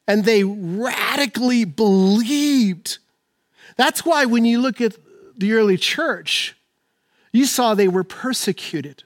And 0.09 0.25
they 0.25 0.43
radically 0.43 1.65
believed. 1.65 2.99
That's 3.77 4.05
why 4.05 4.25
when 4.25 4.45
you 4.45 4.61
look 4.61 4.81
at 4.81 4.97
the 5.37 5.53
early 5.53 5.77
church, 5.77 6.57
you 7.35 7.47
saw 7.47 7.75
they 7.75 7.89
were 7.89 8.05
persecuted. 8.05 9.03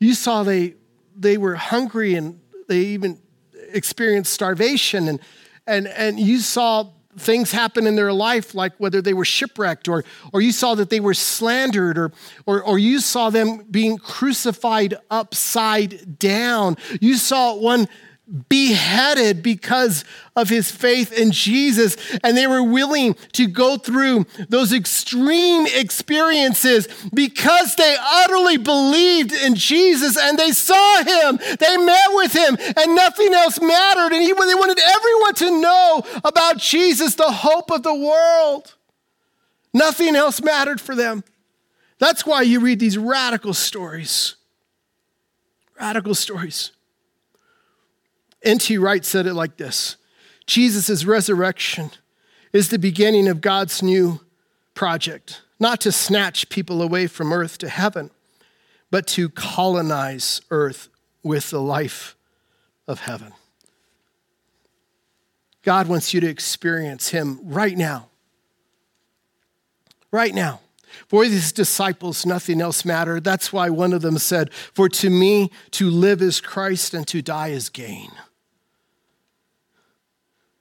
You 0.00 0.12
saw 0.12 0.42
they, 0.42 0.74
they 1.16 1.38
were 1.38 1.54
hungry 1.54 2.16
and 2.16 2.40
they 2.68 2.80
even 2.80 3.20
experienced 3.72 4.32
starvation. 4.32 5.06
And, 5.06 5.20
and, 5.68 5.86
and 5.86 6.18
you 6.18 6.40
saw 6.40 6.90
things 7.16 7.52
happen 7.52 7.86
in 7.86 7.94
their 7.94 8.12
life, 8.12 8.56
like 8.56 8.72
whether 8.78 9.00
they 9.00 9.14
were 9.14 9.24
shipwrecked 9.24 9.86
or, 9.86 10.04
or 10.32 10.40
you 10.40 10.50
saw 10.50 10.74
that 10.74 10.90
they 10.90 10.98
were 10.98 11.14
slandered 11.14 11.96
or, 11.96 12.10
or, 12.44 12.60
or 12.60 12.76
you 12.76 12.98
saw 12.98 13.30
them 13.30 13.64
being 13.70 13.98
crucified 13.98 14.94
upside 15.08 16.18
down. 16.18 16.76
You 17.00 17.14
saw 17.14 17.54
one 17.54 17.86
beheaded 18.48 19.42
because 19.42 20.04
of 20.34 20.48
his 20.48 20.70
faith 20.70 21.12
in 21.12 21.30
Jesus. 21.30 21.96
And 22.24 22.36
they 22.36 22.46
were 22.46 22.62
willing 22.62 23.14
to 23.32 23.46
go 23.46 23.76
through 23.76 24.26
those 24.48 24.72
extreme 24.72 25.66
experiences 25.66 26.88
because 27.14 27.76
they 27.76 27.96
utterly 27.98 28.56
believed 28.56 29.32
in 29.32 29.54
Jesus 29.54 30.16
and 30.18 30.38
they 30.38 30.50
saw 30.50 31.04
him, 31.04 31.38
they 31.58 31.76
met 31.76 32.08
with 32.14 32.32
him, 32.32 32.56
and 32.76 32.96
nothing 32.96 33.32
else 33.32 33.60
mattered. 33.60 34.12
And 34.12 34.22
he, 34.22 34.32
they 34.32 34.54
wanted 34.54 34.80
everyone 34.80 35.34
to 35.34 35.60
know 35.60 36.02
about 36.24 36.58
Jesus, 36.58 37.14
the 37.14 37.30
hope 37.30 37.70
of 37.70 37.82
the 37.82 37.94
world. 37.94 38.74
Nothing 39.72 40.16
else 40.16 40.42
mattered 40.42 40.80
for 40.80 40.94
them. 40.94 41.22
That's 41.98 42.26
why 42.26 42.42
you 42.42 42.60
read 42.60 42.80
these 42.80 42.98
radical 42.98 43.54
stories. 43.54 44.36
Radical 45.78 46.14
stories. 46.14 46.72
N.T. 48.46 48.78
Wright 48.78 49.04
said 49.04 49.26
it 49.26 49.34
like 49.34 49.56
this 49.56 49.96
Jesus' 50.46 51.04
resurrection 51.04 51.90
is 52.52 52.70
the 52.70 52.78
beginning 52.78 53.26
of 53.26 53.40
God's 53.40 53.82
new 53.82 54.20
project, 54.72 55.42
not 55.58 55.80
to 55.80 55.90
snatch 55.90 56.48
people 56.48 56.80
away 56.80 57.08
from 57.08 57.32
earth 57.32 57.58
to 57.58 57.68
heaven, 57.68 58.10
but 58.90 59.06
to 59.08 59.28
colonize 59.28 60.40
earth 60.50 60.88
with 61.24 61.50
the 61.50 61.60
life 61.60 62.16
of 62.86 63.00
heaven. 63.00 63.32
God 65.62 65.88
wants 65.88 66.14
you 66.14 66.20
to 66.20 66.28
experience 66.28 67.08
Him 67.08 67.40
right 67.42 67.76
now. 67.76 68.06
Right 70.12 70.32
now. 70.32 70.60
For 71.08 71.24
these 71.24 71.50
disciples, 71.50 72.24
nothing 72.24 72.60
else 72.60 72.84
mattered. 72.84 73.24
That's 73.24 73.52
why 73.52 73.70
one 73.70 73.92
of 73.92 74.02
them 74.02 74.18
said, 74.18 74.52
For 74.52 74.88
to 74.90 75.10
me, 75.10 75.50
to 75.72 75.90
live 75.90 76.22
is 76.22 76.40
Christ 76.40 76.94
and 76.94 77.06
to 77.08 77.20
die 77.20 77.48
is 77.48 77.68
gain. 77.68 78.12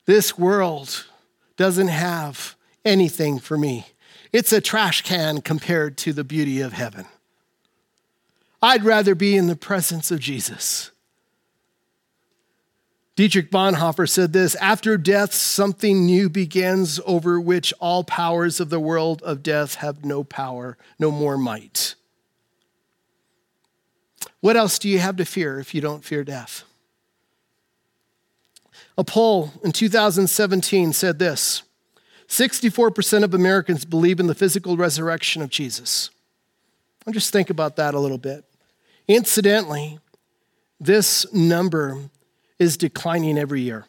This 0.05 0.37
world 0.37 1.05
doesn't 1.57 1.87
have 1.87 2.55
anything 2.83 3.39
for 3.39 3.57
me. 3.57 3.87
It's 4.31 4.53
a 4.53 4.61
trash 4.61 5.01
can 5.01 5.41
compared 5.41 5.97
to 5.99 6.13
the 6.13 6.23
beauty 6.23 6.61
of 6.61 6.73
heaven. 6.73 7.05
I'd 8.61 8.83
rather 8.83 9.15
be 9.15 9.35
in 9.35 9.47
the 9.47 9.55
presence 9.55 10.11
of 10.11 10.19
Jesus. 10.19 10.91
Dietrich 13.15 13.49
Bonhoeffer 13.49 14.09
said 14.09 14.33
this 14.33 14.55
After 14.55 14.97
death, 14.97 15.33
something 15.33 16.05
new 16.05 16.29
begins 16.29 16.99
over 17.05 17.39
which 17.39 17.73
all 17.79 18.03
powers 18.03 18.59
of 18.59 18.69
the 18.69 18.79
world 18.79 19.21
of 19.21 19.41
death 19.41 19.75
have 19.75 20.03
no 20.03 20.23
power, 20.23 20.77
no 20.99 21.11
more 21.11 21.37
might. 21.37 21.95
What 24.41 24.57
else 24.57 24.77
do 24.77 24.89
you 24.89 24.99
have 24.99 25.15
to 25.17 25.25
fear 25.25 25.59
if 25.59 25.73
you 25.73 25.81
don't 25.81 26.03
fear 26.03 26.23
death? 26.23 26.63
A 28.97 29.03
poll 29.03 29.51
in 29.63 29.71
2017 29.71 30.93
said 30.93 31.19
this 31.19 31.63
64% 32.27 33.23
of 33.23 33.33
Americans 33.33 33.85
believe 33.85 34.19
in 34.19 34.27
the 34.27 34.35
physical 34.35 34.77
resurrection 34.77 35.41
of 35.41 35.49
Jesus. 35.49 36.09
I'll 37.05 37.13
just 37.13 37.31
think 37.31 37.49
about 37.49 37.75
that 37.75 37.93
a 37.93 37.99
little 37.99 38.17
bit. 38.17 38.45
Incidentally, 39.07 39.99
this 40.79 41.31
number 41.31 42.09
is 42.57 42.77
declining 42.77 43.37
every 43.37 43.61
year. 43.61 43.85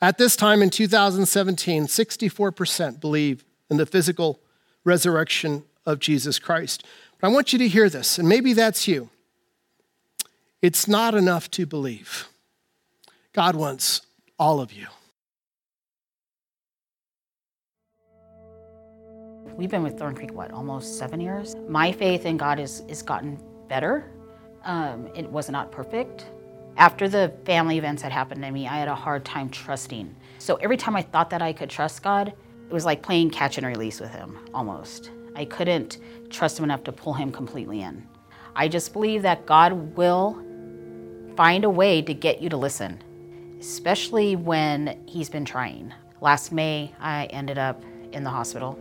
At 0.00 0.18
this 0.18 0.36
time 0.36 0.62
in 0.62 0.70
2017, 0.70 1.86
64% 1.86 3.00
believe 3.00 3.44
in 3.70 3.78
the 3.78 3.86
physical 3.86 4.40
resurrection 4.84 5.64
of 5.86 5.98
Jesus 5.98 6.38
Christ. 6.38 6.84
But 7.20 7.28
I 7.28 7.30
want 7.32 7.52
you 7.52 7.58
to 7.58 7.68
hear 7.68 7.88
this, 7.88 8.18
and 8.18 8.28
maybe 8.28 8.52
that's 8.52 8.86
you. 8.86 9.10
It's 10.60 10.86
not 10.86 11.14
enough 11.14 11.50
to 11.52 11.66
believe. 11.66 12.28
God 13.34 13.56
wants 13.56 14.00
all 14.38 14.60
of 14.60 14.72
you. 14.72 14.86
We've 19.56 19.70
been 19.70 19.82
with 19.82 19.98
Thorn 19.98 20.14
Creek, 20.14 20.32
what, 20.32 20.52
almost 20.52 20.98
seven 20.98 21.20
years? 21.20 21.56
My 21.68 21.90
faith 21.90 22.26
in 22.26 22.36
God 22.36 22.58
has, 22.58 22.84
has 22.88 23.02
gotten 23.02 23.38
better. 23.68 24.10
Um, 24.64 25.08
it 25.14 25.28
was 25.28 25.50
not 25.50 25.72
perfect. 25.72 26.26
After 26.76 27.08
the 27.08 27.34
family 27.44 27.76
events 27.76 28.02
had 28.02 28.12
happened 28.12 28.42
to 28.42 28.50
me, 28.52 28.68
I 28.68 28.78
had 28.78 28.86
a 28.88 28.94
hard 28.94 29.24
time 29.24 29.50
trusting. 29.50 30.14
So 30.38 30.54
every 30.56 30.76
time 30.76 30.94
I 30.94 31.02
thought 31.02 31.30
that 31.30 31.42
I 31.42 31.52
could 31.52 31.68
trust 31.68 32.04
God, 32.04 32.28
it 32.28 32.72
was 32.72 32.84
like 32.84 33.02
playing 33.02 33.30
catch 33.30 33.58
and 33.58 33.66
release 33.66 33.98
with 33.98 34.10
Him, 34.10 34.38
almost. 34.54 35.10
I 35.34 35.44
couldn't 35.44 35.98
trust 36.30 36.58
Him 36.58 36.64
enough 36.64 36.84
to 36.84 36.92
pull 36.92 37.14
Him 37.14 37.32
completely 37.32 37.82
in. 37.82 38.06
I 38.54 38.68
just 38.68 38.92
believe 38.92 39.22
that 39.22 39.44
God 39.44 39.96
will 39.96 40.40
find 41.36 41.64
a 41.64 41.70
way 41.70 42.00
to 42.02 42.14
get 42.14 42.40
you 42.40 42.48
to 42.48 42.56
listen, 42.56 43.02
especially 43.60 44.36
when 44.36 45.00
He's 45.06 45.30
been 45.30 45.44
trying. 45.44 45.92
Last 46.20 46.52
May, 46.52 46.92
I 47.00 47.26
ended 47.26 47.58
up 47.58 47.82
in 48.12 48.24
the 48.24 48.30
hospital 48.30 48.78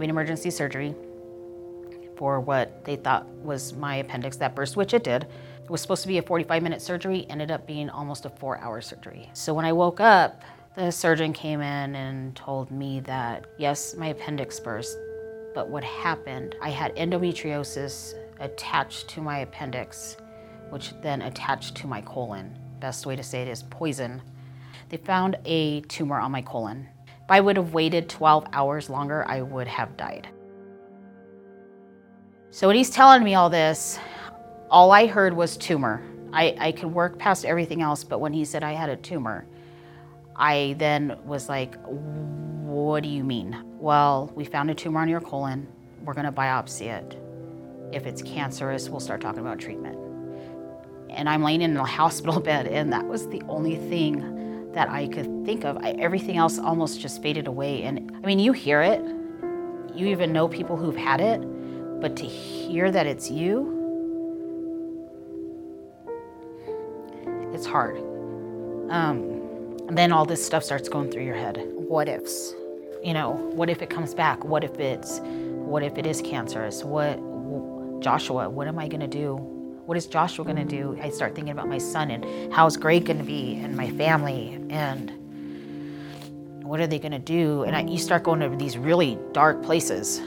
having 0.00 0.08
emergency 0.08 0.50
surgery 0.50 0.94
for 2.16 2.40
what 2.40 2.84
they 2.84 2.96
thought 2.96 3.26
was 3.42 3.74
my 3.74 3.96
appendix 3.96 4.36
that 4.38 4.54
burst, 4.54 4.76
which 4.76 4.94
it 4.94 5.04
did. 5.04 5.24
It 5.62 5.70
was 5.70 5.82
supposed 5.82 6.02
to 6.02 6.08
be 6.08 6.18
a 6.18 6.22
45 6.22 6.62
minute 6.62 6.80
surgery, 6.80 7.26
ended 7.28 7.50
up 7.50 7.66
being 7.66 7.90
almost 7.90 8.24
a 8.24 8.30
four 8.30 8.58
hour 8.58 8.80
surgery. 8.80 9.28
So 9.34 9.52
when 9.52 9.64
I 9.64 9.72
woke 9.72 10.00
up, 10.00 10.42
the 10.74 10.90
surgeon 10.90 11.32
came 11.32 11.60
in 11.60 11.94
and 11.94 12.34
told 12.34 12.70
me 12.70 13.00
that 13.00 13.46
yes, 13.58 13.94
my 13.94 14.06
appendix 14.06 14.58
burst, 14.58 14.96
but 15.54 15.68
what 15.68 15.84
happened, 15.84 16.56
I 16.62 16.70
had 16.70 16.96
endometriosis 16.96 18.14
attached 18.38 19.08
to 19.08 19.20
my 19.20 19.40
appendix, 19.40 20.16
which 20.70 20.92
then 21.02 21.22
attached 21.22 21.74
to 21.76 21.86
my 21.86 22.00
colon. 22.00 22.56
Best 22.80 23.04
way 23.04 23.14
to 23.14 23.22
say 23.22 23.42
it 23.42 23.48
is 23.48 23.62
poison. 23.64 24.22
They 24.88 24.96
found 24.96 25.36
a 25.44 25.82
tumor 25.82 26.18
on 26.18 26.32
my 26.32 26.40
colon. 26.40 26.88
If 27.06 27.30
I 27.30 27.40
would 27.40 27.56
have 27.56 27.74
waited 27.74 28.08
12 28.08 28.46
hours 28.52 28.88
longer, 28.88 29.24
I 29.28 29.42
would 29.42 29.68
have 29.68 29.96
died. 29.96 30.28
So 32.50 32.66
when 32.66 32.76
he's 32.76 32.90
telling 32.90 33.22
me 33.22 33.34
all 33.34 33.50
this, 33.50 33.98
all 34.70 34.90
I 34.92 35.06
heard 35.06 35.34
was 35.34 35.56
tumor. 35.56 36.02
I, 36.32 36.56
I 36.58 36.72
could 36.72 36.92
work 36.92 37.18
past 37.18 37.44
everything 37.44 37.82
else, 37.82 38.02
but 38.02 38.18
when 38.18 38.32
he 38.32 38.44
said 38.44 38.64
I 38.64 38.72
had 38.72 38.88
a 38.88 38.96
tumor, 38.96 39.46
I 40.34 40.74
then 40.78 41.18
was 41.24 41.48
like, 41.48 41.76
What 41.84 43.02
do 43.02 43.08
you 43.08 43.22
mean? 43.22 43.62
Well, 43.78 44.32
we 44.34 44.44
found 44.44 44.70
a 44.70 44.74
tumor 44.74 45.00
on 45.00 45.08
your 45.08 45.20
colon. 45.20 45.68
We're 46.04 46.14
going 46.14 46.26
to 46.26 46.32
biopsy 46.32 46.86
it. 46.86 47.16
If 47.92 48.06
it's 48.06 48.22
cancerous, 48.22 48.88
we'll 48.88 49.00
start 49.00 49.20
talking 49.20 49.40
about 49.40 49.58
treatment. 49.58 50.09
And 51.10 51.28
I'm 51.28 51.42
laying 51.42 51.62
in 51.62 51.76
a 51.76 51.84
hospital 51.84 52.40
bed, 52.50 52.66
and 52.66 52.92
that 52.92 53.06
was 53.06 53.28
the 53.28 53.42
only 53.48 53.76
thing 53.76 54.72
that 54.72 54.88
I 54.88 55.08
could 55.08 55.44
think 55.44 55.64
of. 55.64 55.76
I, 55.78 55.90
everything 55.92 56.36
else 56.36 56.58
almost 56.58 57.00
just 57.00 57.22
faded 57.22 57.46
away. 57.46 57.82
And 57.82 58.12
I 58.22 58.26
mean, 58.26 58.38
you 58.38 58.52
hear 58.52 58.82
it, 58.82 59.02
you 59.94 60.06
even 60.06 60.32
know 60.32 60.48
people 60.48 60.76
who've 60.76 60.96
had 60.96 61.20
it, 61.20 61.40
but 62.00 62.16
to 62.16 62.24
hear 62.24 62.90
that 62.90 63.06
it's 63.06 63.30
you, 63.30 63.76
it's 67.52 67.66
hard. 67.66 67.96
Um, 68.90 69.76
and 69.88 69.98
then 69.98 70.12
all 70.12 70.24
this 70.24 70.44
stuff 70.44 70.62
starts 70.62 70.88
going 70.88 71.10
through 71.10 71.24
your 71.24 71.34
head. 71.34 71.60
What 71.74 72.08
ifs? 72.08 72.54
You 73.02 73.12
know, 73.14 73.32
what 73.54 73.68
if 73.68 73.82
it 73.82 73.90
comes 73.90 74.14
back? 74.14 74.44
What 74.44 74.62
if 74.62 74.78
it's, 74.78 75.20
what 75.20 75.82
if 75.82 75.98
it 75.98 76.06
is 76.06 76.22
cancerous? 76.22 76.84
What, 76.84 77.18
Joshua, 78.00 78.48
what 78.48 78.68
am 78.68 78.78
I 78.78 78.88
gonna 78.88 79.08
do? 79.08 79.59
What 79.90 79.96
is 79.96 80.06
Joshua 80.06 80.44
gonna 80.44 80.64
do? 80.64 80.96
I 81.02 81.10
start 81.10 81.34
thinking 81.34 81.50
about 81.50 81.68
my 81.68 81.78
son 81.78 82.12
and 82.12 82.52
how's 82.52 82.76
Greg 82.76 83.06
gonna 83.06 83.24
be 83.24 83.56
and 83.56 83.76
my 83.76 83.90
family 83.90 84.56
and 84.70 85.10
what 86.62 86.78
are 86.78 86.86
they 86.86 87.00
gonna 87.00 87.18
do? 87.18 87.64
And 87.64 87.74
I, 87.74 87.80
you 87.80 87.98
start 87.98 88.22
going 88.22 88.38
to 88.38 88.56
these 88.56 88.78
really 88.78 89.18
dark 89.32 89.64
places. 89.64 90.22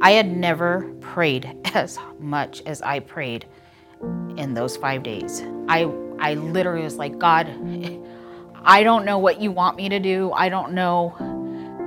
I 0.00 0.12
had 0.12 0.34
never 0.34 0.90
prayed 1.02 1.54
as 1.74 1.98
much 2.18 2.62
as 2.64 2.80
I 2.80 3.00
prayed 3.00 3.44
in 4.38 4.54
those 4.54 4.74
five 4.78 5.02
days. 5.02 5.42
I 5.68 5.82
I 6.18 6.32
literally 6.32 6.84
was 6.84 6.96
like, 6.96 7.18
God, 7.18 7.46
I 8.64 8.82
don't 8.82 9.04
know 9.04 9.18
what 9.18 9.38
you 9.38 9.52
want 9.52 9.76
me 9.76 9.90
to 9.90 10.00
do. 10.00 10.32
I 10.32 10.48
don't 10.48 10.72
know, 10.72 11.14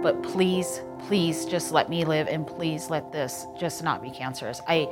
but 0.04 0.22
please, 0.22 0.82
please 1.08 1.46
just 1.46 1.72
let 1.72 1.90
me 1.90 2.06
live 2.06 2.28
and 2.28 2.46
please 2.46 2.92
let 2.92 3.12
this 3.12 3.48
just 3.60 3.84
not 3.84 4.04
be 4.04 4.12
cancerous. 4.12 4.62
I 4.68 4.88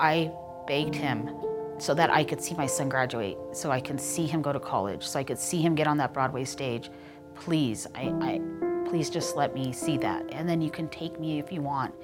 I 0.00 0.32
begged 0.66 0.94
him 0.94 1.30
so 1.78 1.94
that 1.94 2.10
I 2.10 2.24
could 2.24 2.40
see 2.40 2.54
my 2.54 2.66
son 2.66 2.88
graduate, 2.88 3.36
so 3.52 3.70
I 3.70 3.80
can 3.80 3.98
see 3.98 4.26
him 4.26 4.42
go 4.42 4.52
to 4.52 4.60
college, 4.60 5.06
so 5.06 5.18
I 5.18 5.24
could 5.24 5.38
see 5.38 5.60
him 5.60 5.74
get 5.74 5.86
on 5.86 5.96
that 5.98 6.14
Broadway 6.14 6.44
stage. 6.44 6.90
Please, 7.34 7.86
I, 7.94 8.12
I 8.20 8.40
please 8.88 9.10
just 9.10 9.36
let 9.36 9.54
me 9.54 9.72
see 9.72 9.98
that. 9.98 10.24
And 10.32 10.48
then 10.48 10.60
you 10.60 10.70
can 10.70 10.88
take 10.88 11.20
me 11.20 11.38
if 11.38 11.52
you 11.52 11.60
want. 11.60 11.94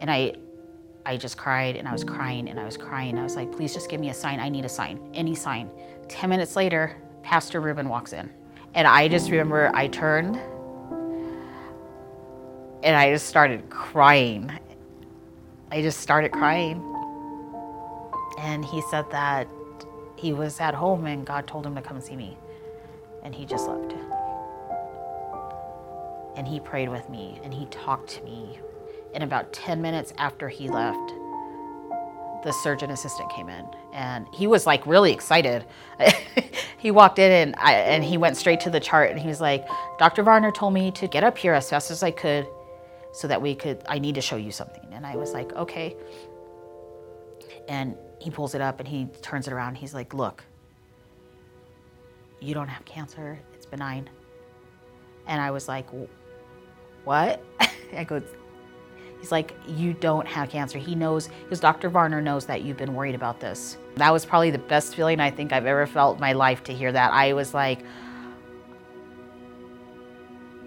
And 0.00 0.10
I 0.10 0.34
I 1.06 1.16
just 1.18 1.36
cried 1.36 1.76
and 1.76 1.86
I 1.86 1.92
was 1.92 2.02
crying 2.02 2.48
and 2.48 2.58
I 2.58 2.64
was 2.64 2.78
crying. 2.78 3.18
I 3.18 3.22
was 3.22 3.36
like, 3.36 3.52
please 3.52 3.74
just 3.74 3.90
give 3.90 4.00
me 4.00 4.08
a 4.08 4.14
sign. 4.14 4.40
I 4.40 4.48
need 4.48 4.64
a 4.64 4.70
sign, 4.70 4.98
any 5.12 5.34
sign. 5.34 5.70
10 6.08 6.30
minutes 6.30 6.56
later, 6.56 6.96
Pastor 7.22 7.60
Ruben 7.60 7.90
walks 7.90 8.14
in. 8.14 8.30
And 8.74 8.88
I 8.88 9.08
just 9.08 9.30
remember 9.30 9.70
I 9.74 9.86
turned 9.88 10.36
and 12.82 12.96
I 12.96 13.12
just 13.12 13.26
started 13.26 13.68
crying. 13.68 14.50
I 15.70 15.82
just 15.82 16.00
started 16.00 16.32
crying. 16.32 16.93
And 18.38 18.64
he 18.64 18.82
said 18.90 19.10
that 19.10 19.48
he 20.16 20.32
was 20.32 20.60
at 20.60 20.74
home 20.74 21.06
and 21.06 21.26
God 21.26 21.46
told 21.46 21.66
him 21.66 21.74
to 21.74 21.82
come 21.82 22.00
see 22.00 22.16
me. 22.16 22.36
And 23.22 23.34
he 23.34 23.44
just 23.44 23.68
left. 23.68 23.94
And 26.36 26.48
he 26.48 26.60
prayed 26.60 26.88
with 26.88 27.08
me 27.08 27.40
and 27.42 27.54
he 27.54 27.66
talked 27.66 28.08
to 28.10 28.22
me 28.22 28.58
and 29.14 29.22
about 29.22 29.52
10 29.52 29.80
minutes 29.80 30.12
after 30.18 30.48
he 30.48 30.68
left, 30.68 31.12
the 32.42 32.52
surgeon 32.52 32.90
assistant 32.90 33.30
came 33.30 33.48
in 33.48 33.66
and 33.94 34.26
he 34.34 34.46
was 34.46 34.66
like 34.66 34.86
really 34.86 35.12
excited. 35.12 35.64
he 36.78 36.90
walked 36.90 37.18
in 37.18 37.30
and, 37.30 37.54
I, 37.56 37.74
and 37.74 38.04
he 38.04 38.18
went 38.18 38.36
straight 38.36 38.60
to 38.60 38.70
the 38.70 38.80
chart 38.80 39.10
and 39.10 39.18
he 39.18 39.28
was 39.28 39.40
like, 39.40 39.66
Dr. 39.98 40.22
Varner 40.22 40.50
told 40.50 40.74
me 40.74 40.90
to 40.92 41.06
get 41.06 41.24
up 41.24 41.38
here 41.38 41.54
as 41.54 41.70
fast 41.70 41.90
as 41.90 42.02
I 42.02 42.10
could 42.10 42.46
so 43.12 43.28
that 43.28 43.40
we 43.40 43.54
could, 43.54 43.82
I 43.88 43.98
need 43.98 44.16
to 44.16 44.20
show 44.20 44.36
you 44.36 44.50
something. 44.50 44.86
And 44.92 45.06
I 45.06 45.16
was 45.16 45.32
like, 45.32 45.52
okay. 45.54 45.96
And 47.68 47.96
he 48.24 48.30
pulls 48.30 48.54
it 48.54 48.62
up 48.62 48.80
and 48.80 48.88
he 48.88 49.06
turns 49.20 49.46
it 49.46 49.52
around. 49.52 49.74
He's 49.74 49.92
like, 49.92 50.14
look, 50.14 50.42
you 52.40 52.54
don't 52.54 52.68
have 52.68 52.82
cancer, 52.86 53.38
it's 53.52 53.66
benign. 53.66 54.08
And 55.26 55.42
I 55.42 55.50
was 55.50 55.68
like, 55.68 55.86
what? 57.04 57.44
I 57.94 58.04
go, 58.04 58.22
He's 59.20 59.32
like, 59.32 59.54
You 59.66 59.94
don't 59.94 60.26
have 60.26 60.50
cancer. 60.50 60.78
He 60.78 60.94
knows, 60.94 61.28
because 61.44 61.58
Dr. 61.58 61.88
Varner 61.88 62.20
knows 62.20 62.44
that 62.44 62.60
you've 62.62 62.76
been 62.76 62.94
worried 62.94 63.14
about 63.14 63.40
this. 63.40 63.78
That 63.96 64.12
was 64.12 64.26
probably 64.26 64.50
the 64.50 64.58
best 64.58 64.94
feeling 64.94 65.18
I 65.18 65.30
think 65.30 65.50
I've 65.50 65.64
ever 65.64 65.86
felt 65.86 66.16
in 66.16 66.20
my 66.20 66.34
life 66.34 66.62
to 66.64 66.74
hear 66.74 66.92
that. 66.92 67.10
I 67.12 67.32
was 67.32 67.54
like, 67.54 67.80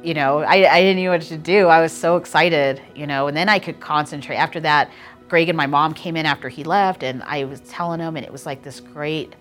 you 0.03 0.15
know, 0.15 0.39
I, 0.39 0.73
I 0.73 0.81
didn't 0.81 1.03
know 1.03 1.11
what 1.11 1.21
to 1.21 1.37
do. 1.37 1.67
I 1.67 1.81
was 1.81 1.91
so 1.91 2.17
excited, 2.17 2.81
you 2.95 3.05
know, 3.05 3.27
and 3.27 3.37
then 3.37 3.49
I 3.49 3.59
could 3.59 3.79
concentrate. 3.79 4.37
After 4.37 4.59
that, 4.61 4.89
Greg 5.27 5.49
and 5.49 5.57
my 5.57 5.67
mom 5.67 5.93
came 5.93 6.15
in 6.15 6.25
after 6.25 6.49
he 6.49 6.63
left, 6.63 7.03
and 7.03 7.21
I 7.23 7.43
was 7.43 7.59
telling 7.61 7.99
him, 7.99 8.15
and 8.15 8.25
it 8.25 8.31
was 8.31 8.45
like 8.45 8.63
this 8.63 8.79
great, 8.79 9.35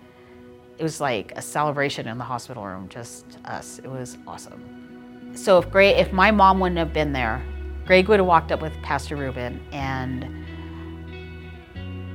it 0.77 0.83
was 0.83 0.99
like 0.99 1.31
a 1.35 1.41
celebration 1.41 2.07
in 2.07 2.17
the 2.17 2.23
hospital 2.23 2.65
room, 2.65 2.89
just 2.89 3.37
us. 3.45 3.79
It 3.79 3.87
was 3.87 4.17
awesome. 4.27 5.31
So 5.33 5.59
if 5.59 5.71
Greg, 5.71 5.97
if 5.97 6.11
my 6.11 6.31
mom 6.31 6.59
wouldn't 6.59 6.79
have 6.79 6.93
been 6.93 7.13
there, 7.13 7.41
Greg 7.85 8.09
would 8.09 8.19
have 8.19 8.27
walked 8.27 8.51
up 8.51 8.61
with 8.61 8.73
Pastor 8.81 9.15
Ruben, 9.15 9.61
and 9.71 10.25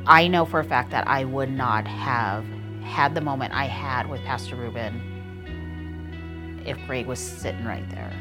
I 0.07 0.29
know 0.29 0.45
for 0.45 0.61
a 0.61 0.65
fact 0.65 0.91
that 0.91 1.09
I 1.09 1.25
would 1.25 1.51
not 1.51 1.87
have 1.87 2.45
had 2.83 3.15
the 3.15 3.23
moment 3.23 3.55
I 3.55 3.65
had 3.65 4.11
with 4.11 4.21
Pastor 4.23 4.57
Ruben 4.57 6.61
if 6.67 6.77
Greg 6.87 7.07
was 7.07 7.19
sitting 7.19 7.65
right 7.65 7.89
there. 7.91 8.13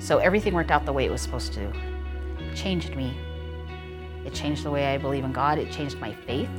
So 0.00 0.18
everything 0.18 0.52
worked 0.52 0.70
out 0.70 0.84
the 0.84 0.92
way 0.92 1.06
it 1.06 1.10
was 1.10 1.22
supposed 1.22 1.54
to. 1.54 1.72
Changed 2.54 2.94
me. 2.94 3.16
It 4.26 4.34
changed 4.34 4.64
the 4.64 4.70
way 4.70 4.86
I 4.92 4.98
believe 4.98 5.24
in 5.24 5.32
God. 5.32 5.58
It 5.58 5.70
changed 5.70 5.98
my 6.00 6.12
faith. 6.12 6.50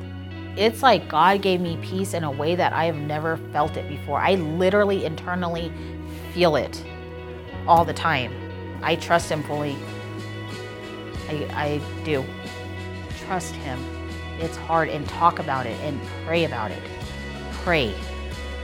It's 0.56 0.82
like 0.82 1.08
God 1.08 1.42
gave 1.42 1.62
me 1.62 1.78
peace 1.84 2.14
in 2.14 2.24
a 2.24 2.32
way 2.32 2.56
that 2.56 2.74
I 2.74 2.86
have 2.86 2.96
never 2.96 3.38
felt 3.52 3.78
it 3.78 3.88
before. 3.88 4.20
I 4.20 4.36
literally 4.36 5.06
internally 5.06 5.72
feel 6.34 6.56
it 6.56 6.84
all 7.68 7.86
the 7.86 7.94
time. 7.94 8.34
I 8.82 8.96
trust 8.96 9.30
Him 9.30 9.44
fully. 9.44 9.78
I, 11.30 11.48
I 11.52 11.82
do. 12.04 12.24
Trust 13.26 13.54
Him. 13.56 13.80
It's 14.40 14.56
hard 14.56 14.90
and 14.90 15.08
talk 15.10 15.40
about 15.40 15.66
it 15.66 15.78
and 15.82 16.00
pray 16.26 16.46
about 16.46 16.72
it. 16.72 16.82
Pray. 17.52 17.94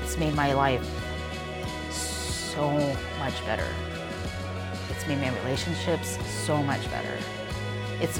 It's 0.02 0.18
made 0.18 0.34
my 0.34 0.54
life 0.54 0.84
so 1.92 2.72
much 3.20 3.46
better. 3.46 3.68
It's 4.90 5.06
made 5.08 5.20
my 5.20 5.36
relationships 5.40 6.18
so 6.28 6.64
much 6.64 6.90
better. 6.90 7.18
It's 8.00 8.20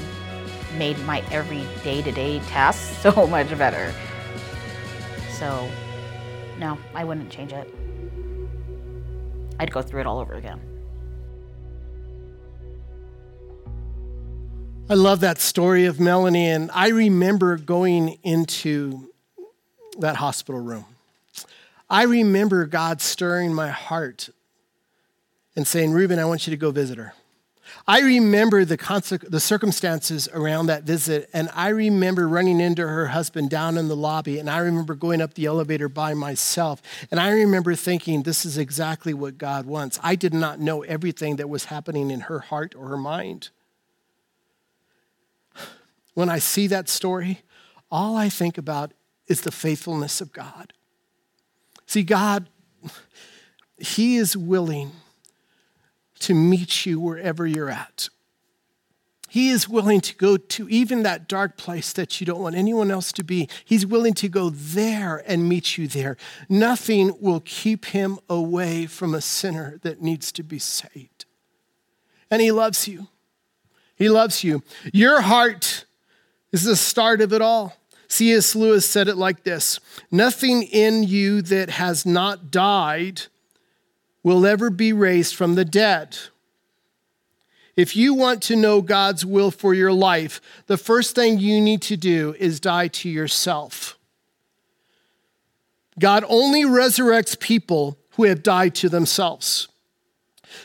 made 0.76 0.98
my 1.00 1.22
every 1.30 1.64
day 1.82 2.02
to 2.02 2.12
day 2.12 2.40
tasks 2.40 2.96
so 3.02 3.26
much 3.26 3.56
better. 3.58 3.92
So, 5.30 5.68
no, 6.58 6.78
I 6.94 7.04
wouldn't 7.04 7.30
change 7.30 7.52
it. 7.52 7.72
I'd 9.58 9.70
go 9.70 9.82
through 9.82 10.00
it 10.00 10.06
all 10.06 10.18
over 10.18 10.34
again. 10.34 10.60
I 14.88 14.94
love 14.94 15.20
that 15.20 15.38
story 15.38 15.86
of 15.86 15.98
Melanie, 15.98 16.50
and 16.50 16.70
I 16.74 16.88
remember 16.88 17.56
going 17.56 18.18
into 18.22 19.10
that 19.98 20.16
hospital 20.16 20.60
room. 20.60 20.84
I 21.88 22.02
remember 22.02 22.66
God 22.66 23.00
stirring 23.00 23.54
my 23.54 23.68
heart 23.68 24.28
and 25.56 25.66
saying, 25.66 25.92
Ruben, 25.92 26.18
I 26.18 26.26
want 26.26 26.46
you 26.46 26.50
to 26.50 26.56
go 26.56 26.70
visit 26.70 26.98
her. 26.98 27.14
I 27.86 28.00
remember 28.00 28.64
the, 28.64 29.26
the 29.28 29.40
circumstances 29.40 30.28
around 30.32 30.66
that 30.66 30.84
visit, 30.84 31.30
and 31.32 31.50
I 31.54 31.68
remember 31.68 32.28
running 32.28 32.60
into 32.60 32.86
her 32.86 33.06
husband 33.08 33.50
down 33.50 33.78
in 33.78 33.88
the 33.88 33.96
lobby, 33.96 34.38
and 34.38 34.48
I 34.48 34.58
remember 34.58 34.94
going 34.94 35.20
up 35.20 35.34
the 35.34 35.46
elevator 35.46 35.88
by 35.88 36.14
myself, 36.14 36.82
and 37.10 37.18
I 37.18 37.30
remember 37.30 37.74
thinking, 37.74 38.22
this 38.22 38.44
is 38.44 38.58
exactly 38.58 39.14
what 39.14 39.38
God 39.38 39.66
wants. 39.66 39.98
I 40.02 40.14
did 40.14 40.34
not 40.34 40.60
know 40.60 40.82
everything 40.82 41.36
that 41.36 41.48
was 41.48 41.66
happening 41.66 42.10
in 42.10 42.20
her 42.20 42.40
heart 42.40 42.74
or 42.76 42.88
her 42.88 42.96
mind 42.96 43.50
when 46.14 46.28
I 46.28 46.38
see 46.38 46.68
that 46.68 46.88
story, 46.88 47.42
all 47.90 48.16
I 48.16 48.28
think 48.28 48.56
about 48.56 48.92
is 49.26 49.42
the 49.42 49.52
faithfulness 49.52 50.20
of 50.20 50.32
God. 50.32 50.72
See, 51.86 52.02
God, 52.02 52.48
He 53.78 54.16
is 54.16 54.36
willing 54.36 54.92
to 56.26 56.34
meet 56.34 56.86
you 56.86 57.00
wherever 57.00 57.46
you're 57.46 57.70
at. 57.70 58.08
He 59.34 59.48
is 59.48 59.68
willing 59.68 60.00
to 60.02 60.14
go 60.14 60.36
to 60.36 60.68
even 60.68 61.02
that 61.02 61.26
dark 61.26 61.56
place 61.56 61.92
that 61.94 62.20
you 62.20 62.24
don't 62.24 62.40
want 62.40 62.54
anyone 62.54 62.92
else 62.92 63.10
to 63.12 63.24
be. 63.24 63.48
He's 63.64 63.84
willing 63.84 64.14
to 64.14 64.28
go 64.28 64.48
there 64.48 65.24
and 65.26 65.48
meet 65.48 65.76
you 65.76 65.88
there. 65.88 66.16
Nothing 66.48 67.16
will 67.20 67.42
keep 67.44 67.86
him 67.86 68.20
away 68.30 68.86
from 68.86 69.12
a 69.12 69.20
sinner 69.20 69.80
that 69.82 70.00
needs 70.00 70.30
to 70.32 70.44
be 70.44 70.60
saved. 70.60 71.24
And 72.30 72.40
he 72.40 72.52
loves 72.52 72.86
you. 72.86 73.08
He 73.96 74.08
loves 74.08 74.44
you. 74.44 74.62
Your 74.92 75.20
heart 75.22 75.84
is 76.52 76.62
the 76.62 76.76
start 76.76 77.20
of 77.20 77.32
it 77.32 77.42
all. 77.42 77.76
C.S. 78.06 78.54
Lewis 78.54 78.88
said 78.88 79.08
it 79.08 79.16
like 79.16 79.42
this 79.42 79.80
Nothing 80.12 80.62
in 80.62 81.02
you 81.02 81.42
that 81.42 81.70
has 81.70 82.06
not 82.06 82.52
died 82.52 83.22
will 84.24 84.44
ever 84.44 84.70
be 84.70 84.92
raised 84.92 85.36
from 85.36 85.54
the 85.54 85.64
dead. 85.64 86.18
If 87.76 87.94
you 87.94 88.14
want 88.14 88.42
to 88.44 88.56
know 88.56 88.80
God's 88.80 89.24
will 89.24 89.52
for 89.52 89.74
your 89.74 89.92
life, 89.92 90.40
the 90.66 90.76
first 90.76 91.14
thing 91.14 91.38
you 91.38 91.60
need 91.60 91.82
to 91.82 91.96
do 91.96 92.34
is 92.40 92.58
die 92.58 92.88
to 92.88 93.08
yourself. 93.08 93.96
God 95.98 96.24
only 96.28 96.64
resurrects 96.64 97.38
people 97.38 97.98
who 98.12 98.24
have 98.24 98.42
died 98.42 98.74
to 98.76 98.88
themselves. 98.88 99.68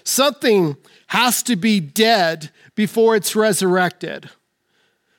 Something 0.03 0.78
has 1.07 1.43
to 1.43 1.55
be 1.55 1.80
dead 1.80 2.51
before 2.76 3.16
it's 3.16 3.36
resurrected. 3.36 4.30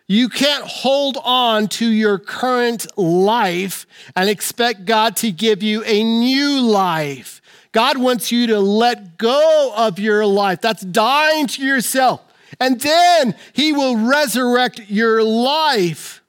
You 0.06 0.28
can't 0.28 0.64
hold 0.64 1.18
on 1.22 1.68
to 1.68 1.86
your 1.86 2.18
current 2.18 2.86
life 2.98 3.86
and 4.16 4.28
expect 4.28 4.84
God 4.84 5.14
to 5.16 5.30
give 5.30 5.62
you 5.62 5.84
a 5.84 6.02
new 6.02 6.60
life. 6.60 7.39
God 7.72 7.98
wants 7.98 8.32
you 8.32 8.48
to 8.48 8.60
let 8.60 9.18
go 9.18 9.72
of 9.76 9.98
your 9.98 10.26
life. 10.26 10.60
That's 10.60 10.82
dying 10.82 11.46
to 11.48 11.62
yourself. 11.64 12.22
And 12.58 12.80
then 12.80 13.34
He 13.52 13.72
will 13.72 13.96
resurrect 13.96 14.80
your 14.88 15.22
life. 15.22 16.22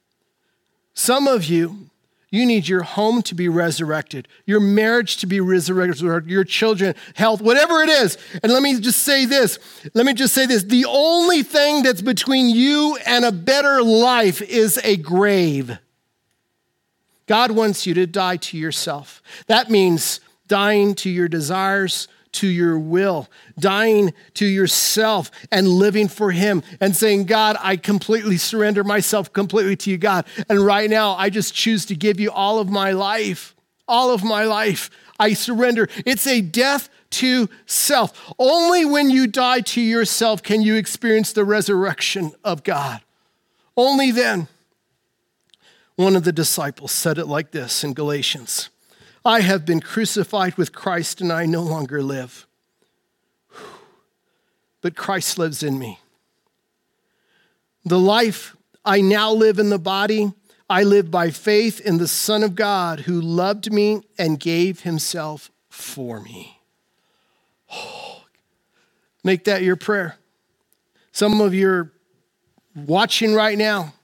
Some 0.94 1.26
of 1.26 1.44
you 1.44 1.90
you 2.32 2.46
need 2.46 2.66
your 2.66 2.82
home 2.82 3.20
to 3.24 3.34
be 3.34 3.46
resurrected, 3.50 4.26
your 4.46 4.58
marriage 4.58 5.18
to 5.18 5.26
be 5.26 5.38
resurrected, 5.38 6.30
your 6.30 6.44
children, 6.44 6.94
health, 7.14 7.42
whatever 7.42 7.82
it 7.82 7.90
is. 7.90 8.16
And 8.42 8.50
let 8.50 8.62
me 8.62 8.80
just 8.80 9.02
say 9.02 9.26
this. 9.26 9.58
Let 9.92 10.06
me 10.06 10.14
just 10.14 10.34
say 10.34 10.46
this. 10.46 10.62
The 10.62 10.86
only 10.86 11.42
thing 11.42 11.82
that's 11.82 12.00
between 12.00 12.48
you 12.48 12.96
and 13.04 13.26
a 13.26 13.32
better 13.32 13.82
life 13.82 14.40
is 14.40 14.80
a 14.82 14.96
grave. 14.96 15.78
God 17.26 17.50
wants 17.50 17.86
you 17.86 17.92
to 17.94 18.06
die 18.06 18.38
to 18.38 18.56
yourself. 18.56 19.22
That 19.46 19.68
means 19.68 20.20
dying 20.52 20.94
to 20.94 21.08
your 21.08 21.28
desires, 21.28 22.08
to 22.30 22.46
your 22.46 22.78
will, 22.78 23.26
dying 23.58 24.12
to 24.34 24.44
yourself 24.44 25.30
and 25.50 25.66
living 25.66 26.08
for 26.08 26.30
Him 26.30 26.62
and 26.78 26.94
saying, 26.94 27.24
God, 27.24 27.56
I 27.58 27.78
completely 27.78 28.36
surrender 28.36 28.84
myself 28.84 29.32
completely 29.32 29.76
to 29.76 29.90
you, 29.90 29.96
God. 29.96 30.26
And 30.50 30.60
right 30.60 30.90
now, 30.90 31.14
I 31.14 31.30
just 31.30 31.54
choose 31.54 31.86
to 31.86 31.96
give 31.96 32.20
you 32.20 32.30
all 32.30 32.58
of 32.58 32.68
my 32.68 32.92
life, 32.92 33.56
all 33.88 34.10
of 34.10 34.22
my 34.22 34.44
life. 34.44 34.90
I 35.18 35.32
surrender. 35.32 35.88
It's 36.04 36.26
a 36.26 36.42
death 36.42 36.90
to 37.12 37.48
self. 37.64 38.34
Only 38.38 38.84
when 38.84 39.08
you 39.08 39.26
die 39.26 39.60
to 39.60 39.80
yourself 39.80 40.42
can 40.42 40.60
you 40.60 40.74
experience 40.74 41.32
the 41.32 41.46
resurrection 41.46 42.32
of 42.44 42.62
God. 42.62 43.00
Only 43.74 44.10
then. 44.10 44.48
One 45.96 46.14
of 46.14 46.24
the 46.24 46.32
disciples 46.32 46.92
said 46.92 47.16
it 47.16 47.26
like 47.26 47.52
this 47.52 47.82
in 47.82 47.94
Galatians 47.94 48.68
I 49.24 49.40
have 49.40 49.64
been 49.64 49.80
crucified 49.80 50.56
with 50.56 50.72
Christ 50.72 51.20
and 51.20 51.32
I 51.32 51.46
no 51.46 51.62
longer 51.62 52.02
live, 52.02 52.46
but 54.80 54.96
Christ 54.96 55.38
lives 55.38 55.62
in 55.62 55.78
me. 55.78 56.00
The 57.84 57.98
life 57.98 58.56
I 58.84 59.00
now 59.00 59.32
live 59.32 59.58
in 59.58 59.70
the 59.70 59.78
body, 59.78 60.32
I 60.68 60.82
live 60.82 61.10
by 61.10 61.30
faith 61.30 61.80
in 61.80 61.98
the 61.98 62.08
Son 62.08 62.42
of 62.42 62.56
God 62.56 63.00
who 63.00 63.20
loved 63.20 63.72
me 63.72 64.02
and 64.18 64.40
gave 64.40 64.80
himself 64.80 65.50
for 65.68 66.20
me. 66.20 66.58
Make 69.24 69.44
that 69.44 69.62
your 69.62 69.76
prayer. 69.76 70.16
Some 71.12 71.40
of 71.40 71.54
you 71.54 71.68
are 71.68 71.92
watching 72.74 73.34
right 73.34 73.56
now 73.56 73.94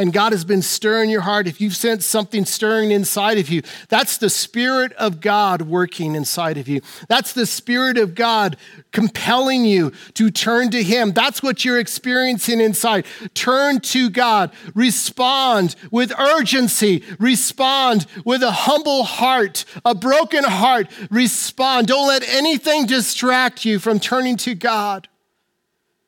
and 0.00 0.14
God 0.14 0.32
has 0.32 0.46
been 0.46 0.62
stirring 0.62 1.10
your 1.10 1.20
heart, 1.20 1.46
if 1.46 1.60
you've 1.60 1.76
sensed 1.76 2.08
something 2.08 2.46
stirring 2.46 2.90
inside 2.90 3.36
of 3.36 3.50
you, 3.50 3.60
that's 3.90 4.16
the 4.16 4.30
Spirit 4.30 4.94
of 4.94 5.20
God 5.20 5.60
working 5.60 6.14
inside 6.14 6.56
of 6.56 6.68
you. 6.68 6.80
That's 7.08 7.34
the 7.34 7.44
Spirit 7.44 7.98
of 7.98 8.14
God 8.14 8.56
compelling 8.92 9.66
you 9.66 9.92
to 10.14 10.30
turn 10.30 10.70
to 10.70 10.82
Him. 10.82 11.12
That's 11.12 11.42
what 11.42 11.66
you're 11.66 11.78
experiencing 11.78 12.62
inside. 12.62 13.04
Turn 13.34 13.78
to 13.80 14.08
God. 14.08 14.52
Respond 14.74 15.76
with 15.90 16.18
urgency. 16.18 17.04
Respond 17.18 18.06
with 18.24 18.42
a 18.42 18.52
humble 18.52 19.04
heart, 19.04 19.66
a 19.84 19.94
broken 19.94 20.44
heart. 20.44 20.86
Respond. 21.10 21.88
Don't 21.88 22.08
let 22.08 22.26
anything 22.26 22.86
distract 22.86 23.66
you 23.66 23.78
from 23.78 24.00
turning 24.00 24.38
to 24.38 24.54
God. 24.54 25.08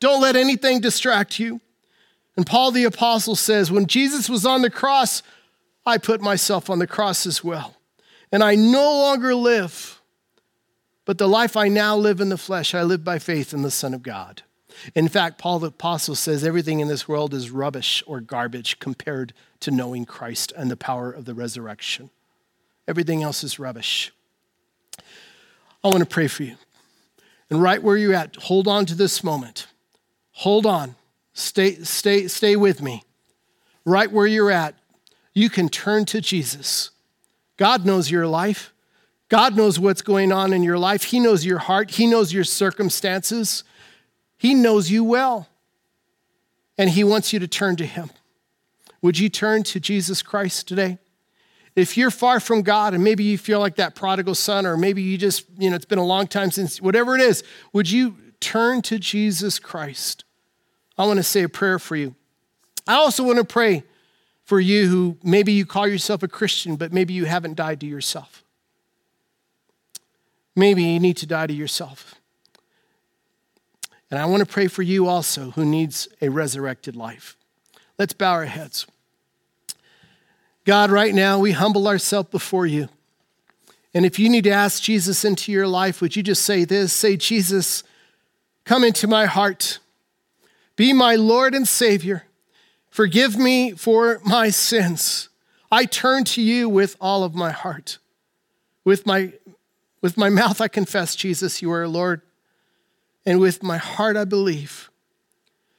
Don't 0.01 0.23
let 0.23 0.35
anything 0.35 0.81
distract 0.81 1.39
you. 1.39 1.61
And 2.37 2.47
Paul 2.47 2.71
the 2.71 2.85
Apostle 2.85 3.37
says, 3.37 3.71
When 3.71 3.87
Jesus 3.87 4.29
was 4.29 4.47
on 4.47 4.63
the 4.63 4.71
cross, 4.71 5.23
I 5.85 5.99
put 5.99 6.21
myself 6.21 6.71
on 6.71 6.79
the 6.79 6.87
cross 6.87 7.27
as 7.27 7.45
well. 7.45 7.77
And 8.31 8.43
I 8.43 8.55
no 8.55 8.99
longer 8.99 9.35
live, 9.35 10.01
but 11.05 11.19
the 11.19 11.29
life 11.29 11.57
I 11.57 11.69
now 11.69 11.97
live 11.97 12.21
in 12.21 12.31
the 12.31 12.39
flesh, 12.39 12.75
I 12.75 12.83
live 12.83 13.05
by 13.05 13.19
faith 13.19 13.53
in 13.53 13.63
the 13.63 13.71
Son 13.71 13.93
of 13.93 14.03
God. 14.03 14.43
In 14.95 15.09
fact, 15.09 15.39
Paul 15.39 15.59
the 15.59 15.69
Apostle 15.69 16.15
says 16.15 16.45
everything 16.45 16.81
in 16.81 16.89
this 16.89 17.07
world 17.07 17.35
is 17.35 17.51
rubbish 17.51 18.03
or 18.07 18.21
garbage 18.21 18.79
compared 18.79 19.35
to 19.61 19.71
knowing 19.71 20.07
Christ 20.07 20.53
and 20.57 20.71
the 20.71 20.77
power 20.77 21.13
of 21.13 21.27
the 21.27 21.35
resurrection. 21.35 22.11
Everything 22.89 23.23
else 23.23 23.45
is 23.45 23.59
rubbish. 23.59 24.13
I 25.85 25.89
want 25.89 26.01
to 26.01 26.07
pray 26.07 26.27
for 26.27 26.45
you. 26.45 26.57
And 27.51 27.63
right 27.63 27.83
where 27.83 27.97
you're 27.97 28.15
at, 28.15 28.37
hold 28.37 28.67
on 28.67 28.87
to 28.87 28.95
this 28.95 29.23
moment. 29.23 29.67
Hold 30.33 30.65
on. 30.65 30.95
Stay, 31.35 31.77
stay, 31.77 32.29
stay 32.29 32.57
with 32.57 32.83
me. 32.83 33.03
Right 33.85 34.11
where 34.11 34.27
you're 34.27 34.51
at, 34.51 34.75
you 35.35 35.49
can 35.49 35.69
turn 35.69 36.05
to 36.07 36.21
Jesus. 36.21 36.91
God 37.57 37.85
knows 37.87 38.11
your 38.11 38.27
life. 38.27 38.73
God 39.29 39.57
knows 39.57 39.79
what's 39.79 40.03
going 40.03 40.31
on 40.31 40.53
in 40.53 40.63
your 40.63 40.79
life. 40.79 41.05
He 41.05 41.19
knows 41.19 41.45
your 41.47 41.59
heart. 41.59 41.93
He 41.93 42.07
knows 42.07 42.33
your 42.33 42.45
circumstances. 42.45 43.65
He 44.37 44.55
knows 44.55 44.91
you 44.91 45.05
well. 45.05 45.49
And 46.77 46.91
He 46.91 47.03
wants 47.03 47.33
you 47.33 47.39
to 47.39 47.49
turn 47.49 47.77
to 47.77 47.87
Him. 47.87 48.11
Would 49.01 49.19
you 49.19 49.29
turn 49.29 49.63
to 49.65 49.81
Jesus 49.81 50.23
Christ 50.23 50.69
today? 50.69 50.99
If 51.75 51.97
you're 51.97 52.11
far 52.11 52.41
from 52.41 52.63
God 52.63 52.93
and 52.93 53.03
maybe 53.03 53.25
you 53.25 53.39
feel 53.39 53.59
like 53.59 53.77
that 53.77 53.95
prodigal 53.95 54.35
son, 54.35 54.67
or 54.67 54.77
maybe 54.77 55.03
you 55.03 55.17
just, 55.17 55.47
you 55.59 55.71
know, 55.71 55.77
it's 55.77 55.87
been 55.87 55.99
a 55.99 56.05
long 56.05 56.27
time 56.27 56.51
since, 56.51 56.81
whatever 56.83 57.15
it 57.15 57.23
is, 57.23 57.43
would 57.73 57.91
you 57.91 58.17
turn 58.41 58.83
to 58.83 58.99
Jesus 58.99 59.59
Christ? 59.59 60.25
I 60.99 61.07
want 61.07 61.19
to 61.19 61.23
say 61.23 61.43
a 61.43 61.49
prayer 61.49 61.79
for 61.79 61.97
you. 61.97 62.15
I 62.87 62.95
also 62.95 63.25
want 63.25 63.39
to 63.39 63.45
pray 63.45 63.85
for 64.45 64.61
you 64.61 64.89
who 64.89 65.17
maybe 65.23 65.53
you 65.53 65.65
call 65.65 65.87
yourself 65.87 66.23
a 66.23 66.29
Christian, 66.29 66.77
but 66.77 66.93
maybe 66.93 67.15
you 67.15 67.25
haven't 67.25 67.55
died 67.55 67.81
to 67.81 67.87
yourself. 67.87 68.43
Maybe 70.55 70.83
you 70.83 71.01
need 71.01 71.17
to 71.19 71.27
die 71.27 71.47
to 71.47 71.55
yourself. 71.55 72.15
And 74.11 74.19
I 74.19 74.27
want 74.27 74.41
to 74.41 74.47
pray 74.47 74.67
for 74.67 74.83
you 74.83 75.07
also 75.07 75.53
who 75.53 75.65
needs 75.65 76.09
a 76.21 76.29
resurrected 76.29 76.97
life. 76.97 77.37
Let's 77.99 78.13
bow 78.13 78.33
our 78.33 78.45
heads. 78.45 78.87
God, 80.65 80.91
right 80.91 81.15
now 81.15 81.39
we 81.39 81.53
humble 81.53 81.89
ourselves 81.89 82.29
before 82.31 82.67
you. 82.67 82.89
And 83.95 84.05
if 84.05 84.19
you 84.19 84.29
need 84.29 84.45
to 84.45 84.51
ask 84.51 84.83
Jesus 84.83 85.25
into 85.25 85.53
your 85.53 85.67
life, 85.67 86.01
would 86.01 86.15
you 86.15 86.23
just 86.23 86.43
say 86.43 86.65
this? 86.65 86.93
Say, 86.93 87.17
Jesus, 87.17 87.85
come 88.65 88.85
into 88.85 89.07
my 89.07 89.27
heart. 89.27 89.79
Be 90.77 90.93
my 90.93 91.15
Lord 91.17 91.55
and 91.55 91.67
Savior. 91.67 92.25
Forgive 92.91 93.39
me 93.39 93.73
for 93.73 94.21
my 94.25 94.51
sins. 94.51 95.29
I 95.71 95.85
turn 95.85 96.25
to 96.25 96.43
you 96.43 96.69
with 96.69 96.97
all 97.01 97.25
of 97.25 97.35
my 97.35 97.51
heart. 97.51 97.99
With 98.85 99.07
my, 99.07 99.33
with 100.01 100.19
my 100.19 100.29
mouth, 100.29 100.61
I 100.61 100.69
confess, 100.69 101.17
Jesus, 101.17 101.63
you 101.63 101.73
are 101.73 101.89
Lord. 101.89 102.21
And 103.25 103.41
with 103.41 103.63
my 103.63 103.79
heart, 103.79 104.17
I 104.17 104.25
believe. 104.25 104.91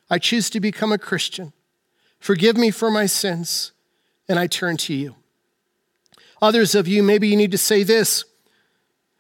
I 0.10 0.18
choose 0.18 0.50
to 0.52 0.60
become 0.60 0.92
a 0.92 0.98
Christian. 0.98 1.54
Forgive 2.20 2.58
me 2.58 2.72
for 2.72 2.90
my 2.90 3.06
sins, 3.06 3.74
and 4.28 4.40
I 4.40 4.48
turn 4.48 4.78
to 4.78 4.94
you. 4.94 5.16
Others 6.42 6.76
of 6.76 6.88
you, 6.88 7.04
maybe 7.04 7.28
you 7.28 7.38
need 7.38 7.52
to 7.52 7.58
say 7.58 7.84
this 7.84 8.26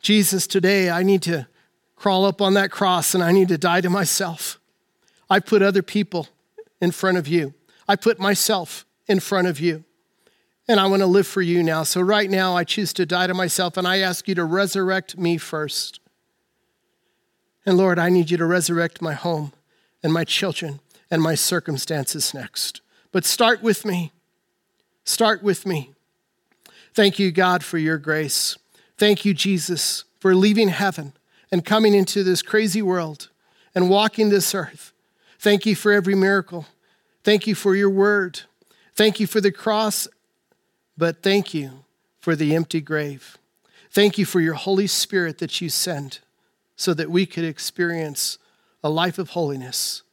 Jesus, 0.01 0.47
today 0.47 0.89
I 0.89 1.03
need 1.03 1.21
to 1.23 1.47
crawl 1.95 2.25
up 2.25 2.41
on 2.41 2.53
that 2.55 2.69
cross 2.69 3.15
and 3.15 3.23
I 3.23 3.31
need 3.31 3.47
to 3.47 3.57
die 3.57 3.81
to 3.81 3.89
myself. 3.89 4.59
I 5.33 5.39
put 5.39 5.63
other 5.63 5.81
people 5.81 6.27
in 6.79 6.91
front 6.91 7.17
of 7.17 7.27
you. 7.27 7.55
I 7.87 7.95
put 7.95 8.19
myself 8.19 8.85
in 9.07 9.19
front 9.19 9.47
of 9.47 9.59
you. 9.59 9.83
And 10.67 10.79
I 10.79 10.85
want 10.85 10.99
to 10.99 11.07
live 11.07 11.25
for 11.25 11.41
you 11.41 11.63
now. 11.63 11.81
So, 11.81 12.01
right 12.01 12.29
now, 12.29 12.55
I 12.55 12.63
choose 12.63 12.93
to 12.93 13.05
die 13.07 13.25
to 13.25 13.33
myself, 13.33 13.75
and 13.75 13.87
I 13.87 13.97
ask 13.97 14.27
you 14.27 14.35
to 14.35 14.45
resurrect 14.45 15.17
me 15.17 15.39
first. 15.39 15.99
And 17.65 17.77
Lord, 17.77 17.97
I 17.97 18.09
need 18.09 18.29
you 18.29 18.37
to 18.37 18.45
resurrect 18.45 19.01
my 19.01 19.13
home 19.13 19.53
and 20.03 20.13
my 20.13 20.23
children 20.23 20.81
and 21.09 21.19
my 21.19 21.33
circumstances 21.33 22.35
next. 22.35 22.81
But 23.11 23.25
start 23.25 23.63
with 23.63 23.85
me. 23.85 24.11
Start 25.03 25.41
with 25.41 25.65
me. 25.65 25.93
Thank 26.93 27.17
you, 27.17 27.31
God, 27.31 27.63
for 27.63 27.79
your 27.79 27.97
grace. 27.97 28.55
Thank 28.99 29.25
you, 29.25 29.33
Jesus, 29.33 30.03
for 30.19 30.35
leaving 30.35 30.69
heaven 30.69 31.13
and 31.51 31.65
coming 31.65 31.95
into 31.95 32.23
this 32.23 32.43
crazy 32.43 32.83
world 32.83 33.29
and 33.73 33.89
walking 33.89 34.29
this 34.29 34.53
earth 34.53 34.92
Thank 35.43 35.65
you 35.65 35.75
for 35.75 35.91
every 35.91 36.15
miracle. 36.15 36.67
Thank 37.25 37.47
you 37.47 37.53
for 37.53 37.75
your 37.75 37.89
word. 37.89 38.43
Thank 38.95 39.19
you 39.19 39.27
for 39.27 39.41
the 39.41 39.51
cross, 39.51 40.07
but 40.97 41.21
thank 41.21 41.53
you 41.53 41.83
for 42.21 42.33
the 42.33 42.55
empty 42.55 42.79
grave. 42.79 43.37
Thank 43.91 44.17
you 44.17 44.23
for 44.23 44.39
your 44.39 44.53
Holy 44.53 44.87
Spirit 44.87 45.39
that 45.39 45.59
you 45.59 45.67
send 45.67 46.19
so 46.77 46.93
that 46.93 47.11
we 47.11 47.25
could 47.25 47.43
experience 47.43 48.37
a 48.85 48.89
life 48.89 49.19
of 49.19 49.31
holiness. 49.31 50.03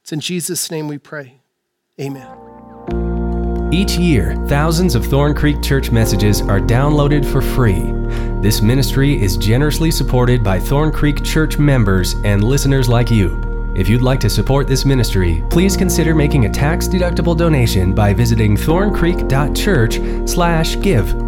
It's 0.00 0.10
in 0.10 0.20
Jesus' 0.20 0.70
name 0.70 0.88
we 0.88 0.96
pray. 0.96 1.42
Amen. 2.00 2.26
Each 3.70 3.98
year, 3.98 4.36
thousands 4.46 4.94
of 4.94 5.04
Thorn 5.04 5.34
Creek 5.34 5.60
Church 5.60 5.90
messages 5.90 6.40
are 6.40 6.60
downloaded 6.60 7.30
for 7.30 7.42
free. 7.42 7.92
This 8.40 8.62
ministry 8.62 9.20
is 9.20 9.36
generously 9.36 9.90
supported 9.90 10.42
by 10.42 10.58
Thorn 10.58 10.90
Creek 10.92 11.22
Church 11.22 11.58
members 11.58 12.14
and 12.24 12.42
listeners 12.42 12.88
like 12.88 13.10
you. 13.10 13.45
If 13.76 13.88
you'd 13.90 14.00
like 14.00 14.20
to 14.20 14.30
support 14.30 14.66
this 14.66 14.86
ministry, 14.86 15.44
please 15.50 15.76
consider 15.76 16.14
making 16.14 16.46
a 16.46 16.48
tax-deductible 16.48 17.36
donation 17.36 17.92
by 17.92 18.14
visiting 18.14 18.56
thorncreek.church/give. 18.56 21.25